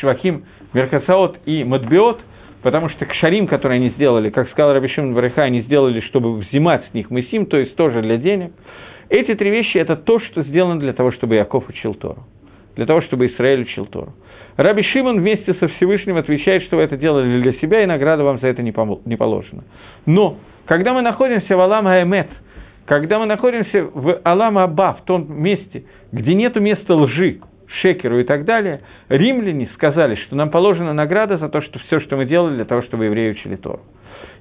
Швахим, 0.00 0.44
Меркацаот 0.72 1.38
и 1.46 1.64
Мадбиот, 1.64 2.20
потому 2.62 2.88
что 2.90 3.06
кшарим, 3.06 3.46
которые 3.46 3.78
они 3.78 3.90
сделали, 3.90 4.30
как 4.30 4.50
сказал 4.50 4.74
Рабишим 4.74 5.14
Бариха, 5.14 5.42
они 5.42 5.62
сделали, 5.62 6.00
чтобы 6.00 6.36
взимать 6.38 6.84
с 6.90 6.94
них 6.94 7.10
мысим, 7.10 7.46
то 7.46 7.56
есть 7.56 7.74
тоже 7.74 8.02
для 8.02 8.18
денег– 8.18 8.52
эти 9.14 9.34
три 9.34 9.50
вещи– 9.50 9.76
это 9.78 9.96
то, 9.96 10.20
что 10.20 10.42
сделано 10.42 10.80
для 10.80 10.92
того, 10.92 11.12
чтобы 11.12 11.36
Яков 11.36 11.68
учил 11.68 11.94
Тору, 11.94 12.24
для 12.76 12.86
того, 12.86 13.00
чтобы 13.02 13.26
Израиль 13.26 13.62
учил 13.62 13.86
Тору. 13.86 14.12
Раби 14.56 14.82
Шимон 14.82 15.20
вместе 15.20 15.54
со 15.54 15.68
Всевышним 15.68 16.16
отвечает, 16.16 16.62
что 16.64 16.76
вы 16.76 16.82
это 16.82 16.96
делали 16.96 17.40
для 17.42 17.54
себя, 17.54 17.82
и 17.82 17.86
награда 17.86 18.22
вам 18.22 18.38
за 18.40 18.48
это 18.48 18.62
не 18.62 18.72
положена. 18.72 19.64
Но, 20.06 20.38
когда 20.66 20.92
мы 20.92 21.02
находимся 21.02 21.56
в 21.56 21.60
Алам 21.60 21.86
Аймет, 21.86 22.28
когда 22.86 23.18
мы 23.18 23.26
находимся 23.26 23.88
в 23.92 24.20
Алам 24.24 24.58
Аба, 24.58 24.94
в 24.94 25.04
том 25.04 25.32
месте, 25.42 25.84
где 26.12 26.34
нет 26.34 26.54
места 26.56 26.94
лжи, 26.94 27.40
шекеру 27.80 28.20
и 28.20 28.24
так 28.24 28.44
далее, 28.44 28.82
римляне 29.08 29.68
сказали, 29.74 30.14
что 30.16 30.36
нам 30.36 30.50
положена 30.50 30.92
награда 30.92 31.38
за 31.38 31.48
то, 31.48 31.60
что 31.62 31.78
все, 31.80 32.00
что 32.00 32.16
мы 32.16 32.26
делали 32.26 32.56
для 32.56 32.64
того, 32.64 32.82
чтобы 32.82 33.06
евреи 33.06 33.32
учили 33.32 33.56
Тору. 33.56 33.80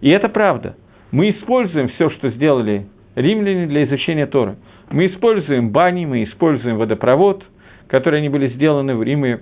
И 0.01 0.09
это 0.09 0.30
правда. 0.30 0.76
Мы 1.11 1.32
используем 1.32 1.89
все, 1.89 2.09
что 2.11 2.30
сделали 2.30 2.88
римляне 3.16 3.68
для 3.68 3.86
изучения 3.86 4.26
Торы. 4.26 4.55
Мы 4.91 5.07
используем 5.07 5.72
бани, 5.72 6.05
мы 6.05 6.24
используем 6.24 6.78
водопровод, 6.78 7.43
которые 7.88 8.20
они 8.20 8.30
были 8.30 8.49
сделаны 8.49 8.95
в 8.95 9.03
Риме, 9.03 9.41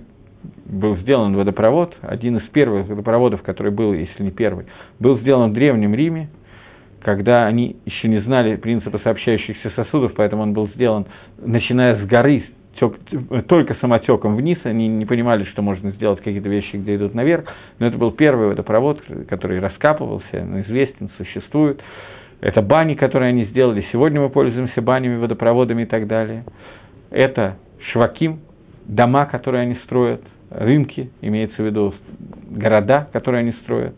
был 0.64 0.96
сделан 0.96 1.36
водопровод, 1.36 1.96
один 2.02 2.38
из 2.38 2.48
первых 2.48 2.88
водопроводов, 2.88 3.42
который 3.42 3.72
был, 3.72 3.92
если 3.92 4.22
не 4.22 4.30
первый, 4.30 4.66
был 4.98 5.18
сделан 5.18 5.50
в 5.50 5.54
Древнем 5.54 5.94
Риме, 5.94 6.28
когда 7.02 7.46
они 7.46 7.76
еще 7.84 8.08
не 8.08 8.20
знали 8.20 8.56
принципа 8.56 8.98
сообщающихся 8.98 9.70
сосудов, 9.70 10.12
поэтому 10.14 10.42
он 10.42 10.52
был 10.52 10.68
сделан, 10.74 11.06
начиная 11.38 11.96
с 11.96 12.06
горы, 12.06 12.44
тек, 12.78 12.94
только 13.48 13.74
самотеком 13.74 14.36
вниз, 14.36 14.58
они 14.64 14.88
не 14.88 15.04
понимали, 15.04 15.44
что 15.44 15.62
можно 15.62 15.90
сделать 15.92 16.18
какие-то 16.20 16.48
вещи, 16.48 16.76
где 16.76 16.96
идут 16.96 17.14
наверх, 17.14 17.44
но 17.78 17.86
это 17.86 17.98
был 17.98 18.12
первый 18.12 18.48
водопровод, 18.48 19.00
который 19.28 19.60
раскапывался, 19.60 20.62
известен, 20.66 21.10
существует. 21.16 21.80
Это 22.42 22.60
бани, 22.60 22.94
которые 22.94 23.28
они 23.28 23.44
сделали. 23.44 23.86
Сегодня 23.92 24.20
мы 24.20 24.28
пользуемся 24.28 24.82
банями, 24.82 25.16
водопроводами 25.16 25.82
и 25.82 25.86
так 25.86 26.08
далее. 26.08 26.44
Это 27.10 27.56
шваким, 27.92 28.40
дома, 28.84 29.26
которые 29.26 29.62
они 29.62 29.76
строят, 29.84 30.22
рынки, 30.50 31.10
имеется 31.20 31.62
в 31.62 31.64
виду 31.64 31.94
города, 32.50 33.08
которые 33.12 33.40
они 33.40 33.52
строят. 33.62 33.94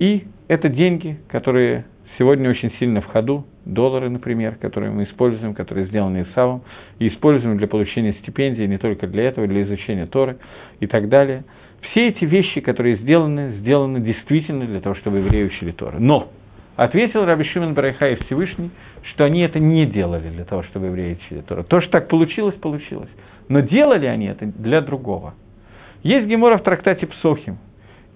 И 0.00 0.24
это 0.48 0.68
деньги, 0.68 1.20
которые 1.28 1.84
сегодня 2.18 2.50
очень 2.50 2.72
сильно 2.80 3.00
в 3.00 3.06
ходу, 3.06 3.46
доллары, 3.64 4.10
например, 4.10 4.56
которые 4.56 4.90
мы 4.90 5.04
используем, 5.04 5.54
которые 5.54 5.86
сделаны 5.86 6.26
ИСАВом, 6.32 6.62
и 6.98 7.08
используем 7.08 7.58
для 7.58 7.68
получения 7.68 8.14
стипендий 8.22 8.66
не 8.66 8.78
только 8.78 9.06
для 9.06 9.22
этого, 9.28 9.46
для 9.46 9.62
изучения 9.62 10.06
Торы 10.06 10.38
и 10.80 10.88
так 10.88 11.08
далее. 11.08 11.44
Все 11.90 12.08
эти 12.08 12.24
вещи, 12.24 12.60
которые 12.60 12.96
сделаны, 12.96 13.52
сделаны 13.60 14.00
действительно 14.00 14.66
для 14.66 14.80
того, 14.80 14.96
чтобы 14.96 15.18
евреи 15.18 15.44
учили 15.44 15.70
Торы. 15.70 16.00
Но 16.00 16.28
Ответил 16.76 17.26
Раби 17.26 17.44
Шимон 17.44 17.74
Барайхай 17.74 18.16
Всевышний, 18.24 18.70
что 19.12 19.24
они 19.24 19.42
это 19.42 19.58
не 19.58 19.84
делали 19.84 20.28
для 20.30 20.44
того, 20.44 20.62
чтобы 20.64 20.86
евреи 20.86 21.18
учили 21.22 21.40
Тору. 21.42 21.64
То, 21.64 21.80
что 21.80 21.90
так 21.90 22.08
получилось, 22.08 22.54
получилось. 22.54 23.10
Но 23.48 23.60
делали 23.60 24.06
они 24.06 24.26
это 24.26 24.46
для 24.46 24.80
другого. 24.80 25.34
Есть 26.02 26.26
гемора 26.26 26.56
в 26.56 26.62
трактате 26.62 27.06
Псохим. 27.06 27.58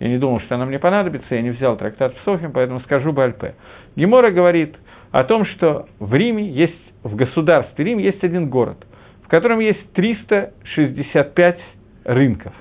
Я 0.00 0.08
не 0.08 0.18
думал, 0.18 0.40
что 0.40 0.54
она 0.54 0.64
мне 0.64 0.78
понадобится, 0.78 1.34
я 1.34 1.42
не 1.42 1.50
взял 1.50 1.76
трактат 1.76 2.14
Псохим, 2.16 2.52
поэтому 2.52 2.80
скажу 2.80 3.12
Бальпе. 3.12 3.54
Гемора 3.94 4.30
говорит 4.30 4.76
о 5.10 5.24
том, 5.24 5.44
что 5.44 5.86
в 5.98 6.14
Риме 6.14 6.48
есть, 6.48 6.74
в 7.02 7.14
государстве 7.14 7.84
Рим 7.84 7.98
есть 7.98 8.24
один 8.24 8.48
город, 8.48 8.78
в 9.22 9.28
котором 9.28 9.60
есть 9.60 9.92
365 9.92 11.58
рынков. 12.04 12.52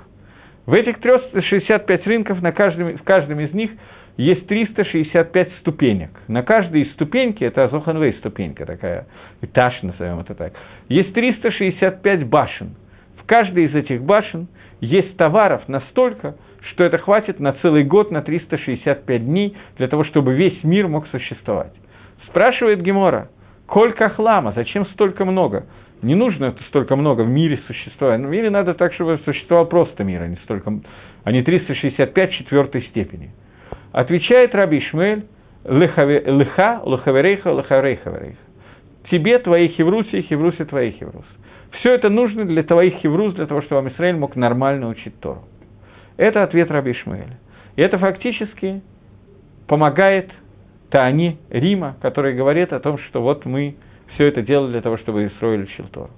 В 0.66 0.74
этих 0.74 1.00
365 1.00 2.08
рынков 2.08 2.41
на 2.41 2.52
каждом, 2.52 2.98
в 2.98 3.04
каждом 3.04 3.39
из 3.39 3.54
них– 3.54 3.72
есть 4.18 4.47
365 4.47 5.51
ступенек. 5.59 6.09
На 6.28 6.43
каждой 6.43 6.84
из 6.84 6.93
ступеньки, 6.93 7.43
это 7.43 7.66
Азоханвей 7.66 8.13
ступенька 8.13 8.66
такая, 8.66 9.07
этаж 9.41 9.82
назовем 9.82 10.20
это 10.20 10.36
так, 10.36 10.53
есть 10.88 11.13
365 11.13 12.28
башен. 12.28 12.76
В 13.18 13.26
каждой 13.26 13.66
из 13.66 13.76
этих 13.76 14.03
башен 14.03 14.47
есть 14.80 15.18
товаров 15.18 15.68
настолько, 15.68 16.36
что 16.72 16.84
это 16.84 16.97
хватит 16.97 17.39
на 17.39 17.53
целый 17.53 17.84
год, 17.84 18.11
на 18.11 18.22
365 18.22 19.26
дней, 19.26 19.55
для 19.78 19.88
того, 19.88 20.03
чтобы 20.05 20.34
весь 20.34 20.63
мир 20.63 20.88
мог 20.88 21.07
существовать. 21.07 21.74
Спрашивает 22.28 22.82
Гемора, 22.82 23.30
Колька 23.68 24.09
хлама, 24.09 24.53
зачем 24.55 24.86
столько 24.88 25.26
много? 25.26 25.66
Не 26.01 26.16
нужно 26.16 26.55
столько 26.68 26.95
много 26.95 27.22
в 27.22 27.30
мире 27.30 27.59
существовать. 27.68 28.22
В 28.22 28.30
мире 28.30 28.49
надо 28.49 28.74
так, 28.74 28.93
чтобы 28.93 29.20
существовал 29.26 29.66
просто 29.66 30.03
мир, 30.03 30.22
а 30.22 30.28
не, 30.28 30.36
столько, 30.38 30.72
а 31.24 31.32
не 31.32 31.41
365 31.41 32.32
четвертой 32.32 32.84
степени. 32.84 33.32
Отвечает 33.96 34.54
Раби 34.54 34.80
Ишмель, 34.80 35.24
лыха, 35.64 36.82
лухаверейха, 36.84 37.48
лухаверейха. 37.48 38.36
Тебе 39.10 39.39
твои 39.39 39.70
хевруси, 39.70 40.22
хевруси 40.24 40.66
твои 40.66 40.91
хеврус. 40.91 41.24
Все 41.80 41.93
это 41.93 42.10
нужно 42.10 42.43
для 42.43 42.64
твоих 42.64 42.96
хеврус, 42.96 43.36
для 43.36 43.46
того, 43.46 43.62
чтобы 43.62 43.88
Израиль 43.88 44.18
мог 44.18 44.36
нормально 44.36 44.89
учить 44.89 45.18
Тору. 45.22 45.43
Это 46.18 46.43
ответ 46.43 46.70
Раби 46.72 46.91
Ишмаэля. 46.91 47.39
И 47.78 47.82
это 47.82 47.98
фактически 47.98 48.82
помогает 49.66 50.30
Таани 50.89 51.38
Рима, 51.50 51.96
который 52.02 52.36
говорит 52.36 52.74
о 52.74 52.82
том, 52.82 52.98
что 52.98 53.22
вот 53.22 53.46
мы 53.46 53.78
все 54.16 54.26
это 54.26 54.41
делали 54.41 54.74
для 54.74 54.82
того, 54.82 54.98
чтобы 54.98 55.26
Исраиль 55.28 55.64
учил 55.64 55.86
Тору. 55.88 56.10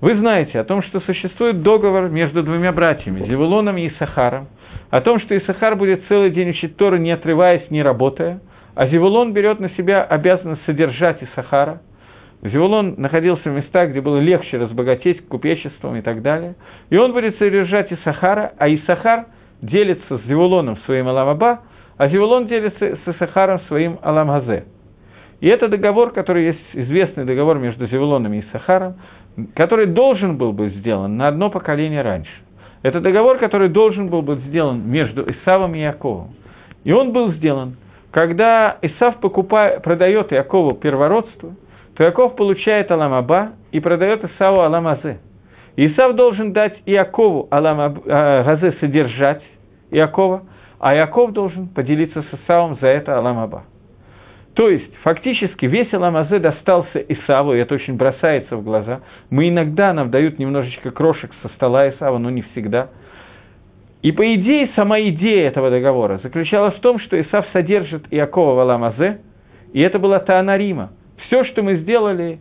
Вы 0.00 0.14
знаете 0.16 0.60
о 0.60 0.64
том, 0.64 0.82
что 0.82 1.00
существует 1.00 1.62
договор 1.62 2.10
между 2.10 2.42
двумя 2.42 2.70
братьями, 2.70 3.26
Зевулоном 3.26 3.78
и 3.78 3.88
Исахаром, 3.88 4.48
о 4.90 5.00
том, 5.00 5.18
что 5.20 5.36
Исахар 5.36 5.74
будет 5.74 6.02
целый 6.08 6.30
день 6.30 6.50
учить 6.50 6.76
Тору, 6.76 6.98
не 6.98 7.12
отрываясь, 7.12 7.70
не 7.70 7.82
работая, 7.82 8.40
а 8.74 8.88
Зевулон 8.88 9.32
берет 9.32 9.58
на 9.58 9.70
себя 9.70 10.02
обязанность 10.02 10.62
содержать 10.66 11.22
Исахара. 11.22 11.80
Зевулон 12.42 12.96
находился 12.98 13.48
в 13.48 13.54
местах, 13.54 13.90
где 13.90 14.02
было 14.02 14.18
легче 14.18 14.58
разбогатеть 14.58 15.26
купечеством 15.28 15.96
и 15.96 16.02
так 16.02 16.20
далее. 16.20 16.56
И 16.90 16.98
он 16.98 17.14
будет 17.14 17.38
содержать 17.38 17.90
Исахара, 17.90 18.52
а 18.58 18.68
Исахар 18.68 19.24
делится 19.62 20.18
с 20.18 20.22
Зевулоном 20.26 20.76
своим 20.84 21.08
Аламаба, 21.08 21.62
а 21.96 22.08
Зевулон 22.08 22.48
делится 22.48 22.98
с 23.02 23.08
Исахаром 23.08 23.60
своим 23.68 23.98
Аламгазе. 24.02 24.66
И 25.40 25.48
это 25.48 25.68
договор, 25.68 26.12
который 26.12 26.46
есть 26.46 26.60
известный 26.74 27.24
договор 27.24 27.58
между 27.58 27.86
Зевулоном 27.86 28.34
и 28.34 28.40
Исахаром, 28.40 28.96
который 29.54 29.86
должен 29.86 30.36
был 30.36 30.52
быть 30.52 30.74
сделан 30.76 31.16
на 31.16 31.28
одно 31.28 31.50
поколение 31.50 32.02
раньше. 32.02 32.32
Это 32.82 33.00
договор, 33.00 33.38
который 33.38 33.68
должен 33.68 34.08
был 34.08 34.22
быть 34.22 34.40
сделан 34.40 34.88
между 34.88 35.28
Исавом 35.30 35.74
и 35.74 35.80
Яковом. 35.80 36.34
И 36.84 36.92
он 36.92 37.12
был 37.12 37.32
сделан, 37.32 37.76
когда 38.10 38.78
Исав 38.82 39.18
покупает, 39.20 39.82
продает 39.82 40.32
Якову 40.32 40.74
первородство, 40.74 41.54
то 41.96 42.04
Яков 42.04 42.36
получает 42.36 42.90
Аламаба 42.90 43.52
и 43.72 43.80
продает 43.80 44.24
Исаву 44.24 44.60
Аламазе. 44.60 45.18
Исав 45.76 46.14
должен 46.14 46.52
дать 46.52 46.80
Иакову 46.86 47.48
Алам 47.50 48.00
э, 48.06 48.72
содержать 48.80 49.42
Иакова, 49.90 50.42
а 50.80 50.94
Иаков 50.94 51.32
должен 51.32 51.68
поделиться 51.68 52.22
с 52.22 52.34
Исавом 52.34 52.78
за 52.80 52.86
это 52.86 53.16
Алам 53.18 53.38
Аба. 53.38 53.64
То 54.56 54.70
есть, 54.70 54.90
фактически, 55.02 55.66
весь 55.66 55.92
Аламазе 55.92 56.38
достался 56.38 56.98
Исаву, 56.98 57.52
и 57.52 57.58
это 57.58 57.74
очень 57.74 57.96
бросается 57.96 58.56
в 58.56 58.64
глаза. 58.64 59.02
Мы 59.28 59.50
иногда 59.50 59.92
нам 59.92 60.10
дают 60.10 60.38
немножечко 60.38 60.90
крошек 60.92 61.30
со 61.42 61.48
стола 61.50 61.90
Исава, 61.90 62.16
но 62.16 62.30
не 62.30 62.40
всегда. 62.40 62.88
И 64.00 64.12
по 64.12 64.34
идее, 64.34 64.70
сама 64.74 64.98
идея 64.98 65.48
этого 65.48 65.68
договора 65.68 66.20
заключалась 66.22 66.74
в 66.76 66.80
том, 66.80 66.98
что 67.00 67.20
Исав 67.20 67.46
содержит 67.52 68.06
Иакова 68.10 68.54
в 68.54 68.60
Аламазе, 68.60 69.20
и 69.74 69.80
это 69.82 69.98
была 69.98 70.20
Таана 70.20 70.56
Рима. 70.56 70.92
Все, 71.26 71.44
что 71.44 71.62
мы 71.62 71.76
сделали, 71.76 72.38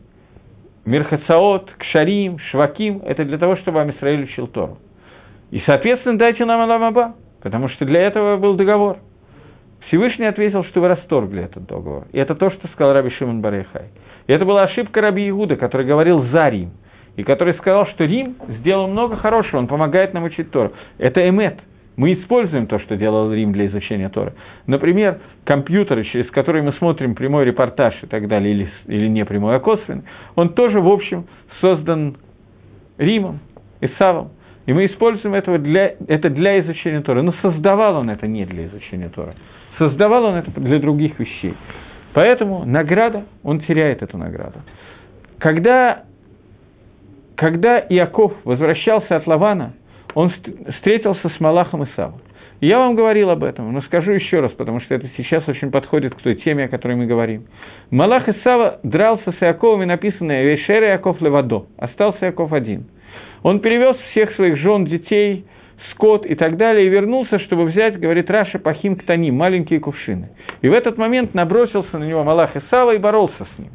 Мирхацаот, 0.86 1.70
Кшарим, 1.80 2.39
Шваким, 2.49 3.01
это 3.05 3.26
для 3.26 3.38
того, 3.38 3.57
чтобы 3.57 3.82
Амисраиль 3.82 4.24
учил 4.24 4.47
Тору. 4.47 4.78
И, 5.51 5.61
соответственно, 5.66 6.18
дайте 6.18 6.45
нам 6.45 6.61
Аламаба, 6.61 7.16
потому 7.43 7.68
что 7.68 7.84
для 7.84 8.03
этого 8.03 8.38
был 8.38 8.53
договор– 8.53 8.99
Всевышний 9.88 10.26
ответил, 10.26 10.64
что 10.66 10.82
вы 10.82 10.88
расторгли 10.88 11.44
этот 11.44 11.66
договор. 11.68 12.08
И 12.12 12.18
это 12.18 12.36
то, 12.36 12.50
что 12.52 12.68
сказал 12.70 12.94
Раби 12.94 13.12
Шимон 13.12 13.42
Барейхай. 13.42 13.90
И 14.28 14.34
это 14.34 14.46
была 14.46 14.64
ошибка 14.64 15.02
Раби 15.02 15.30
Иуда, 15.30 15.56
который 15.56 15.86
говорил 15.86 16.24
за 16.32 16.50
Рим. 16.50 16.72
И 17.16 17.24
который 17.24 17.54
сказал, 17.56 17.88
что 17.88 18.04
Рим 18.04 18.36
сделал 18.60 18.88
много 18.88 19.16
хорошего, 19.16 19.60
он 19.60 19.68
помогает 19.68 20.14
нам 20.14 20.24
учить 20.24 20.52
Тору. 20.52 20.74
Это 20.98 21.28
эмет. 21.28 21.60
Мы 21.96 22.14
используем 22.16 22.68
то, 22.68 22.80
что 22.80 22.98
делал 22.98 23.32
Рим 23.32 23.54
для 23.54 23.68
изучения 23.68 24.10
Торы. 24.10 24.34
Например, 24.68 25.20
компьютеры, 25.46 26.04
через 26.04 26.30
которые 26.32 26.62
мы 26.62 26.74
смотрим 26.74 27.16
прямой 27.16 27.46
репортаж 27.46 27.96
и 28.04 28.08
так 28.08 28.28
далее, 28.28 28.54
или, 28.54 28.70
или 28.88 29.08
не 29.08 29.24
прямой, 29.24 29.56
а 29.56 29.60
косвенный, 29.60 30.04
он 30.36 30.50
тоже, 30.50 30.82
в 30.82 30.90
общем, 30.90 31.26
создан 31.62 32.18
Римом, 32.98 33.40
Исавом. 33.80 34.32
И 34.66 34.74
мы 34.74 34.88
используем 34.88 35.36
этого 35.36 35.58
для, 35.58 35.94
это 36.08 36.30
для 36.30 36.60
изучения 36.60 37.02
Торы. 37.02 37.22
Но 37.22 37.34
создавал 37.42 37.98
он 37.98 38.10
это 38.10 38.28
не 38.28 38.46
для 38.46 38.66
изучения 38.66 39.10
Торы. 39.10 39.36
Создавал 39.78 40.26
он 40.26 40.36
это 40.36 40.51
для 40.59 40.80
других 40.80 41.19
вещей. 41.19 41.53
Поэтому 42.13 42.63
награда, 42.65 43.26
он 43.43 43.59
теряет 43.61 44.01
эту 44.01 44.17
награду. 44.17 44.59
Когда, 45.38 46.03
когда 47.36 47.80
Иаков 47.80 48.34
возвращался 48.45 49.17
от 49.17 49.28
Лавана, 49.28 49.73
он 50.13 50.32
встретился 50.78 51.30
с 51.30 51.39
Малахом 51.41 51.84
и 51.84 51.88
Савом. 51.95 52.21
Я 52.61 52.80
вам 52.80 52.95
говорил 52.95 53.30
об 53.30 53.43
этом, 53.43 53.73
но 53.73 53.82
скажу 53.82 54.11
еще 54.11 54.39
раз, 54.39 54.51
потому 54.53 54.80
что 54.80 54.95
это 54.95 55.09
сейчас 55.17 55.45
очень 55.47 55.71
подходит 55.71 56.15
к 56.15 56.21
той 56.21 56.36
теме, 56.36 56.63
о 56.63 56.67
которой 56.69 56.95
мы 56.95 57.05
говорим. 57.05 57.47
Малах 57.91 58.30
Исава 58.30 58.80
дрался 58.82 59.34
с 59.34 59.43
Иаковом, 59.43 59.84
и 59.84 59.86
написано 59.86 60.41
«Вейшер 60.41 60.84
Иаков 60.84 61.19
левадо». 61.19 61.65
Остался 61.78 62.28
Иаков 62.28 62.53
один. 62.53 62.86
Он 63.43 63.59
перевез 63.59 63.97
всех 64.11 64.34
своих 64.36 64.57
жен, 64.57 64.86
детей, 64.86 65.45
скот 65.92 66.26
и 66.26 66.36
так 66.36 66.58
далее, 66.58 66.86
и 66.86 66.90
вернулся, 66.90 67.40
чтобы 67.40 67.66
взять, 67.66 68.00
говорит 68.00 68.30
Раша, 68.30 68.60
пахим 68.60 68.96
ктани, 68.96 69.32
маленькие 69.32 69.80
кувшины. 69.80 70.30
И 70.62 70.70
в 70.70 70.74
этот 70.74 70.98
момент 70.98 71.34
набросился 71.34 71.98
на 71.98 72.04
него 72.04 72.24
Малах 72.24 72.56
Исава 72.56 72.96
и 72.96 72.98
боролся 72.98 73.48
с 73.56 73.60
ним. 73.60 73.72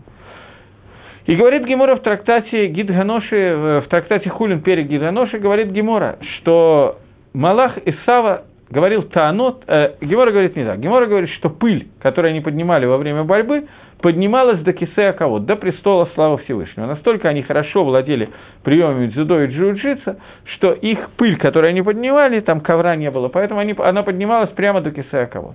И 1.27 1.37
говорит 1.37 1.65
Гемора 1.65 1.97
в 1.97 2.01
трактате 2.01 2.67
Гидганоши, 2.69 3.83
в 3.85 3.89
трактате 3.89 4.31
Хулин 4.31 4.63
перед 4.63 4.89
Гидганоши, 4.89 5.39
говорит 5.39 5.69
Гемора, 5.69 6.19
что 6.37 6.99
Малах 7.35 7.79
Исава 7.85 8.45
говорил 8.71 9.03
Таанот, 9.03 9.65
э, 9.67 9.95
Гемора 10.01 10.31
говорит 10.31 10.57
не 10.57 10.65
так, 10.65 10.81
Гемора 10.81 11.07
говорит, 11.07 11.31
что 11.31 11.51
пыль, 11.51 11.89
которую 12.01 12.31
они 12.31 12.41
поднимали 12.41 12.87
во 12.87 12.97
время 12.97 13.25
борьбы, 13.25 13.67
поднималась 14.01 14.61
до 14.61 14.73
кисея 14.73 15.13
кого 15.13 15.39
до 15.39 15.57
престола 15.57 16.09
славы 16.15 16.39
Всевышнего. 16.39 16.87
Настолько 16.87 17.29
они 17.29 17.43
хорошо 17.43 17.85
владели 17.85 18.31
приемами 18.63 19.09
дзюдо 19.09 19.43
и 19.43 19.47
джиу-джитса, 19.49 20.19
что 20.55 20.73
их 20.73 21.11
пыль, 21.17 21.37
которую 21.37 21.71
они 21.71 21.83
поднимали, 21.83 22.41
там 22.41 22.61
ковра 22.61 22.97
не 22.97 23.11
было, 23.11 23.29
поэтому 23.29 23.61
они, 23.61 23.75
она 23.79 24.03
поднималась 24.03 24.51
прямо 24.51 24.81
до 24.81 24.91
кисея 24.91 25.27
кого 25.27 25.55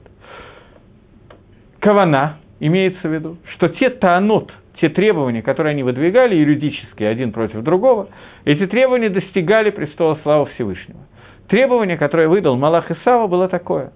Кавана 1.80 2.38
имеется 2.60 3.08
в 3.08 3.14
виду, 3.14 3.38
что 3.54 3.70
те 3.70 3.90
таанот, 3.90 4.52
те 4.82 4.90
требования, 4.90 5.42
которые 5.42 5.72
они 5.72 5.84
выдвигали 5.84 6.36
юридически 6.36 7.04
один 7.04 7.32
против 7.32 7.62
другого, 7.62 8.08
эти 8.44 8.66
требования 8.66 9.10
достигали 9.10 9.70
престола 9.70 10.18
славы 10.24 10.48
Всевышнего. 10.56 11.00
Требование, 11.48 11.98
которое 11.98 12.28
выдал 12.28 12.56
Малах 12.58 12.90
Исава, 12.90 13.28
было 13.28 13.48
такое, 13.48 13.92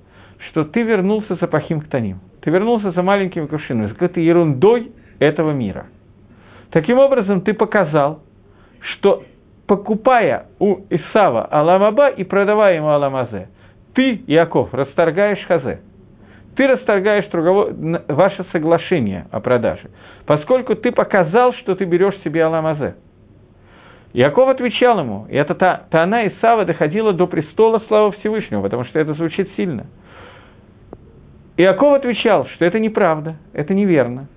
что 0.50 0.66
ты 0.66 0.84
вернулся 0.84 1.36
за 1.36 1.48
Пахим 1.48 1.82
Ктаним 1.82 2.20
ты 2.42 2.52
вернулся 2.52 2.92
за 2.92 3.02
маленькими 3.02 3.46
кувшинами, 3.46 3.88
за 3.88 3.94
какой-то 3.94 4.20
ерундой 4.20 4.92
этого 5.20 5.52
мира. 5.52 5.88
Таким 6.72 7.00
образом, 7.00 7.42
ты 7.42 7.54
показал, 7.54 8.22
что 8.80 9.24
покупая 9.68 10.46
у 10.60 10.78
Исава 10.90 11.46
Аламаба 11.46 12.10
и 12.10 12.24
продавая 12.24 12.78
ему 12.78 12.90
Аламазе, 12.90 13.50
ты, 13.94 14.22
Яков, 14.28 14.74
расторгаешь 14.74 15.46
Хазе. 15.48 15.82
Ты 16.56 16.68
расторгаешь 16.68 17.26
тругово... 17.26 17.74
ваше 18.08 18.46
соглашение 18.52 19.28
о 19.32 19.40
продаже, 19.40 19.90
поскольку 20.26 20.76
ты 20.76 20.92
показал, 20.92 21.54
что 21.54 21.76
ты 21.76 21.86
берешь 21.86 22.18
себе 22.24 22.44
Аламазе. 22.44 22.96
Яков 24.14 24.50
отвечал 24.50 25.00
ему, 25.00 25.28
и 25.30 25.36
эта 25.36 25.54
та, 25.54 25.84
та 25.90 26.04
она 26.04 26.28
Исава 26.28 26.66
доходила 26.66 27.14
до 27.14 27.28
престола 27.28 27.80
славы 27.88 28.12
Всевышнего, 28.14 28.62
потому 28.62 28.86
что 28.86 29.00
это 29.00 29.14
звучит 29.14 29.50
сильно– 29.56 29.88
Иаков 31.60 31.96
отвечал, 31.96 32.48
что 32.56 32.64
это 32.64 32.80
неправда, 32.80 33.36
это 33.52 33.74
неверно. 33.74 34.30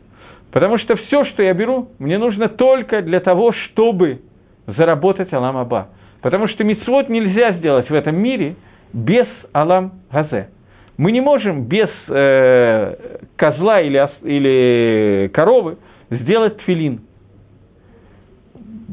Потому 0.51 0.77
что 0.79 0.97
все, 0.97 1.25
что 1.27 1.45
я 1.45 1.55
беру, 1.55 1.91
мне 2.01 2.19
нужно 2.19 2.49
только 2.49 3.01
для 3.01 3.21
того, 3.21 3.53
чтобы 3.53 4.23
заработать 4.67 5.33
Алам 5.33 5.57
Аба. 5.57 5.91
Потому 6.21 6.49
что 6.49 6.65
мицвод 6.65 7.09
нельзя 7.09 7.53
сделать 7.53 7.89
в 7.89 7.95
этом 7.95 8.17
мире 8.17 8.57
без 8.93 9.29
Алам 9.53 9.93
Газе. 10.11 10.49
Мы 10.97 11.13
не 11.13 11.21
можем 11.21 11.67
без 11.67 11.89
э, 12.09 12.97
козла 13.37 13.81
или, 13.81 14.05
или 14.23 15.29
коровы 15.29 15.79
сделать 16.11 16.57
тфилин. 16.59 17.03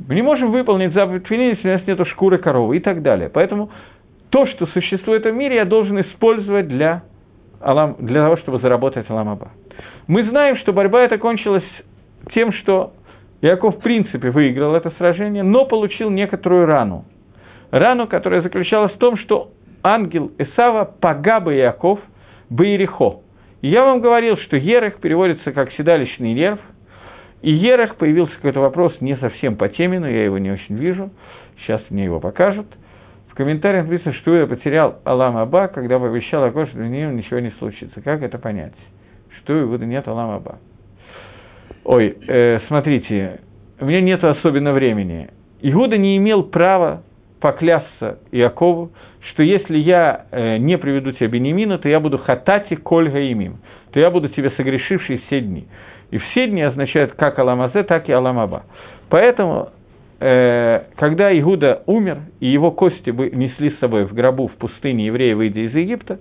Мы 0.07 0.13
не 0.13 0.21
можем 0.21 0.51
выполнить 0.51 0.93
заповедь 0.93 1.23
тфилин, 1.23 1.49
если 1.55 1.67
у 1.67 1.73
нас 1.73 1.87
нет 1.87 2.07
шкуры 2.09 2.37
коровы 2.37 2.77
и 2.77 2.79
так 2.79 3.01
далее. 3.01 3.31
Поэтому 3.33 3.71
то, 4.29 4.45
что 4.45 4.67
существует 4.67 5.25
в 5.25 5.31
мире, 5.31 5.55
я 5.55 5.65
должен 5.65 5.99
использовать 5.99 6.67
для 6.67 7.01
Алам, 7.61 7.95
для 7.99 8.23
того, 8.23 8.37
чтобы 8.37 8.59
заработать 8.59 9.09
Аламаба. 9.09 9.51
Мы 10.07 10.23
знаем, 10.29 10.57
что 10.57 10.73
борьба 10.73 11.01
эта 11.01 11.17
кончилась 11.17 11.63
тем, 12.33 12.53
что 12.53 12.93
Яков 13.41 13.77
в 13.77 13.79
принципе 13.79 14.31
выиграл 14.31 14.75
это 14.75 14.91
сражение, 14.97 15.43
но 15.43 15.65
получил 15.65 16.09
некоторую 16.09 16.65
рану. 16.65 17.05
Рану, 17.71 18.07
которая 18.07 18.41
заключалась 18.41 18.93
в 18.93 18.97
том, 18.97 19.17
что 19.17 19.51
ангел 19.83 20.31
Исава 20.37 20.85
Пагаба 20.85 21.53
Яков 21.53 21.99
Баирихо. 22.49 23.19
Я 23.61 23.83
вам 23.83 24.01
говорил, 24.01 24.37
что 24.37 24.55
Ерех 24.55 24.99
переводится 24.99 25.51
как 25.51 25.71
седалищный 25.73 26.33
нерв, 26.33 26.59
и 27.41 27.51
Ерех 27.51 27.95
появился 27.95 28.35
какой-то 28.35 28.61
вопрос 28.61 28.95
не 29.01 29.15
совсем 29.17 29.55
по 29.55 29.69
теме, 29.69 29.99
но 29.99 30.07
я 30.07 30.25
его 30.25 30.37
не 30.37 30.51
очень 30.51 30.75
вижу, 30.75 31.11
сейчас 31.61 31.81
мне 31.89 32.05
его 32.05 32.19
покажут– 32.19 32.67
комментариях 33.39 33.87
написано, 33.87 34.13
что 34.15 34.35
я 34.35 34.45
потерял 34.47 34.99
Алам 35.05 35.37
Аба, 35.37 35.69
когда 35.69 35.97
пообещал 35.97 36.43
Акош, 36.43 36.67
что 36.67 36.77
для 36.77 36.89
него 36.89 37.11
ничего 37.13 37.39
не 37.39 37.51
случится. 37.51 38.01
Как 38.01 38.21
это 38.21 38.37
понять? 38.37 38.73
Что 39.37 39.61
Иуда 39.61 39.85
нет 39.85 40.05
Алам 40.09 40.31
Аба? 40.31 40.59
Ой, 41.85 42.17
э, 42.27 42.59
смотрите, 42.67 43.39
у 43.79 43.85
меня 43.85 44.01
нет 44.01 44.21
особенно 44.25 44.73
времени. 44.73 45.29
Иуда 45.61 45.97
не 45.97 46.17
имел 46.17 46.43
права 46.43 47.03
поклясться 47.39 48.19
Иакову, 48.33 48.91
что 49.31 49.41
если 49.41 49.77
я 49.77 50.25
э, 50.31 50.57
не 50.57 50.77
приведу 50.77 51.13
тебе 51.13 51.27
Бенемина, 51.27 51.77
то 51.77 51.87
я 51.87 52.01
буду 52.01 52.17
хатати 52.17 52.75
кольга 52.75 53.21
имим, 53.31 53.59
то 53.93 54.01
я 54.01 54.11
буду 54.11 54.27
тебе 54.27 54.51
согрешивший 54.51 55.23
все 55.27 55.39
дни. 55.39 55.65
И 56.11 56.17
все 56.17 56.47
дни 56.47 56.61
означают 56.61 57.13
как 57.13 57.39
Аламазе, 57.39 57.83
так 57.83 58.09
и 58.09 58.11
Аламаба. 58.11 58.63
Поэтому 59.07 59.69
когда 60.19 61.37
Игуда 61.37 61.83
умер, 61.85 62.19
и 62.41 62.47
его 62.47 62.71
кости 62.71 63.09
несли 63.09 63.71
с 63.71 63.79
собой 63.79 64.05
в 64.05 64.13
гробу 64.13 64.47
в 64.47 64.55
пустыне 64.55 65.05
евреи, 65.05 65.33
выйдя 65.33 65.61
из 65.61 65.73
Египта, 65.73 66.19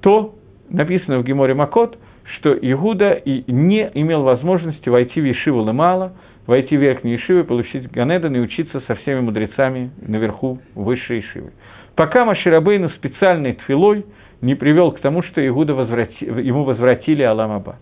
то 0.00 0.34
написано 0.68 1.18
в 1.18 1.24
Геморе 1.24 1.54
Макот, 1.54 1.96
что 2.36 2.52
Игуда 2.52 3.22
не 3.24 3.90
имел 3.94 4.22
возможности 4.22 4.88
войти 4.88 5.20
в 5.20 5.24
Ешиву 5.24 5.64
Лемала, 5.64 6.14
войти 6.46 6.76
в 6.76 6.80
верхнюю 6.80 7.18
Ешиву, 7.18 7.44
получить 7.44 7.90
Ганедан 7.90 8.34
и 8.34 8.40
учиться 8.40 8.80
со 8.86 8.96
всеми 8.96 9.20
мудрецами 9.20 9.92
наверху 10.06 10.58
высшей 10.74 11.18
Ешивы. 11.18 11.52
Пока 11.94 12.24
Маширабейну 12.24 12.90
специальной 12.90 13.54
тфилой 13.54 14.04
не 14.40 14.56
привел 14.56 14.92
к 14.92 15.00
тому, 15.00 15.22
что 15.22 15.46
Игуда 15.46 15.74
возврати, 15.74 16.24
ему 16.24 16.64
возвратили 16.64 17.22
Аламаба. 17.22 17.76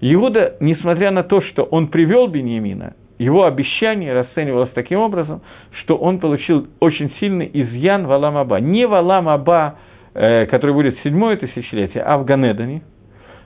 Иуда, 0.00 0.56
несмотря 0.60 1.10
на 1.10 1.22
то, 1.22 1.40
что 1.42 1.62
он 1.62 1.88
привел 1.88 2.26
Бениамина, 2.26 2.94
его 3.18 3.44
обещание 3.44 4.12
расценивалось 4.12 4.70
таким 4.74 4.98
образом, 5.00 5.42
что 5.82 5.96
он 5.96 6.18
получил 6.18 6.66
очень 6.80 7.12
сильный 7.20 7.50
изъян 7.52 8.06
в 8.06 8.12
Алам-Аба. 8.12 8.60
Не 8.60 8.86
в 8.86 8.94
Алам-Аба, 8.94 9.76
э, 10.14 10.46
который 10.46 10.72
будет 10.72 10.98
седьмое 11.02 11.36
тысячелетие, 11.36 12.02
а 12.02 12.18
в 12.18 12.24
Ганедане, 12.24 12.82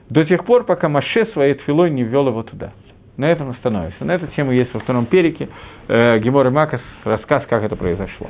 до 0.09 0.25
тех 0.25 0.43
пор, 0.45 0.63
пока 0.63 0.89
Маше 0.89 1.27
своей 1.27 1.53
тфилой 1.53 1.91
не 1.91 2.03
ввел 2.03 2.27
его 2.27 2.43
туда. 2.43 2.71
На 3.17 3.31
этом 3.31 3.49
остановимся. 3.49 4.05
На 4.05 4.13
эту 4.13 4.27
тему 4.27 4.51
есть 4.51 4.73
во 4.73 4.79
втором 4.79 5.05
перике 5.05 5.49
э, 5.87 6.19
Гемор 6.19 6.47
и 6.47 6.49
Макас 6.49 6.81
рассказ, 7.03 7.43
как 7.47 7.63
это 7.63 7.75
произошло. 7.75 8.27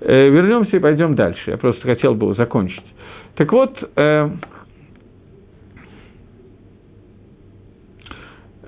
Э, 0.00 0.28
вернемся 0.28 0.76
и 0.76 0.80
пойдем 0.80 1.14
дальше. 1.14 1.50
Я 1.50 1.56
просто 1.58 1.82
хотел 1.82 2.14
бы 2.14 2.34
закончить. 2.34 2.84
Так 3.36 3.52
вот, 3.52 3.76
э, 3.96 3.96
э, 3.96 4.28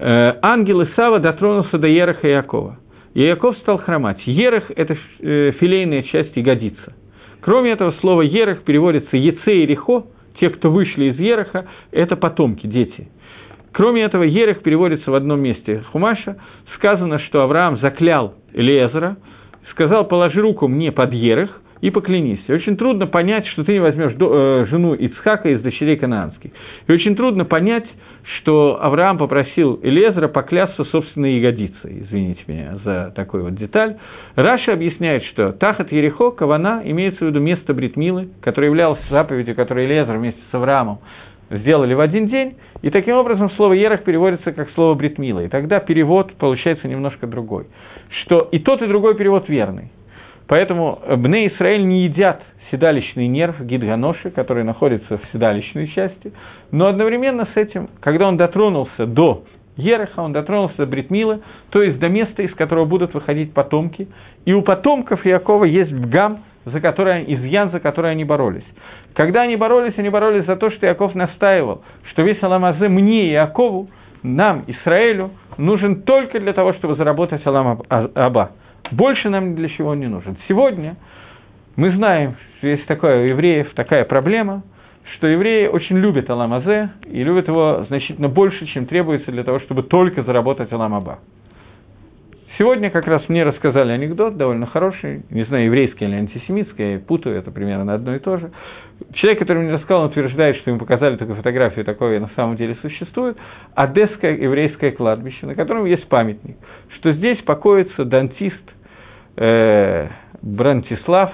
ангел 0.00 0.84
Исава 0.84 1.18
дотронулся 1.18 1.78
до 1.78 1.86
Ераха 1.86 2.28
и 2.28 2.32
Якова. 2.32 2.78
И 3.14 3.22
Яков 3.22 3.56
стал 3.58 3.78
хромать. 3.78 4.20
Ерах– 4.26 4.70
это 4.76 4.96
э, 5.20 5.52
филейная 5.58 6.02
часть 6.04 6.36
ягодица. 6.36 6.94
Кроме 7.40 7.72
этого, 7.72 7.92
слово 8.00 8.22
«ерах» 8.22 8.62
переводится 8.62 9.16
«еце» 9.16 9.56
и 9.56 9.66
«рехо», 9.66 10.06
те, 10.38 10.50
кто 10.50 10.70
вышли 10.70 11.06
из 11.06 11.18
Ераха, 11.18 11.66
это 11.90 12.16
потомки, 12.16 12.66
дети. 12.66 13.08
Кроме 13.72 14.02
этого, 14.02 14.22
Ерех 14.22 14.62
переводится 14.62 15.10
в 15.10 15.14
одном 15.14 15.40
месте 15.40 15.84
Хумаша. 15.92 16.38
Сказано, 16.76 17.18
что 17.20 17.42
Авраам 17.42 17.78
заклял 17.78 18.34
Элиезера, 18.52 19.16
сказал, 19.70 20.06
положи 20.06 20.40
руку 20.40 20.68
мне 20.68 20.90
под 20.90 21.12
Ерех 21.12 21.60
и 21.80 21.90
поклянись. 21.90 22.40
И 22.48 22.52
очень 22.52 22.76
трудно 22.76 23.06
понять, 23.06 23.46
что 23.48 23.64
ты 23.64 23.72
не 23.72 23.80
возьмешь 23.80 24.14
э, 24.18 24.66
жену 24.68 24.94
Ицхака 24.94 25.48
из 25.50 25.60
дочерей 25.60 25.96
Канаанских. 25.96 26.50
И 26.86 26.92
очень 26.92 27.14
трудно 27.14 27.44
понять, 27.44 27.86
что 28.36 28.78
Авраам 28.82 29.18
попросил 29.18 29.80
Элезера 29.82 30.28
поклясться 30.28 30.84
собственной 30.84 31.38
ягодицей. 31.38 32.02
Извините 32.02 32.42
меня 32.46 32.76
за 32.84 33.12
такую 33.14 33.44
вот 33.44 33.54
деталь. 33.54 33.96
Раша 34.36 34.72
объясняет, 34.72 35.24
что 35.24 35.52
Тахат 35.52 35.90
Ерехо, 35.92 36.30
Кавана, 36.30 36.82
имеется 36.84 37.24
в 37.24 37.28
виду 37.28 37.40
место 37.40 37.72
Бритмилы, 37.72 38.28
которое 38.42 38.66
являлось 38.66 39.00
заповедью, 39.10 39.54
которую 39.54 39.86
Элезер 39.86 40.18
вместе 40.18 40.40
с 40.50 40.54
Авраамом 40.54 40.98
сделали 41.50 41.94
в 41.94 42.00
один 42.00 42.28
день, 42.28 42.56
и 42.82 42.90
таким 42.90 43.16
образом 43.16 43.50
слово 43.52 43.72
«ерах» 43.72 44.04
переводится 44.04 44.52
как 44.52 44.70
слово 44.72 44.94
«бритмила», 44.94 45.40
и 45.40 45.48
тогда 45.48 45.80
перевод 45.80 46.34
получается 46.34 46.86
немножко 46.86 47.26
другой. 47.26 47.66
Что 48.22 48.48
и 48.52 48.58
тот, 48.58 48.82
и 48.82 48.86
другой 48.86 49.16
перевод 49.16 49.48
верный. 49.48 49.90
Поэтому 50.46 51.00
Бне 51.16 51.48
Израиль 51.48 51.86
не 51.86 52.04
едят 52.04 52.42
седалищный 52.70 53.26
нерв 53.26 53.60
гидганоши, 53.60 54.30
который 54.30 54.64
находится 54.64 55.18
в 55.18 55.22
седалищной 55.32 55.88
части, 55.88 56.32
но 56.70 56.86
одновременно 56.86 57.46
с 57.52 57.56
этим, 57.56 57.88
когда 58.00 58.28
он 58.28 58.36
дотронулся 58.36 59.06
до 59.06 59.44
Ереха, 59.76 60.22
он 60.22 60.32
дотронулся 60.32 60.76
до 60.76 60.86
Бритмила, 60.86 61.40
то 61.70 61.82
есть 61.82 61.98
до 61.98 62.08
места, 62.08 62.42
из 62.42 62.52
которого 62.54 62.84
будут 62.84 63.14
выходить 63.14 63.54
потомки, 63.54 64.08
и 64.44 64.52
у 64.52 64.62
потомков 64.62 65.24
Якова 65.24 65.64
есть 65.64 65.92
бгам, 65.92 66.40
за 66.64 66.80
который, 66.80 67.24
изъян, 67.34 67.70
за 67.70 67.80
который 67.80 68.10
они 68.10 68.24
боролись. 68.24 68.64
Когда 69.14 69.42
они 69.42 69.56
боролись, 69.56 69.94
они 69.96 70.10
боролись 70.10 70.44
за 70.46 70.56
то, 70.56 70.70
что 70.70 70.86
Яков 70.86 71.14
настаивал, 71.14 71.82
что 72.10 72.22
весь 72.22 72.42
Аламазе 72.42 72.88
мне 72.88 73.28
и 73.28 73.32
Якову, 73.32 73.88
нам, 74.22 74.64
Израилю, 74.66 75.30
нужен 75.56 76.02
только 76.02 76.40
для 76.40 76.52
того, 76.52 76.72
чтобы 76.74 76.96
заработать 76.96 77.46
Алам 77.46 77.82
Аба. 77.88 78.50
Больше 78.90 79.28
нам 79.28 79.50
ни 79.50 79.54
для 79.54 79.68
чего 79.68 79.94
не 79.94 80.06
нужен. 80.06 80.36
Сегодня 80.48 80.96
мы 81.78 81.92
знаем, 81.92 82.34
что 82.58 82.66
есть 82.66 82.86
такое 82.86 83.22
у 83.22 83.26
евреев, 83.26 83.72
такая 83.74 84.04
проблема, 84.04 84.64
что 85.14 85.28
евреи 85.28 85.68
очень 85.68 85.96
любят 85.96 86.28
Аламазе 86.28 86.90
и 87.06 87.22
любят 87.22 87.46
его 87.46 87.84
значительно 87.86 88.28
больше, 88.28 88.66
чем 88.66 88.86
требуется 88.86 89.30
для 89.30 89.44
того, 89.44 89.60
чтобы 89.60 89.84
только 89.84 90.24
заработать 90.24 90.72
Аламаба. 90.72 91.20
Сегодня 92.58 92.90
как 92.90 93.06
раз 93.06 93.28
мне 93.28 93.44
рассказали 93.44 93.92
анекдот 93.92 94.36
довольно 94.36 94.66
хороший, 94.66 95.22
не 95.30 95.44
знаю, 95.44 95.66
еврейский 95.66 96.06
или 96.06 96.16
антисемитский, 96.16 96.94
я 96.94 96.98
путаю 96.98 97.36
это 97.36 97.52
примерно 97.52 97.94
одно 97.94 98.16
и 98.16 98.18
то 98.18 98.38
же. 98.38 98.50
Человек, 99.12 99.38
который 99.38 99.62
мне 99.62 99.72
рассказал, 99.72 100.06
утверждает, 100.06 100.56
что 100.56 100.70
ему 100.70 100.80
показали 100.80 101.14
такую 101.14 101.36
фотографию, 101.36 101.84
такое 101.84 102.18
на 102.18 102.30
самом 102.34 102.56
деле 102.56 102.76
существует, 102.82 103.36
одесское 103.76 104.36
еврейское 104.36 104.90
кладбище, 104.90 105.46
на 105.46 105.54
котором 105.54 105.84
есть 105.84 106.08
памятник, 106.08 106.56
что 106.96 107.12
здесь 107.12 107.38
покоится 107.42 108.04
дантист 108.04 108.64
э, 109.36 110.08
Брантислав 110.42 111.32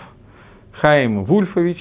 Хаим 0.85 1.25
Вульфович, 1.25 1.79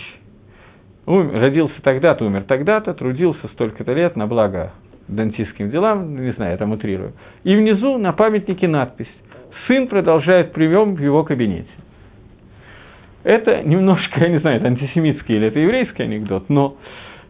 умер, 1.06 1.34
родился 1.34 1.76
тогда-то, 1.82 2.24
умер 2.24 2.46
тогда-то, 2.48 2.94
трудился 2.94 3.50
столько-то 3.50 3.92
лет 3.92 4.16
на 4.16 4.28
благо 4.28 4.72
дантистским 5.10 5.70
делам, 5.72 6.24
не 6.24 6.32
знаю, 6.32 6.52
я 6.52 6.58
там 6.58 6.72
утрирую. 6.72 7.12
И 7.44 7.54
внизу 7.54 7.98
на 7.98 8.14
памятнике 8.14 8.70
надпись 8.70 9.10
сын 9.68 9.90
продолжает 9.90 10.54
прием 10.54 10.96
в 10.96 11.02
его 11.02 11.26
кабинете. 11.26 11.68
Это 13.26 13.62
немножко, 13.64 14.22
я 14.22 14.30
не 14.30 14.40
знаю, 14.40 14.60
это 14.60 14.68
антисемитский 14.68 15.36
или 15.36 15.48
это 15.48 15.60
еврейский 15.60 16.04
анекдот, 16.04 16.48
но 16.48 16.78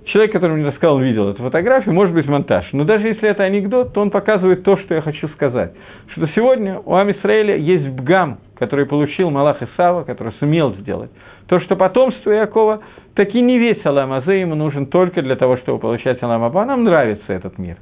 человек, 0.06 0.32
который 0.32 0.58
мне 0.58 0.68
рассказал, 0.68 1.00
видел 1.00 1.30
эту 1.30 1.42
фотографию, 1.42 1.96
может 1.96 2.14
быть 2.14 2.28
монтаж. 2.28 2.68
Но 2.72 2.84
даже 2.84 3.08
если 3.08 3.28
это 3.28 3.46
анекдот, 3.46 3.94
то 3.94 4.02
он 4.02 4.12
показывает 4.12 4.62
то, 4.62 4.78
что 4.78 4.94
я 4.94 5.02
хочу 5.02 5.28
сказать. 5.30 5.74
Что 6.10 6.28
сегодня 6.36 6.78
у 6.86 6.94
Амисраэля 6.94 7.56
есть 7.56 7.88
бгам, 7.88 8.38
который 8.60 8.86
получил 8.86 9.32
Малах 9.32 9.64
Исава, 9.64 10.04
который 10.04 10.34
сумел 10.34 10.76
сделать. 10.76 11.10
То, 11.54 11.60
что 11.60 11.76
потомство 11.76 12.32
Якова 12.32 12.82
таки 13.14 13.40
не 13.40 13.60
весь 13.60 13.86
Алам 13.86 14.12
Азе 14.12 14.42
ему 14.42 14.56
нужен 14.56 14.88
только 14.88 15.22
для 15.22 15.36
того, 15.36 15.58
чтобы 15.58 15.78
получать 15.78 16.24
Алам 16.24 16.42
Аба. 16.42 16.66
Нам 16.66 16.84
нравится 16.84 17.32
этот 17.32 17.60
мир. 17.60 17.78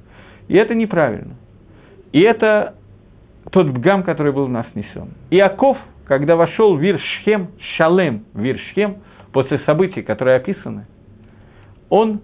И 0.49 0.57
это 0.57 0.75
неправильно. 0.75 1.35
И 2.11 2.19
это 2.19 2.75
тот 3.49 3.67
бгам, 3.67 4.03
который 4.03 4.33
был 4.33 4.47
в 4.47 4.49
нас 4.49 4.65
несен. 4.75 5.11
Иаков, 5.29 5.77
когда 6.03 6.35
вошел 6.35 6.75
в 6.75 6.81
Виршхем, 6.81 7.51
Шалем 7.77 8.25
Виршхем, 8.33 8.97
после 9.31 9.59
событий, 9.59 10.01
которые 10.01 10.35
описаны, 10.35 10.85
он 11.87 12.19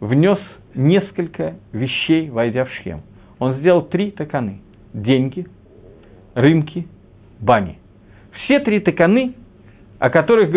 внес 0.00 0.38
несколько 0.74 1.54
вещей, 1.72 2.28
войдя 2.28 2.66
в 2.66 2.70
Шхем. 2.72 3.00
Он 3.38 3.54
сделал 3.54 3.80
три 3.80 4.10
таканы– 4.10 4.60
деньги, 4.92 5.46
рынки, 6.34 6.86
бани. 7.40 7.78
Все 8.32 8.60
три 8.60 8.80
таканы, 8.80 9.32
о 9.98 10.10
которых 10.10 10.50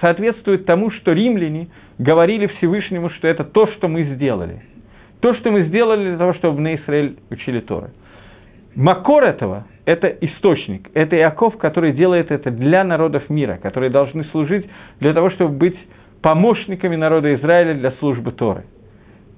соответствуют 0.00 0.66
тому, 0.66 0.90
что 0.90 1.12
римляне 1.12 1.68
говорили 1.98 2.46
Всевышнему, 2.46 3.10
что 3.10 3.28
это 3.28 3.44
то, 3.44 3.66
что 3.68 3.88
мы 3.88 4.04
сделали. 4.04 4.62
То, 5.20 5.34
что 5.34 5.50
мы 5.50 5.62
сделали 5.64 6.08
для 6.10 6.18
того, 6.18 6.34
чтобы 6.34 6.60
на 6.60 6.74
Израиль 6.74 7.16
учили 7.30 7.60
Торы. 7.60 7.90
Макор 8.74 9.24
этого– 9.24 9.66
это 9.84 10.08
источник, 10.08 10.88
это 10.94 11.16
Иаков, 11.16 11.58
который 11.58 11.92
делает 11.92 12.30
это 12.30 12.50
для 12.50 12.84
народов 12.84 13.28
мира, 13.28 13.58
которые 13.62 13.90
должны 13.90 14.24
служить 14.26 14.66
для 14.98 15.12
того, 15.12 15.30
чтобы 15.30 15.54
быть 15.56 15.76
помощниками 16.22 16.96
народа 16.96 17.34
Израиля 17.34 17.74
для 17.74 17.92
службы 17.92 18.32
Торы. 18.32 18.64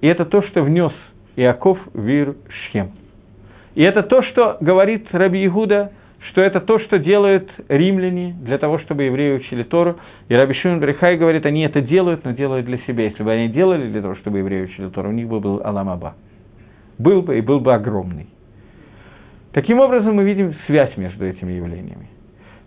И 0.01 0.07
это 0.07 0.25
то, 0.25 0.43
что 0.43 0.63
внес 0.63 0.93
Иаков 1.37 1.79
в 1.93 2.07
Ир-Шхем. 2.07 2.93
И 3.75 3.83
это 3.83 4.03
то, 4.03 4.23
что 4.23 4.57
говорит 4.61 5.09
Раби 5.11 5.45
Игуда, 5.45 5.93
что 6.31 6.41
это 6.41 6.61
то, 6.61 6.79
что 6.79 6.99
делают 6.99 7.51
римляне 7.69 8.35
для 8.41 8.59
того, 8.59 8.79
чтобы 8.79 9.05
евреи 9.05 9.37
учили 9.37 9.63
Тору. 9.63 9.97
И 10.29 10.35
Раби 10.35 10.55
Шимон 10.55 10.81
Брехай 10.81 11.17
говорит, 11.17 11.45
они 11.45 11.63
это 11.63 11.81
делают, 11.81 12.25
но 12.25 12.33
делают 12.33 12.67
для 12.67 12.79
себя. 12.79 13.05
Если 13.05 13.23
бы 13.23 13.31
они 13.33 13.49
делали 13.49 13.89
для 13.89 14.01
того, 14.01 14.15
чтобы 14.17 14.39
евреи 14.39 14.65
учили 14.65 14.89
Тору, 14.89 15.11
у 15.11 15.13
них 15.13 15.29
бы 15.29 15.41
был 15.41 15.61
Аламаба. 15.63 16.15
Был 16.99 17.23
бы 17.23 17.39
и 17.39 17.41
был 17.41 17.61
бы 17.61 17.75
огромный. 17.75 18.29
Таким 19.53 19.81
образом, 19.81 20.17
мы 20.17 20.25
видим 20.25 20.55
связь 20.67 20.97
между 20.97 21.27
этими 21.27 21.53
явлениями. 21.53 22.09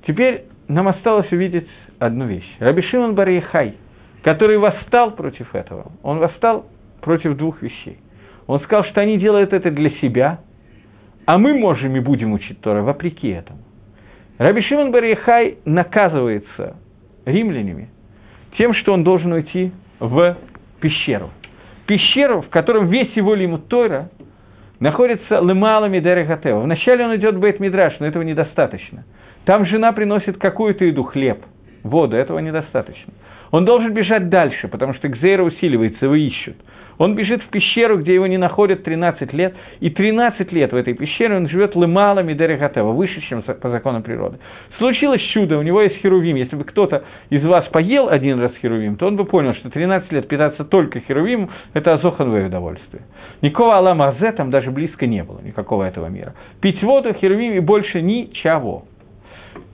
Теперь 0.05 0.45
нам 0.67 0.87
осталось 0.87 1.31
увидеть 1.31 1.67
одну 1.99 2.25
вещь. 2.25 2.49
Раби 2.59 2.81
Шимон 2.83 3.15
Барихай, 3.15 3.75
который 4.23 4.57
восстал 4.57 5.11
против 5.11 5.53
этого, 5.55 5.91
он 6.03 6.19
восстал 6.19 6.67
против 7.01 7.35
двух 7.35 7.61
вещей. 7.61 7.97
Он 8.45 8.59
сказал, 8.61 8.85
что 8.85 9.01
они 9.01 9.17
делают 9.17 9.51
это 9.51 9.71
для 9.71 9.89
себя, 10.01 10.39
а 11.27 11.37
мы 11.37 11.53
можем 11.53 11.93
и 11.97 11.99
будем 11.99 12.31
учить 12.31 12.61
Тора 12.61 12.81
вопреки 12.81 13.27
этому. 13.27 13.59
Раби 14.37 14.61
Шимон 14.61 14.91
Барихай 14.91 15.57
наказывается 15.65 16.77
римлянами 17.25 17.89
тем, 18.57 18.73
что 18.73 18.93
он 18.93 19.03
должен 19.03 19.33
уйти 19.33 19.73
в 19.99 20.37
пещеру. 20.79 21.29
Пещеру, 21.85 22.43
в 22.43 22.49
котором 22.49 22.87
весь 22.87 23.11
его 23.17 23.35
лимут 23.35 23.67
Тора 23.67 24.09
находится 24.79 25.41
лымалами 25.41 25.99
Дерегатева. 25.99 26.61
Вначале 26.61 27.05
он 27.05 27.17
идет 27.17 27.35
в 27.35 27.39
Бейт 27.39 27.59
Мидраш, 27.59 27.99
но 27.99 28.07
этого 28.07 28.23
недостаточно. 28.23 29.03
Там 29.43 29.65
жена 29.65 29.91
приносит 29.91 30.37
какую-то 30.37 30.85
еду, 30.85 31.03
хлеб, 31.03 31.39
воду, 31.83 32.15
этого 32.15 32.39
недостаточно. 32.39 33.13
Он 33.51 33.65
должен 33.65 33.93
бежать 33.93 34.29
дальше, 34.29 34.69
потому 34.69 34.93
что 34.93 35.09
Гзейра 35.09 35.43
усиливается, 35.43 36.05
его 36.05 36.15
ищут. 36.15 36.55
Он 36.97 37.15
бежит 37.15 37.43
в 37.43 37.49
пещеру, 37.49 37.99
где 37.99 38.13
его 38.15 38.27
не 38.27 38.37
находят 38.37 38.83
13 38.83 39.31
лет, 39.33 39.55
и 39.79 39.89
13 39.89 40.51
лет 40.51 40.71
в 40.71 40.75
этой 40.75 40.93
пещере 40.93 41.35
он 41.35 41.47
живет 41.47 41.75
лымалами 41.75 42.33
Дерегатева, 42.33 42.91
выше, 42.91 43.21
чем 43.21 43.43
по 43.43 43.69
законам 43.69 44.03
природы. 44.03 44.39
Случилось 44.77 45.21
чудо, 45.33 45.57
у 45.57 45.61
него 45.61 45.81
есть 45.81 45.97
херувим. 45.97 46.35
Если 46.35 46.55
бы 46.55 46.63
кто-то 46.63 47.03
из 47.29 47.43
вас 47.43 47.65
поел 47.67 48.09
один 48.09 48.39
раз 48.39 48.51
херувим, 48.61 48.95
то 48.95 49.07
он 49.07 49.15
бы 49.15 49.25
понял, 49.25 49.53
что 49.55 49.69
13 49.69 50.11
лет 50.11 50.27
питаться 50.27 50.63
только 50.63 50.99
херувимом– 51.01 51.49
это 51.73 51.93
азоханвое 51.93 52.47
удовольствие. 52.47 53.03
Никакого 53.41 53.77
Алама 53.77 54.09
Азе 54.09 54.31
там 54.31 54.49
даже 54.49 54.71
близко 54.71 55.05
не 55.05 55.23
было, 55.23 55.39
никакого 55.41 55.83
этого 55.83 56.07
мира. 56.07 56.33
Пить 56.61 56.81
воду, 56.81 57.13
херувим 57.13 57.53
и 57.53 57.59
больше 57.59 58.01
ничего. 58.01 58.85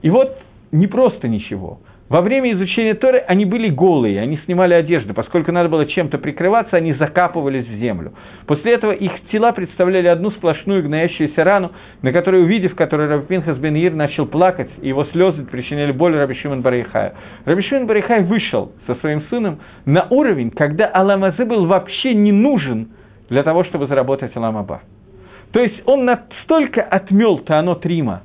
И 0.02 0.10
вот 0.10 0.38
не 0.72 0.86
просто 0.86 1.28
ничего, 1.28 1.78
во 2.10 2.20
время 2.20 2.52
изучения 2.52 2.94
Торы 2.94 3.18
они 3.18 3.46
были 3.46 3.70
голые, 3.70 4.20
они 4.20 4.36
снимали 4.44 4.74
одежду, 4.74 5.14
поскольку 5.14 5.52
надо 5.52 5.70
было 5.70 5.86
чем-то 5.86 6.18
прикрываться, 6.18 6.76
они 6.76 6.92
закапывались 6.92 7.66
в 7.66 7.78
землю. 7.78 8.12
После 8.46 8.74
этого 8.74 8.92
их 8.92 9.10
тела 9.32 9.52
представляли 9.52 10.08
одну 10.08 10.30
сплошную 10.32 10.82
гноящуюся 10.82 11.42
рану, 11.44 11.72
на 12.02 12.12
которой, 12.12 12.42
увидев 12.42 12.74
которой 12.74 13.08
Раби 13.08 13.26
Пинхас 13.26 13.56
бен 13.56 13.74
Ир 13.76 13.94
начал 13.94 14.26
плакать, 14.26 14.68
и 14.82 14.88
его 14.88 15.06
слезы 15.06 15.44
причиняли 15.44 15.92
боль 15.92 16.14
Раби 16.14 16.34
Шимон 16.34 16.60
Барайхаю. 16.60 17.12
Раби 17.46 17.62
Шимон 17.62 17.86
Барайхай 17.86 18.22
вышел 18.24 18.72
со 18.86 18.96
своим 18.96 19.22
сыном 19.30 19.60
на 19.86 20.06
уровень, 20.10 20.50
когда 20.50 20.86
Аламазе 20.88 21.46
был 21.46 21.64
вообще 21.64 22.12
не 22.12 22.32
нужен 22.32 22.90
для 23.30 23.42
того, 23.42 23.64
чтобы 23.64 23.86
заработать 23.86 24.36
Аламаба. 24.36 24.82
То 25.52 25.60
есть 25.60 25.80
он 25.86 26.04
настолько 26.04 26.82
отмел 26.82 27.38
Таано 27.38 27.76
Трима, 27.76 28.24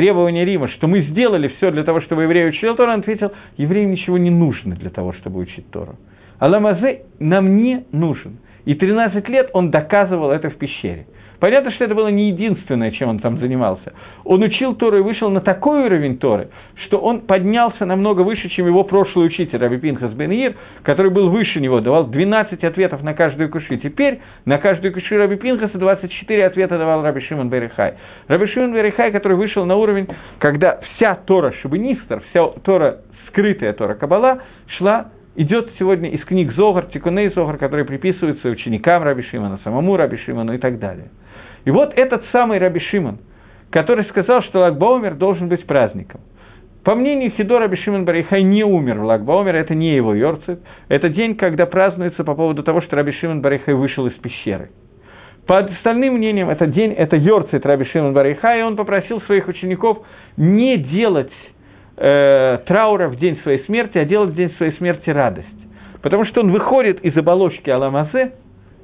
требования 0.00 0.46
Рима, 0.46 0.68
что 0.68 0.88
мы 0.88 1.02
сделали 1.02 1.48
все 1.48 1.70
для 1.70 1.84
того, 1.84 2.00
чтобы 2.00 2.22
еврей 2.22 2.48
учил 2.48 2.74
Тору, 2.74 2.90
он 2.90 3.00
ответил, 3.00 3.32
евреям 3.58 3.90
ничего 3.90 4.16
не 4.16 4.30
нужно 4.30 4.74
для 4.74 4.88
того, 4.88 5.12
чтобы 5.12 5.40
учить 5.40 5.70
Тору. 5.70 5.96
Аламазе 6.38 7.02
нам 7.18 7.58
не 7.58 7.84
нужен. 7.92 8.38
И 8.64 8.74
13 8.74 9.28
лет 9.28 9.50
он 9.52 9.70
доказывал 9.70 10.30
это 10.30 10.48
в 10.48 10.56
пещере. 10.56 11.04
Понятно, 11.40 11.70
что 11.72 11.84
это 11.84 11.94
было 11.94 12.08
не 12.08 12.28
единственное, 12.28 12.90
чем 12.90 13.08
он 13.08 13.18
там 13.18 13.38
занимался. 13.38 13.94
Он 14.24 14.42
учил 14.42 14.74
Тору 14.74 14.98
и 14.98 15.00
вышел 15.00 15.30
на 15.30 15.40
такой 15.40 15.86
уровень 15.86 16.18
Торы, 16.18 16.50
что 16.84 16.98
он 16.98 17.22
поднялся 17.22 17.86
намного 17.86 18.20
выше, 18.20 18.50
чем 18.50 18.66
его 18.66 18.84
прошлый 18.84 19.26
учитель 19.26 19.58
Раби 19.58 19.78
Пинхас 19.78 20.12
бен 20.12 20.30
Ир, 20.30 20.54
который 20.82 21.10
был 21.10 21.30
выше 21.30 21.60
него, 21.60 21.80
давал 21.80 22.06
12 22.06 22.62
ответов 22.62 23.02
на 23.02 23.14
каждую 23.14 23.50
куши. 23.50 23.78
Теперь 23.78 24.20
на 24.44 24.58
каждую 24.58 24.92
куши 24.92 25.16
Раби 25.16 25.36
Пинхаса 25.36 25.78
24 25.78 26.46
ответа 26.46 26.76
давал 26.78 27.02
Раби 27.02 27.22
Шимон 27.22 27.48
Берихай. 27.48 27.94
Раби 28.28 28.46
Шимон 28.46 28.74
Берихай, 28.74 29.10
который 29.10 29.38
вышел 29.38 29.64
на 29.64 29.76
уровень, 29.76 30.08
когда 30.38 30.78
вся 30.82 31.14
Тора 31.14 31.52
Шабинистер, 31.62 32.22
вся 32.30 32.48
Тора, 32.62 32.98
скрытая 33.28 33.72
Тора 33.72 33.94
Кабала, 33.94 34.42
шла 34.76 35.10
идет 35.36 35.70
сегодня 35.78 36.10
из 36.10 36.22
книг 36.24 36.52
Зогар, 36.52 36.86
Тикуней 36.86 37.30
Зогар, 37.30 37.56
которые 37.56 37.86
приписываются 37.86 38.48
ученикам 38.48 39.02
Раби 39.02 39.22
Шимона, 39.22 39.58
самому 39.64 39.96
Раби 39.96 40.18
Шимону 40.18 40.52
и 40.52 40.58
так 40.58 40.78
далее. 40.78 41.08
И 41.64 41.70
вот 41.70 41.92
этот 41.96 42.24
самый 42.32 42.58
Раби 42.58 42.80
Шимон, 42.80 43.18
который 43.70 44.04
сказал, 44.06 44.42
что 44.42 44.60
Лагбаумер 44.60 45.14
должен 45.14 45.48
быть 45.48 45.66
праздником. 45.66 46.20
По 46.84 46.94
мнению 46.94 47.30
Хидора 47.32 47.68
Бишимон 47.68 48.06
Барихай 48.06 48.42
не 48.42 48.64
умер 48.64 49.00
в 49.00 49.04
Лагбаумер, 49.04 49.54
это 49.54 49.74
не 49.74 49.94
его 49.94 50.14
Йорцит, 50.14 50.60
это 50.88 51.10
день, 51.10 51.36
когда 51.36 51.66
празднуется 51.66 52.24
по 52.24 52.34
поводу 52.34 52.62
того, 52.62 52.80
что 52.80 52.96
Раби 52.96 53.12
Шимон 53.12 53.42
Барихай 53.42 53.74
вышел 53.74 54.06
из 54.06 54.14
пещеры. 54.14 54.70
По 55.46 55.58
остальным 55.58 56.14
мнениям, 56.14 56.48
этот 56.48 56.72
день, 56.72 56.92
это 56.92 57.16
Йорцит 57.16 57.66
Раби 57.66 57.84
Шимон 57.84 58.14
Барихай, 58.14 58.60
и 58.60 58.62
он 58.62 58.76
попросил 58.76 59.20
своих 59.22 59.46
учеников 59.48 59.98
не 60.38 60.78
делать 60.78 61.32
э, 61.98 62.58
траура 62.66 63.08
в 63.08 63.16
день 63.16 63.38
своей 63.42 63.62
смерти, 63.64 63.98
а 63.98 64.06
делать 64.06 64.30
в 64.30 64.34
день 64.34 64.50
своей 64.56 64.72
смерти 64.78 65.10
радость. 65.10 65.48
Потому 66.00 66.24
что 66.24 66.40
он 66.40 66.50
выходит 66.50 67.04
из 67.04 67.14
оболочки 67.14 67.68
Аламазе, 67.68 68.32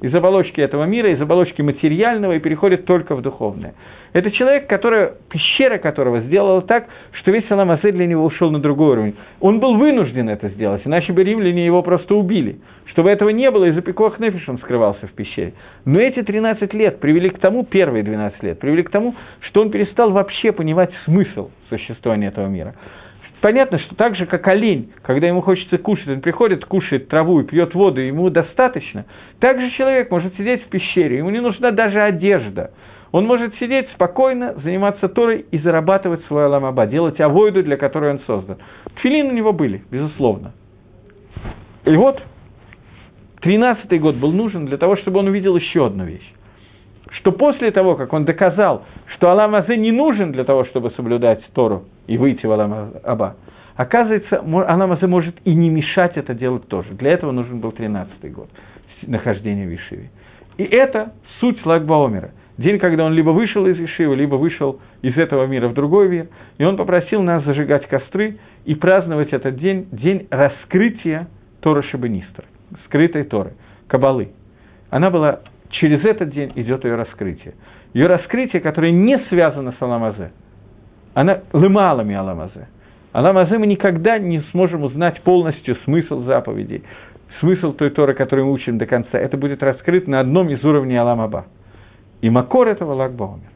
из 0.01 0.13
оболочки 0.13 0.61
этого 0.61 0.83
мира, 0.85 1.11
из 1.11 1.21
оболочки 1.21 1.61
материального 1.61 2.33
и 2.33 2.39
переходит 2.39 2.85
только 2.85 3.15
в 3.15 3.21
духовное. 3.21 3.73
Это 4.13 4.31
человек, 4.31 4.67
который, 4.67 5.09
пещера 5.29 5.77
которого 5.77 6.21
сделала 6.21 6.61
так, 6.61 6.87
что 7.11 7.31
весь 7.31 7.47
Салам 7.47 7.71
Асе 7.71 7.91
для 7.91 8.07
него 8.07 8.25
ушел 8.25 8.51
на 8.51 8.59
другой 8.59 8.91
уровень. 8.91 9.15
Он 9.39 9.59
был 9.59 9.75
вынужден 9.75 10.29
это 10.29 10.49
сделать, 10.49 10.81
иначе 10.85 11.13
бы 11.13 11.23
римляне 11.23 11.65
его 11.65 11.81
просто 11.81 12.15
убили. 12.15 12.59
Чтобы 12.85 13.09
этого 13.11 13.29
не 13.29 13.51
было, 13.51 13.65
из-за 13.65 13.81
пикох 13.81 14.19
нефиш 14.19 14.47
он 14.49 14.57
скрывался 14.59 15.07
в 15.07 15.11
пещере. 15.11 15.53
Но 15.85 15.99
эти 15.99 16.23
13 16.23 16.73
лет 16.73 16.99
привели 16.99 17.29
к 17.29 17.37
тому, 17.39 17.63
первые 17.63 18.03
12 18.03 18.43
лет, 18.43 18.59
привели 18.59 18.83
к 18.83 18.89
тому, 18.89 19.15
что 19.41 19.61
он 19.61 19.69
перестал 19.69 20.11
вообще 20.11 20.51
понимать 20.51 20.91
смысл 21.05 21.51
существования 21.69 22.27
этого 22.27 22.47
мира. 22.47 22.75
Понятно, 23.41 23.77
что 23.79 23.95
так 23.95 24.15
же, 24.15 24.25
как 24.25 24.47
олень, 24.47 24.91
когда 25.03 25.27
ему 25.27 25.41
хочется 25.41 25.77
кушать, 25.77 26.07
он 26.07 26.21
приходит, 26.21 26.65
кушает 26.65 27.07
траву 27.07 27.41
и 27.41 27.43
пьет 27.43 27.75
воду, 27.75 28.01
ему 28.01 28.29
достаточно, 28.29 29.05
так 29.39 29.59
же 29.59 29.69
человек 29.71 30.09
может 30.09 30.35
сидеть 30.37 30.63
в 30.63 30.69
пещере, 30.69 31.17
ему 31.17 31.29
не 31.29 31.39
нужна 31.39 31.71
даже 31.71 32.01
одежда. 32.01 32.71
Он 33.11 33.25
может 33.25 33.55
сидеть 33.55 33.89
спокойно, 33.91 34.55
заниматься 34.63 35.07
Торой 35.07 35.45
и 35.51 35.59
зарабатывать 35.59 36.25
свой 36.25 36.45
аламаба, 36.45 36.87
делать 36.87 37.21
авойду, 37.21 37.63
для 37.63 37.77
которой 37.77 38.11
он 38.11 38.19
создан. 38.25 38.57
Тфилин 38.95 39.27
у 39.27 39.31
него 39.31 39.53
были, 39.53 39.83
безусловно. 39.89 40.53
И 41.85 41.95
вот, 41.95 42.21
тринадцатый 43.41 43.99
год 43.99 44.15
был 44.15 44.33
нужен 44.33 44.65
для 44.65 44.77
того, 44.77 44.97
чтобы 44.97 45.19
он 45.19 45.27
увидел 45.27 45.55
еще 45.55 45.85
одну 45.85 46.03
вещь. 46.03 46.33
Что 47.11 47.31
после 47.31 47.71
того, 47.71 47.95
как 47.95 48.11
он 48.11 48.25
доказал, 48.25 48.83
что 49.15 49.29
Алам 49.29 49.55
Азе 49.55 49.77
не 49.77 49.91
нужен 49.91 50.33
для 50.33 50.43
того, 50.43 50.65
чтобы 50.65 50.91
соблюдать 50.91 51.41
Тору 51.53 51.85
и 52.07 52.17
выйти 52.17 52.45
в 52.45 52.51
Алам 52.51 52.93
Аба, 53.03 53.35
оказывается, 53.75 54.39
Алам 54.39 54.97
может 55.09 55.35
и 55.43 55.53
не 55.53 55.69
мешать 55.69 56.17
это 56.17 56.33
делать 56.33 56.67
тоже. 56.67 56.93
Для 56.93 57.11
этого 57.11 57.31
нужен 57.31 57.59
был 57.59 57.69
13-й 57.69 58.29
год 58.29 58.49
нахождения 59.03 59.67
в 59.67 59.75
Ишиве. 59.75 60.09
И 60.57 60.63
это 60.63 61.13
суть 61.39 61.63
Лагбаомера. 61.65 62.31
День, 62.57 62.79
когда 62.79 63.05
он 63.05 63.13
либо 63.13 63.29
вышел 63.29 63.67
из 63.67 63.79
Ишивы, 63.79 64.15
либо 64.15 64.35
вышел 64.35 64.79
из 65.03 65.15
этого 65.15 65.45
мира 65.45 65.67
в 65.67 65.75
другой 65.75 66.09
мир. 66.09 66.27
И 66.57 66.63
он 66.63 66.77
попросил 66.77 67.21
нас 67.21 67.43
зажигать 67.43 67.87
костры 67.87 68.39
и 68.65 68.73
праздновать 68.73 69.31
этот 69.33 69.57
день, 69.57 69.87
день 69.91 70.27
раскрытия 70.31 71.27
Тора 71.61 71.83
Шабанистра, 71.83 72.45
скрытой 72.85 73.25
Торы, 73.25 73.53
Кабалы. 73.87 74.29
Она 74.89 75.11
была, 75.11 75.41
через 75.69 76.03
этот 76.03 76.31
день 76.31 76.51
идет 76.55 76.83
ее 76.83 76.95
раскрытие 76.95 77.53
ее 77.93 78.07
раскрытие, 78.07 78.61
которое 78.61 78.91
не 78.91 79.17
связано 79.29 79.73
с 79.77 79.81
Аламазе, 79.81 80.31
она 81.17 81.39
лымалами 81.51 82.13
Аламазе. 82.13 82.67
Аламазе 83.11 83.57
мы 83.57 83.65
никогда 83.65 84.19
не 84.19 84.41
сможем 84.51 84.83
узнать 84.83 85.19
полностью 85.21 85.75
смысл 85.77 86.21
заповедей, 86.25 86.83
смысл 87.39 87.73
той 87.73 87.89
Торы, 87.89 88.13
которую 88.13 88.45
мы 88.45 88.53
учим 88.53 88.77
до 88.77 88.85
конца. 88.85 89.17
Это 89.17 89.35
будет 89.35 89.63
раскрыт 89.63 90.07
на 90.07 90.19
одном 90.19 90.49
из 90.49 90.63
уровней 90.63 90.95
Аламаба. 90.95 91.47
И 92.21 92.29
Макор 92.29 92.67
этого 92.67 92.93
Лагбаумер. 92.93 93.49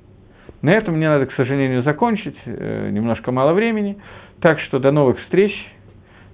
На 0.64 0.72
этом 0.72 0.96
мне 0.96 1.08
надо, 1.08 1.28
к 1.28 1.34
сожалению, 1.34 1.84
закончить, 1.84 2.38
э, 2.46 2.90
немножко 2.90 3.32
мало 3.32 3.54
времени. 3.54 3.98
Так 4.40 4.60
что 4.62 4.80
до 4.80 4.92
новых 4.92 5.20
встреч. 5.20 5.54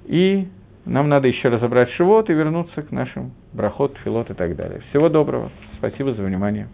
И 0.05 0.47
нам 0.85 1.09
надо 1.09 1.27
еще 1.27 1.49
разобрать 1.49 1.89
шивот 1.91 2.29
и 2.29 2.33
вернуться 2.33 2.83
к 2.83 2.91
нашим 2.91 3.33
брахот, 3.51 3.97
филот 4.05 4.29
и 4.29 4.33
так 4.33 4.55
далее. 4.55 4.79
Всего 4.91 5.09
доброго. 5.09 5.51
Спасибо 5.77 6.13
за 6.13 6.23
внимание. 6.23 6.69